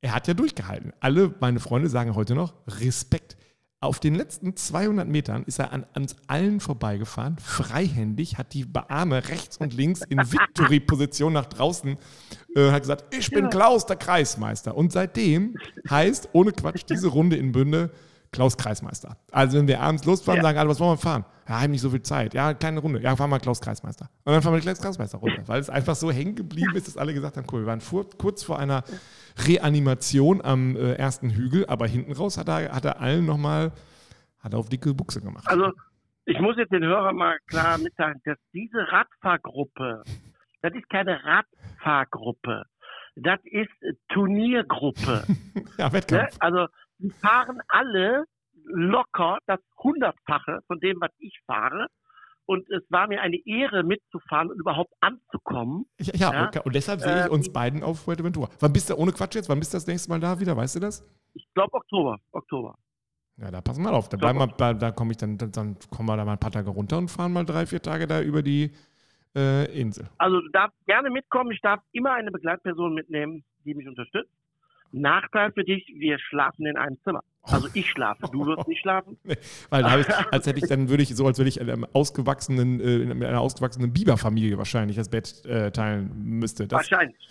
er 0.00 0.14
hat 0.14 0.28
ja 0.28 0.34
durchgehalten. 0.34 0.92
Alle 1.00 1.34
meine 1.40 1.60
Freunde 1.60 1.88
sagen 1.88 2.14
heute 2.14 2.34
noch 2.34 2.54
Respekt. 2.66 3.36
Auf 3.80 4.00
den 4.00 4.14
letzten 4.14 4.56
200 4.56 5.06
Metern 5.06 5.44
ist 5.44 5.58
er 5.58 5.72
an 5.72 5.84
uns 5.94 6.16
allen 6.26 6.60
vorbeigefahren, 6.60 7.36
freihändig, 7.38 8.38
hat 8.38 8.54
die 8.54 8.66
Arme 8.72 9.28
rechts 9.28 9.58
und 9.58 9.74
links 9.74 10.00
in 10.08 10.18
Victory-Position 10.32 11.34
nach 11.34 11.44
draußen, 11.46 11.98
äh, 12.56 12.70
hat 12.70 12.80
gesagt, 12.80 13.14
ich 13.14 13.30
bin 13.30 13.50
Klaus, 13.50 13.84
der 13.84 13.96
Kreismeister. 13.96 14.74
Und 14.74 14.92
seitdem 14.92 15.56
heißt, 15.90 16.30
ohne 16.32 16.52
Quatsch, 16.52 16.84
diese 16.88 17.08
Runde 17.08 17.36
in 17.36 17.52
Bünde 17.52 17.90
Klaus 18.34 18.56
Kreismeister. 18.56 19.16
Also 19.30 19.58
wenn 19.58 19.68
wir 19.68 19.80
abends 19.80 20.04
losfahren, 20.04 20.38
ja. 20.38 20.42
sagen 20.42 20.58
alle, 20.58 20.68
was 20.68 20.80
wollen 20.80 20.94
wir 20.94 20.96
fahren? 20.98 21.24
Ja, 21.48 21.60
haben 21.60 21.70
nicht 21.70 21.80
so 21.80 21.90
viel 21.90 22.02
Zeit. 22.02 22.34
Ja, 22.34 22.52
kleine 22.52 22.80
Runde. 22.80 23.00
Ja, 23.00 23.14
fahren 23.14 23.30
wir 23.30 23.38
Klaus 23.38 23.60
Kreismeister. 23.60 24.10
Und 24.24 24.32
dann 24.32 24.42
fahren 24.42 24.54
wir 24.54 24.60
Klaus 24.60 24.80
Kreismeister 24.80 25.18
runter, 25.18 25.46
weil 25.46 25.60
es 25.60 25.70
einfach 25.70 25.94
so 25.94 26.10
hängen 26.10 26.34
geblieben 26.34 26.74
ist, 26.74 26.88
dass 26.88 26.96
alle 26.96 27.14
gesagt 27.14 27.36
haben, 27.36 27.46
cool, 27.52 27.60
wir 27.60 27.66
waren 27.66 27.80
vor, 27.80 28.06
kurz 28.18 28.42
vor 28.42 28.58
einer 28.58 28.82
Reanimation 29.46 30.44
am 30.44 30.74
äh, 30.74 30.94
ersten 30.94 31.30
Hügel, 31.30 31.64
aber 31.66 31.86
hinten 31.86 32.12
raus 32.12 32.36
hat 32.36 32.48
er, 32.48 32.74
hat 32.74 32.84
er 32.84 33.00
allen 33.00 33.24
nochmal, 33.24 33.70
hat 34.40 34.52
er 34.52 34.58
auf 34.58 34.68
dicke 34.68 34.92
Buchse 34.94 35.20
gemacht. 35.20 35.44
Also 35.46 35.70
ich 36.24 36.40
muss 36.40 36.56
jetzt 36.56 36.72
den 36.72 36.82
Hörern 36.82 37.14
mal 37.14 37.38
klar 37.46 37.78
mitteilen, 37.78 38.20
dass 38.24 38.38
diese 38.52 38.90
Radfahrgruppe, 38.90 40.02
das 40.62 40.74
ist 40.74 40.88
keine 40.90 41.20
Radfahrgruppe, 41.22 42.64
das 43.14 43.38
ist 43.44 43.70
Turniergruppe. 44.08 45.24
ja, 45.78 45.92
Wettkampf. 45.92 46.32
Ne? 46.32 46.40
Also 46.40 46.66
die 46.98 47.10
fahren 47.10 47.60
alle 47.68 48.24
locker 48.64 49.38
das 49.46 49.60
Hundertfache 49.82 50.60
von 50.66 50.80
dem, 50.80 51.00
was 51.00 51.10
ich 51.18 51.38
fahre. 51.46 51.88
und 52.46 52.68
es 52.70 52.82
war 52.90 53.08
mir 53.08 53.22
eine 53.22 53.38
Ehre 53.46 53.84
mitzufahren 53.84 54.50
und 54.50 54.58
überhaupt 54.60 54.92
anzukommen. 55.00 55.86
Ja, 55.98 56.12
ja, 56.14 56.32
ja. 56.32 56.48
Okay. 56.48 56.60
und 56.62 56.74
deshalb 56.74 57.00
sehe 57.00 57.24
ich 57.24 57.30
uns 57.30 57.46
ähm, 57.46 57.52
beiden 57.54 57.82
auf 57.82 58.00
Fuerteventura. 58.00 58.50
Wann 58.60 58.72
bist 58.72 58.90
du, 58.90 58.96
ohne 58.96 59.12
Quatsch 59.12 59.34
jetzt, 59.34 59.48
wann 59.48 59.58
bist 59.58 59.72
du 59.72 59.76
das 59.76 59.86
nächste 59.86 60.10
Mal 60.10 60.20
da 60.20 60.38
wieder, 60.38 60.54
weißt 60.54 60.76
du 60.76 60.80
das? 60.80 61.02
Ich 61.32 61.46
glaube 61.54 61.72
Oktober, 61.72 62.18
Oktober. 62.32 62.76
Ja, 63.36 63.50
da 63.50 63.60
passen 63.60 63.82
wir 63.82 63.92
auf. 63.92 64.08
Da, 64.08 64.16
bleiben 64.16 64.38
wir, 64.38 64.46
da, 64.46 64.74
da 64.74 64.90
komme 64.92 65.12
ich 65.12 65.16
dann, 65.16 65.38
dann 65.38 65.76
kommen 65.90 66.08
wir 66.08 66.16
da 66.16 66.24
mal 66.24 66.32
ein 66.32 66.38
paar 66.38 66.52
Tage 66.52 66.70
runter 66.70 66.98
und 66.98 67.10
fahren 67.10 67.32
mal 67.32 67.44
drei, 67.44 67.66
vier 67.66 67.82
Tage 67.82 68.06
da 68.06 68.20
über 68.20 68.42
die 68.42 68.70
äh, 69.34 69.80
Insel. 69.80 70.08
Also 70.18 70.40
du 70.40 70.48
darfst 70.50 70.76
gerne 70.86 71.10
mitkommen. 71.10 71.50
Ich 71.50 71.60
darf 71.60 71.80
immer 71.92 72.12
eine 72.12 72.30
Begleitperson 72.30 72.94
mitnehmen, 72.94 73.44
die 73.64 73.74
mich 73.74 73.88
unterstützt. 73.88 74.30
Nachteil 75.00 75.52
für 75.52 75.64
dich, 75.64 75.86
wir 75.96 76.18
schlafen 76.18 76.66
in 76.66 76.76
einem 76.76 76.98
Zimmer. 77.02 77.22
Also 77.42 77.68
ich 77.74 77.90
schlafe, 77.90 78.26
du 78.32 78.46
wirst 78.46 78.66
nicht 78.68 78.80
schlafen. 78.80 79.18
Nee, 79.24 79.36
weil 79.68 79.82
da 79.82 79.98
ich, 79.98 80.08
als 80.08 80.46
hätte 80.46 80.58
ich 80.58 80.66
dann 80.66 80.88
würde 80.88 81.02
ich 81.02 81.14
so, 81.14 81.26
als 81.26 81.38
würde 81.38 81.48
ich 81.48 81.60
einem 81.60 81.84
ausgewachsenen, 81.92 82.80
äh, 82.80 83.14
mit 83.14 83.28
einer 83.28 83.40
ausgewachsenen 83.40 83.92
Biberfamilie 83.92 84.56
wahrscheinlich 84.56 84.96
das 84.96 85.10
Bett 85.10 85.44
äh, 85.44 85.70
teilen 85.70 86.10
müsste. 86.38 86.66
Das, 86.66 86.78
wahrscheinlich. 86.78 87.28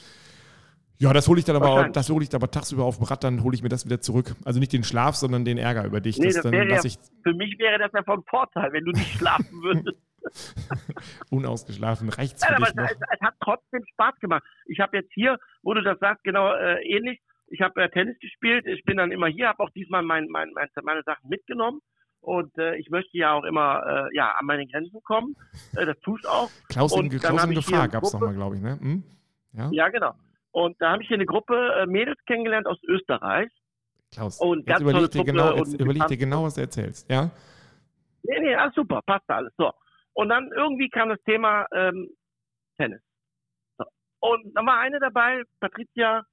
Ja, 0.99 1.11
das 1.13 1.27
hole 1.27 1.39
ich 1.39 1.45
dann 1.45 1.55
aber 1.55 1.89
das 1.89 2.09
hole 2.09 2.23
ich 2.23 2.33
aber 2.33 2.49
tagsüber 2.51 2.85
auf 2.85 2.97
dem 2.97 3.05
Rad, 3.05 3.23
dann 3.23 3.43
hole 3.43 3.55
ich 3.55 3.63
mir 3.63 3.69
das 3.69 3.85
wieder 3.85 3.99
zurück. 4.01 4.35
Also 4.45 4.59
nicht 4.59 4.71
den 4.71 4.83
Schlaf, 4.83 5.15
sondern 5.15 5.45
den 5.45 5.57
Ärger 5.57 5.85
über 5.85 5.99
dich. 5.99 6.17
Nee, 6.17 6.27
das 6.27 6.43
dann, 6.43 6.53
ja, 6.53 6.83
ich, 6.83 6.97
für 7.23 7.33
mich 7.33 7.57
wäre 7.57 7.79
das 7.79 7.91
ja 7.93 8.03
von 8.03 8.23
Vorteil, 8.23 8.71
wenn 8.71 8.85
du 8.85 8.91
nicht 8.91 9.17
schlafen 9.17 9.61
würdest. 9.63 9.97
Unausgeschlafen, 11.29 12.09
rechts. 12.09 12.41
Nein, 12.41 12.55
aber 12.55 12.67
es, 12.67 12.91
es, 12.91 12.97
es, 13.15 13.21
hat 13.21 13.33
trotzdem 13.39 13.83
Spaß 13.93 14.15
gemacht. 14.19 14.43
Ich 14.67 14.79
habe 14.79 14.97
jetzt 14.97 15.11
hier, 15.13 15.37
wo 15.63 15.73
du 15.73 15.81
das 15.81 15.99
sagst, 15.99 16.23
genau 16.23 16.53
äh, 16.53 16.81
ähnlich. 16.83 17.19
Ich 17.53 17.61
habe 17.61 17.83
äh, 17.83 17.89
Tennis 17.89 18.17
gespielt, 18.19 18.65
ich 18.65 18.83
bin 18.83 18.97
dann 18.97 19.11
immer 19.11 19.27
hier, 19.27 19.47
habe 19.47 19.61
auch 19.61 19.69
diesmal 19.69 20.01
mein, 20.01 20.27
mein, 20.27 20.49
mein, 20.53 20.67
meine 20.81 21.03
Sachen 21.03 21.29
mitgenommen. 21.29 21.81
Und 22.19 22.57
äh, 22.57 22.77
ich 22.77 22.89
möchte 22.89 23.15
ja 23.15 23.33
auch 23.33 23.43
immer 23.43 23.83
äh, 23.85 24.15
ja, 24.15 24.31
an 24.31 24.45
meine 24.47 24.65
Grenzen 24.65 25.03
kommen. 25.03 25.35
Äh, 25.75 25.85
das 25.85 25.99
tust 25.99 26.27
auch. 26.27 26.49
Klaus 26.69 26.97
in, 26.97 27.09
Klaus 27.09 27.43
in 27.45 27.53
Gefahr 27.53 27.87
gab 27.89 28.03
es 28.03 28.13
nochmal, 28.13 28.33
glaube 28.33 28.55
ich, 28.55 28.61
ne? 28.61 28.79
Hm? 28.79 29.03
Ja? 29.53 29.69
ja, 29.71 29.89
genau. 29.89 30.15
Und 30.51 30.81
da 30.81 30.93
habe 30.93 31.03
ich 31.03 31.07
hier 31.07 31.17
eine 31.17 31.27
Gruppe 31.27 31.55
äh, 31.79 31.85
Mädels 31.85 32.17
kennengelernt 32.25 32.65
aus 32.65 32.81
Österreich. 32.87 33.51
Klaus, 34.11 34.39
und 34.39 34.67
jetzt 34.67 34.81
überleg 34.81 35.11
dir, 35.11 35.23
genau, 35.23 35.55
jetzt 35.55 35.79
überleg 35.79 36.07
dir 36.07 36.17
genau, 36.17 36.45
was 36.45 36.55
du 36.55 36.61
erzählst, 36.61 37.09
ja? 37.11 37.29
Nee, 38.23 38.39
nee, 38.39 38.55
alles 38.55 38.73
super, 38.73 39.01
passt 39.05 39.29
alles. 39.29 39.53
So. 39.57 39.71
Und 40.13 40.29
dann 40.29 40.49
irgendwie 40.55 40.89
kam 40.89 41.09
das 41.09 41.21
Thema 41.23 41.67
ähm, 41.71 42.09
Tennis. 42.77 43.01
So. 43.77 43.85
Und 44.21 44.55
dann 44.55 44.65
war 44.65 44.79
eine 44.79 44.99
dabei, 44.99 45.43
Patricia, 45.59 46.23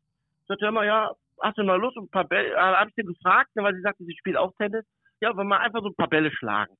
sagte 0.50 0.66
immer, 0.66 0.84
ja, 0.84 1.10
hast 1.42 1.58
du 1.58 1.64
mal 1.64 1.80
Lust, 1.80 1.96
ein 1.96 2.10
paar 2.10 2.24
Bälle, 2.24 2.52
äh, 2.52 2.56
habe 2.56 2.90
ich 2.90 2.94
sie 2.96 3.02
gefragt, 3.02 3.50
weil 3.54 3.74
sie 3.74 3.82
sagte, 3.82 4.04
sie 4.04 4.16
spielt 4.18 4.36
auch 4.36 4.52
Tennis. 4.56 4.84
Ja, 5.20 5.36
wenn 5.36 5.48
wir 5.48 5.60
einfach 5.60 5.80
so 5.80 5.88
ein 5.88 5.96
paar 5.96 6.08
Bälle 6.08 6.30
schlagen. 6.32 6.74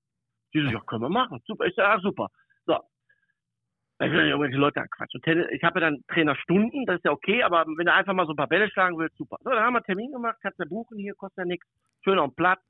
Sie 0.53 0.63
so, 0.63 0.69
ja, 0.69 0.81
können 0.81 1.03
wir 1.03 1.09
machen. 1.09 1.41
Super. 1.47 1.67
Ich 1.67 1.75
sage, 1.75 1.89
ja, 1.89 2.01
super. 2.01 2.29
So, 2.67 2.79
ich 4.03 4.11
will 4.11 4.23
nicht 4.23 4.31
irgendwelche 4.31 4.57
Leute 4.57 4.81
anquatschen. 4.81 5.21
Ich 5.51 5.63
habe 5.63 5.81
ja 5.81 5.91
dann 5.91 6.03
Trainerstunden, 6.09 6.87
das 6.87 6.97
ist 6.97 7.05
ja 7.05 7.11
okay, 7.11 7.43
aber 7.43 7.67
wenn 7.67 7.85
du 7.85 7.93
einfach 7.93 8.15
mal 8.15 8.25
so 8.25 8.33
ein 8.33 8.37
paar 8.37 8.49
Bälle 8.49 8.71
schlagen 8.71 8.99
willst, 8.99 9.17
super. 9.19 9.37
So, 9.41 9.51
dann 9.51 9.63
haben 9.63 9.75
wir 9.75 9.79
einen 9.79 9.85
Termin 9.85 10.11
gemacht, 10.11 10.39
kannst 10.41 10.59
du 10.59 10.67
buchen, 10.67 10.99
hier 10.99 11.15
kostet 11.15 11.39
ja 11.39 11.45
nichts, 11.45 11.67
schön 12.03 12.19
auf 12.19 12.31
dem 12.31 12.35
Platz. 12.35 12.61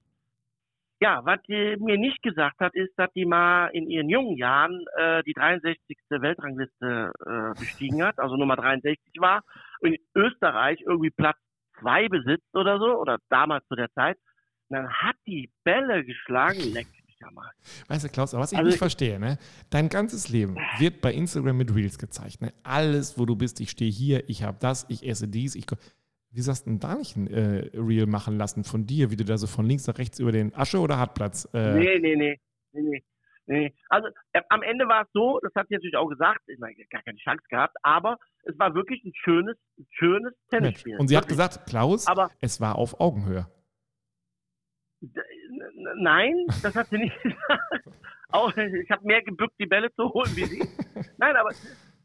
Ja, 1.00 1.24
was 1.24 1.40
die 1.48 1.76
mir 1.78 1.98
nicht 1.98 2.20
gesagt 2.22 2.58
hat, 2.58 2.74
ist, 2.74 2.92
dass 2.98 3.10
die 3.12 3.24
mal 3.24 3.68
in 3.68 3.88
ihren 3.88 4.08
jungen 4.08 4.36
Jahren 4.36 4.84
äh, 4.96 5.22
die 5.22 5.32
63. 5.32 5.78
Weltrangliste 6.10 7.12
äh, 7.24 7.58
bestiegen 7.58 8.02
hat, 8.02 8.18
also 8.18 8.36
Nummer 8.36 8.56
63 8.56 8.98
war, 9.18 9.38
und 9.38 9.44
in 9.82 9.96
Österreich 10.14 10.80
irgendwie 10.86 11.10
Platz 11.10 11.36
zwei 11.80 12.08
besitzt 12.08 12.54
oder 12.54 12.78
so, 12.78 12.98
oder 12.98 13.18
damals 13.28 13.66
zu 13.68 13.74
der 13.74 13.90
Zeit. 13.92 14.18
Und 14.68 14.76
dann 14.76 14.88
hat 14.88 15.16
die 15.26 15.50
Bälle 15.64 16.04
geschlagen, 16.04 16.60
leck 16.72 16.86
ja 17.20 17.30
mal. 17.30 17.50
Weißt 17.88 18.04
du, 18.04 18.08
Klaus, 18.08 18.34
was 18.34 18.52
ich 18.52 18.58
also, 18.58 18.68
nicht 18.68 18.78
verstehe, 18.78 19.18
ne? 19.18 19.38
Dein 19.70 19.88
ganzes 19.88 20.28
Leben 20.28 20.56
wird 20.78 21.00
bei 21.00 21.12
Instagram 21.12 21.56
mit 21.56 21.74
Reels 21.74 21.98
gezeigt. 21.98 22.40
Ne? 22.40 22.52
Alles, 22.62 23.18
wo 23.18 23.26
du 23.26 23.36
bist, 23.36 23.60
ich 23.60 23.70
stehe 23.70 23.90
hier, 23.90 24.28
ich 24.28 24.42
habe 24.42 24.58
das, 24.60 24.86
ich 24.88 25.06
esse 25.06 25.28
dies, 25.28 25.54
ich. 25.54 25.66
Wie 26.32 26.42
sagst 26.42 26.66
du 26.66 26.70
denn 26.70 26.78
da 26.78 26.94
nicht 26.94 27.16
ein 27.16 27.26
äh, 27.26 27.70
Reel 27.74 28.06
machen 28.06 28.38
lassen 28.38 28.62
von 28.62 28.86
dir, 28.86 29.10
wie 29.10 29.16
du 29.16 29.24
da 29.24 29.36
so 29.36 29.48
von 29.48 29.66
links 29.66 29.88
nach 29.88 29.98
rechts 29.98 30.20
über 30.20 30.30
den 30.30 30.54
Asche- 30.54 30.78
oder 30.78 30.96
Hartplatz? 30.96 31.48
Äh 31.52 31.74
nee, 31.74 31.98
nee, 31.98 32.14
nee, 32.14 32.40
nee, 32.72 32.82
nee. 32.82 33.04
Also 33.88 34.08
äh, 34.32 34.42
am 34.48 34.62
Ende 34.62 34.86
war 34.86 35.02
es 35.02 35.08
so, 35.12 35.40
das 35.42 35.52
hat 35.54 35.68
sie 35.68 35.74
natürlich 35.74 35.96
auch 35.96 36.08
gesagt, 36.08 36.40
ich 36.46 36.58
meine, 36.58 36.74
gar 36.90 37.02
keine 37.02 37.18
Chance 37.18 37.42
gehabt, 37.48 37.76
aber 37.82 38.18
es 38.44 38.58
war 38.58 38.74
wirklich 38.74 39.04
ein 39.04 39.12
schönes, 39.14 39.56
schönes 39.90 40.32
Tennisspiel. 40.50 40.98
Und 40.98 41.08
sie 41.08 41.16
hat 41.16 41.28
gesagt, 41.28 41.66
Klaus, 41.68 42.06
aber 42.06 42.30
es 42.40 42.60
war 42.60 42.76
auf 42.76 43.00
Augenhöhe. 43.00 43.46
Nein, 45.96 46.46
das 46.62 46.74
hat 46.74 46.88
sie 46.88 46.98
nicht 46.98 47.16
gesagt. 47.22 47.88
Auch, 48.28 48.56
ich 48.56 48.90
habe 48.90 49.04
mehr 49.06 49.22
gebückt, 49.22 49.54
die 49.58 49.66
Bälle 49.66 49.92
zu 49.94 50.12
holen 50.12 50.30
wie 50.36 50.44
sie. 50.44 50.62
Nein, 51.18 51.34
aber 51.36 51.50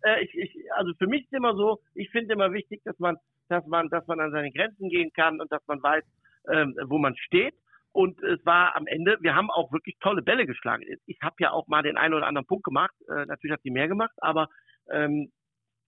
äh, 0.03 0.23
ich, 0.23 0.33
ich, 0.33 0.73
also 0.73 0.91
für 0.97 1.07
mich 1.07 1.23
ist 1.23 1.33
immer 1.33 1.55
so, 1.55 1.79
ich 1.93 2.09
finde 2.09 2.33
immer 2.33 2.51
wichtig, 2.51 2.81
dass 2.83 2.97
man, 2.99 3.17
dass 3.49 3.65
man, 3.67 3.89
dass 3.89 4.07
man 4.07 4.19
an 4.19 4.31
seine 4.31 4.51
Grenzen 4.51 4.89
gehen 4.89 5.11
kann 5.13 5.39
und 5.39 5.51
dass 5.51 5.61
man 5.67 5.83
weiß, 5.83 6.03
ähm, 6.51 6.75
wo 6.87 6.97
man 6.97 7.15
steht. 7.17 7.55
Und 7.95 8.21
es 8.23 8.45
war 8.45 8.75
am 8.75 8.87
Ende, 8.87 9.15
wir 9.21 9.35
haben 9.35 9.49
auch 9.49 9.71
wirklich 9.71 9.95
tolle 10.01 10.21
Bälle 10.21 10.45
geschlagen. 10.45 10.83
Ich 11.05 11.17
habe 11.23 11.35
ja 11.39 11.51
auch 11.51 11.67
mal 11.67 11.81
den 11.81 11.95
einen 11.95 12.13
oder 12.13 12.27
anderen 12.27 12.45
Punkt 12.45 12.65
gemacht. 12.65 12.93
Äh, 13.07 13.25
natürlich 13.25 13.53
hat 13.53 13.61
sie 13.61 13.71
mehr 13.71 13.87
gemacht, 13.87 14.11
aber 14.17 14.49
ähm, 14.91 15.31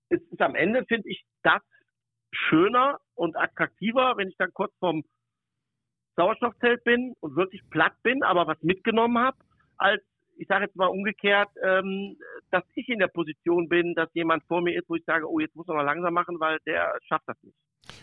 es 0.07 0.21
ist 0.31 0.41
am 0.41 0.55
Ende, 0.55 0.85
finde 0.85 1.09
ich, 1.09 1.25
das 1.43 1.61
schöner 2.31 2.99
und 3.13 3.35
attraktiver, 3.35 4.15
wenn 4.15 4.29
ich 4.29 4.37
dann 4.37 4.53
kurz 4.53 4.73
vom 4.79 5.03
Sauerstoffzelt 6.15 6.81
bin 6.85 7.13
und 7.19 7.35
wirklich 7.35 7.61
platt 7.71 8.01
bin, 8.03 8.23
aber 8.23 8.47
was 8.47 8.63
mitgenommen 8.63 9.17
habe, 9.17 9.37
als 9.75 10.01
ich 10.37 10.47
sage 10.47 10.63
jetzt 10.63 10.77
mal 10.77 10.87
umgekehrt, 10.87 11.49
ähm, 11.61 12.17
dass 12.51 12.63
ich 12.75 12.87
in 12.87 12.99
der 12.99 13.09
Position 13.09 13.67
bin, 13.67 13.95
dass 13.95 14.13
jemand 14.13 14.45
vor 14.45 14.61
mir 14.61 14.79
ist, 14.79 14.87
wo 14.87 14.95
ich 14.95 15.03
sage, 15.03 15.29
oh, 15.29 15.39
jetzt 15.39 15.57
muss 15.57 15.67
man 15.67 15.75
mal 15.75 15.83
langsam 15.83 16.13
machen, 16.13 16.39
weil 16.39 16.59
der 16.65 16.97
schafft 17.05 17.27
das 17.27 17.43
nicht. 17.43 17.57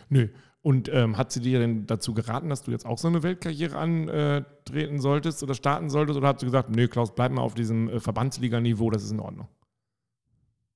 Nö. 0.09 0.29
Und 0.63 0.89
ähm, 0.91 1.19
hat 1.19 1.31
sie 1.31 1.41
dir 1.41 1.59
denn 1.59 1.87
dazu 1.87 2.15
geraten, 2.15 2.49
dass 2.49 2.63
du 2.63 2.71
jetzt 2.71 2.87
auch 2.87 2.97
so 2.97 3.09
eine 3.09 3.23
Weltkarriere 3.23 3.77
antreten 3.77 4.99
solltest 4.99 5.43
oder 5.43 5.53
starten 5.53 5.91
solltest? 5.91 6.19
Oder 6.19 6.29
hat 6.29 6.41
sie 6.41 6.47
gesagt, 6.47 6.71
nö, 6.71 6.89
Klaus, 6.89 7.15
bleib 7.15 7.33
mal 7.33 7.43
auf 7.43 7.55
diesem 7.55 7.91
äh, 7.91 8.01
Verbandsliga-Niveau, 8.01 8.91
das 8.91 9.05
ist 9.05 9.13
in 9.13 9.21
Ordnung? 9.21 9.49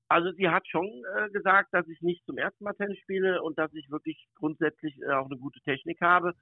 Also 0.09 0.31
sie 0.33 0.49
hat 0.49 0.67
schon 0.69 0.87
äh, 0.87 1.31
gesagt, 1.31 1.69
dass 1.73 1.87
ich 1.89 2.03
nicht 2.03 2.25
zum 2.27 2.37
ersten 2.37 2.65
Mal 2.65 2.75
Tennis 2.75 2.99
spiele 2.99 3.43
und 3.43 3.59
dass 3.59 3.73
ich 3.73 3.91
wirklich 3.91 4.29
grundsätzlich 4.35 5.01
äh, 5.01 5.13
auch 5.13 5.27
eine 5.27 5.39
gute 5.39 5.61
Technik 5.61 6.01
habe. 6.03 6.35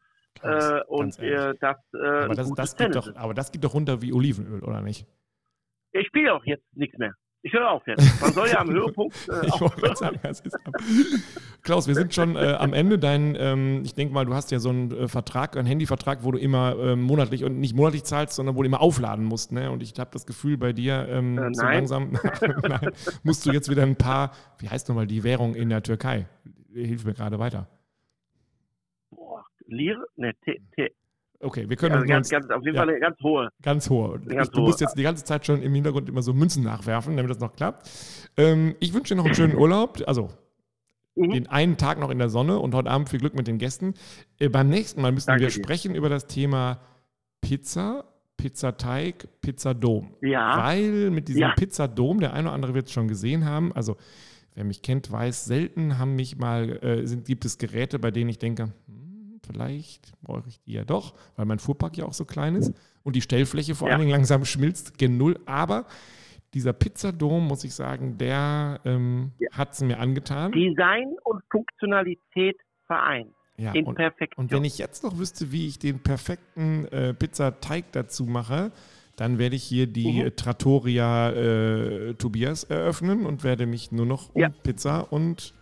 Äh, 0.43 0.83
und 0.89 1.17
das, 1.17 1.23
äh, 1.23 2.07
aber 2.07 2.35
das, 2.35 2.53
das 2.53 2.77
geht 2.77 2.95
doch, 2.95 3.15
aber 3.17 3.33
das 3.33 3.53
geht 3.53 3.65
doch 3.65 3.75
runter 3.75 4.03
wie 4.03 4.13
Olivenöl, 4.13 4.63
oder 4.63 4.83
nicht? 4.83 5.07
Ich 5.93 6.07
spiele 6.09 6.35
auch 6.35 6.45
jetzt 6.45 6.67
nichts 6.77 6.99
mehr. 6.99 7.15
Ich 7.47 7.53
höre 7.53 7.71
auf 7.71 7.87
jetzt. 7.87 8.21
Man 8.21 8.33
soll 8.33 8.49
ja 8.49 8.59
am 8.59 8.69
Höhepunkt. 8.73 9.15
Äh, 9.29 9.47
ich 9.47 9.61
wollte 9.61 9.95
sagen, 9.95 10.19
es 10.25 10.41
ist 10.41 10.59
Klaus, 11.63 11.87
wir 11.87 11.95
sind 11.95 12.13
schon 12.13 12.35
äh, 12.35 12.57
am 12.59 12.73
Ende. 12.73 12.99
Dein, 12.99 13.37
ähm, 13.39 13.83
ich 13.85 13.95
denke 13.95 14.13
mal, 14.13 14.27
du 14.27 14.35
hast 14.35 14.51
ja 14.51 14.59
so 14.59 14.71
einen 14.71 14.91
äh, 14.91 15.07
Vertrag, 15.07 15.57
einen 15.57 15.69
Handyvertrag, 15.69 16.25
wo 16.25 16.33
du 16.33 16.39
immer 16.39 16.77
ähm, 16.77 17.03
monatlich 17.03 17.45
und 17.45 17.61
nicht 17.61 17.77
monatlich 17.77 18.03
zahlst, 18.03 18.35
sondern 18.35 18.57
wo 18.57 18.63
du 18.63 18.67
immer 18.67 18.81
aufladen 18.81 19.25
musst. 19.25 19.53
Ne? 19.53 19.71
Und 19.71 19.81
ich 19.81 19.97
habe 19.97 20.11
das 20.13 20.27
Gefühl, 20.27 20.57
bei 20.57 20.73
dir 20.73 21.07
ähm, 21.09 21.39
äh, 21.39 21.55
so 21.55 21.63
langsam 21.63 22.19
nein, 22.69 22.91
musst 23.23 23.47
du 23.47 23.53
jetzt 23.53 23.71
wieder 23.71 23.85
ein 23.85 23.95
paar, 23.95 24.33
wie 24.59 24.69
heißt 24.69 24.89
nochmal 24.89 25.07
die 25.07 25.23
Währung 25.23 25.55
in 25.55 25.69
der 25.69 25.85
Türkei? 25.85 26.27
Hilf 26.75 27.05
mir 27.05 27.15
gerade 27.15 27.39
weiter. 27.39 27.69
Lire? 29.69 30.05
Ne. 30.17 30.35
Okay, 31.41 31.69
wir 31.69 31.77
können 31.77 31.95
also 31.95 32.07
ganz, 32.07 32.29
ganz, 32.29 32.49
auf 32.51 32.65
jeden 32.65 32.77
ja, 32.77 32.83
Fall 32.83 32.91
eine 32.91 33.01
ganz 33.01 33.21
hohe. 33.23 33.49
Ganz 33.63 33.91
hohe. 33.91 34.19
Ganz 34.21 34.51
du 34.51 34.59
hohe. 34.59 34.67
musst 34.67 34.81
jetzt 34.81 34.97
die 34.97 35.03
ganze 35.03 35.25
Zeit 35.25 35.47
schon 35.47 35.63
im 35.63 35.75
Hintergrund 35.75 36.09
immer 36.09 36.23
so 36.23 36.33
Münzen 36.33 36.63
nachwerfen, 36.63 37.17
damit 37.17 37.31
das 37.31 37.41
noch 37.41 37.55
klappt. 37.55 37.91
Ähm, 38.37 38.75
ich 38.81 38.95
wünsche 38.95 39.15
dir 39.15 39.19
noch 39.19 39.27
einen 39.27 39.35
schönen 39.35 39.57
Urlaub. 39.59 40.03
Also 40.07 40.31
mhm. 41.17 41.31
den 41.31 41.47
einen 41.49 41.77
Tag 41.77 41.99
noch 41.99 42.11
in 42.11 42.19
der 42.19 42.29
Sonne 42.29 42.59
und 42.59 42.75
heute 42.75 42.91
Abend 42.91 43.09
viel 43.09 43.21
Glück 43.21 43.35
mit 43.35 43.47
den 43.47 43.59
Gästen. 43.59 43.95
Äh, 44.39 44.49
beim 44.49 44.69
nächsten 44.69 45.03
Mal 45.03 45.13
müssen 45.13 45.29
Danke 45.29 45.43
wir 45.43 45.49
dir. 45.49 45.55
sprechen 45.55 45.95
über 45.95 46.09
das 46.09 46.27
Thema 46.27 46.81
Pizza, 47.41 48.05
Pizzateig, 48.37 49.29
Pizzadom. 49.41 50.15
Ja. 50.21 50.59
Weil 50.59 51.11
mit 51.11 51.29
diesem 51.29 51.43
ja. 51.43 51.55
Pizzadom, 51.55 52.21
der 52.21 52.33
eine 52.33 52.49
oder 52.49 52.55
andere 52.55 52.75
wird 52.75 52.87
es 52.87 52.93
schon 52.93 53.09
gesehen 53.09 53.45
haben, 53.45 53.73
also 53.73 53.97
wer 54.55 54.65
mich 54.65 54.83
kennt, 54.83 55.11
weiß, 55.11 55.45
selten 55.45 55.99
haben 55.99 56.17
mich 56.17 56.37
mal, 56.37 56.83
äh, 56.83 57.07
sind, 57.07 57.27
gibt 57.27 57.45
es 57.45 57.59
Geräte, 57.59 57.99
bei 57.99 58.11
denen 58.11 58.31
ich 58.31 58.39
denke, 58.39 58.73
hm, 58.87 59.06
vielleicht 59.47 60.13
brauche 60.23 60.49
ich 60.49 60.61
die 60.63 60.73
ja 60.73 60.85
doch, 60.85 61.15
weil 61.37 61.47
mein 61.47 61.59
Fuhrpark 61.59 61.97
ja 61.97 62.05
auch 62.07 62.13
so 62.13 62.25
klein 62.25 62.57
ist 62.57 62.73
und 63.03 63.17
die 63.17 63.23
Stellfläche 63.23 63.75
vor 63.75 63.89
ja. 63.89 63.95
allen 63.95 64.01
Dingen 64.03 64.13
langsam 64.13 64.45
schmilzt 64.45 64.99
gen 64.99 65.17
Null. 65.17 65.39
Aber 65.47 65.87
dieser 66.55 66.73
Pizzadom, 66.73 67.47
muss 67.47 67.65
ich 67.65 67.75
sagen, 67.75 68.19
der 68.19 68.81
ähm, 68.85 69.33
ja. 69.39 69.51
hat 69.53 69.73
es 69.73 69.81
mir 69.81 69.99
angetan. 69.99 70.53
Design 70.53 71.17
und 71.25 71.43
Funktionalität 71.51 72.57
vereint. 72.87 73.31
Ja, 73.59 73.73
in 73.73 73.87
und, 73.87 73.95
Perfektion. 73.95 74.45
und 74.45 74.53
wenn 74.53 74.65
ich 74.65 74.77
jetzt 74.77 75.03
noch 75.03 75.17
wüsste, 75.19 75.51
wie 75.51 75.67
ich 75.67 75.79
den 75.79 76.03
perfekten 76.03 76.85
äh, 76.89 77.15
Pizzateig 77.15 77.87
dazu 77.93 78.25
mache, 78.25 78.71
dann 79.17 79.39
werde 79.39 79.57
ich 79.57 79.63
hier 79.63 79.87
die 79.87 80.25
mhm. 80.25 80.37
Trattoria 80.37 81.31
äh, 81.31 82.15
Tobias 82.15 82.65
eröffnen 82.65 83.25
und 83.25 83.45
werde 83.45 83.65
mich 83.67 83.93
nur 83.93 84.05
noch 84.05 84.35
um 84.35 84.43
ja. 84.43 84.51
Pizza 84.51 85.11
und 85.11 85.55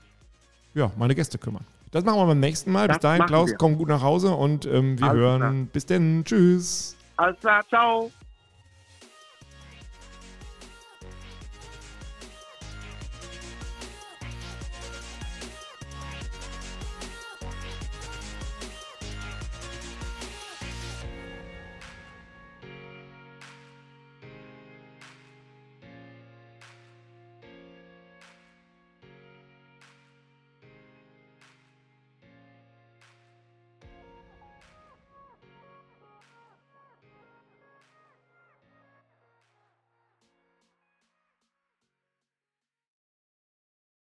ja, 0.74 0.90
meine 0.96 1.14
Gäste 1.14 1.38
kümmern. 1.38 1.64
Das 1.94 2.04
machen 2.04 2.18
wir 2.18 2.26
beim 2.26 2.40
nächsten 2.40 2.72
Mal. 2.72 2.88
Das 2.88 2.96
Bis 2.96 3.02
dahin, 3.02 3.24
Klaus, 3.26 3.50
wir. 3.50 3.56
komm 3.56 3.78
gut 3.78 3.88
nach 3.88 4.02
Hause 4.02 4.34
und 4.34 4.66
ähm, 4.66 4.98
wir 4.98 5.06
Alles 5.06 5.16
hören. 5.20 5.40
Klar. 5.40 5.52
Bis 5.72 5.86
denn. 5.86 6.24
Tschüss. 6.24 6.96
Alles 7.16 7.38
klar, 7.38 7.62
ciao. 7.68 8.10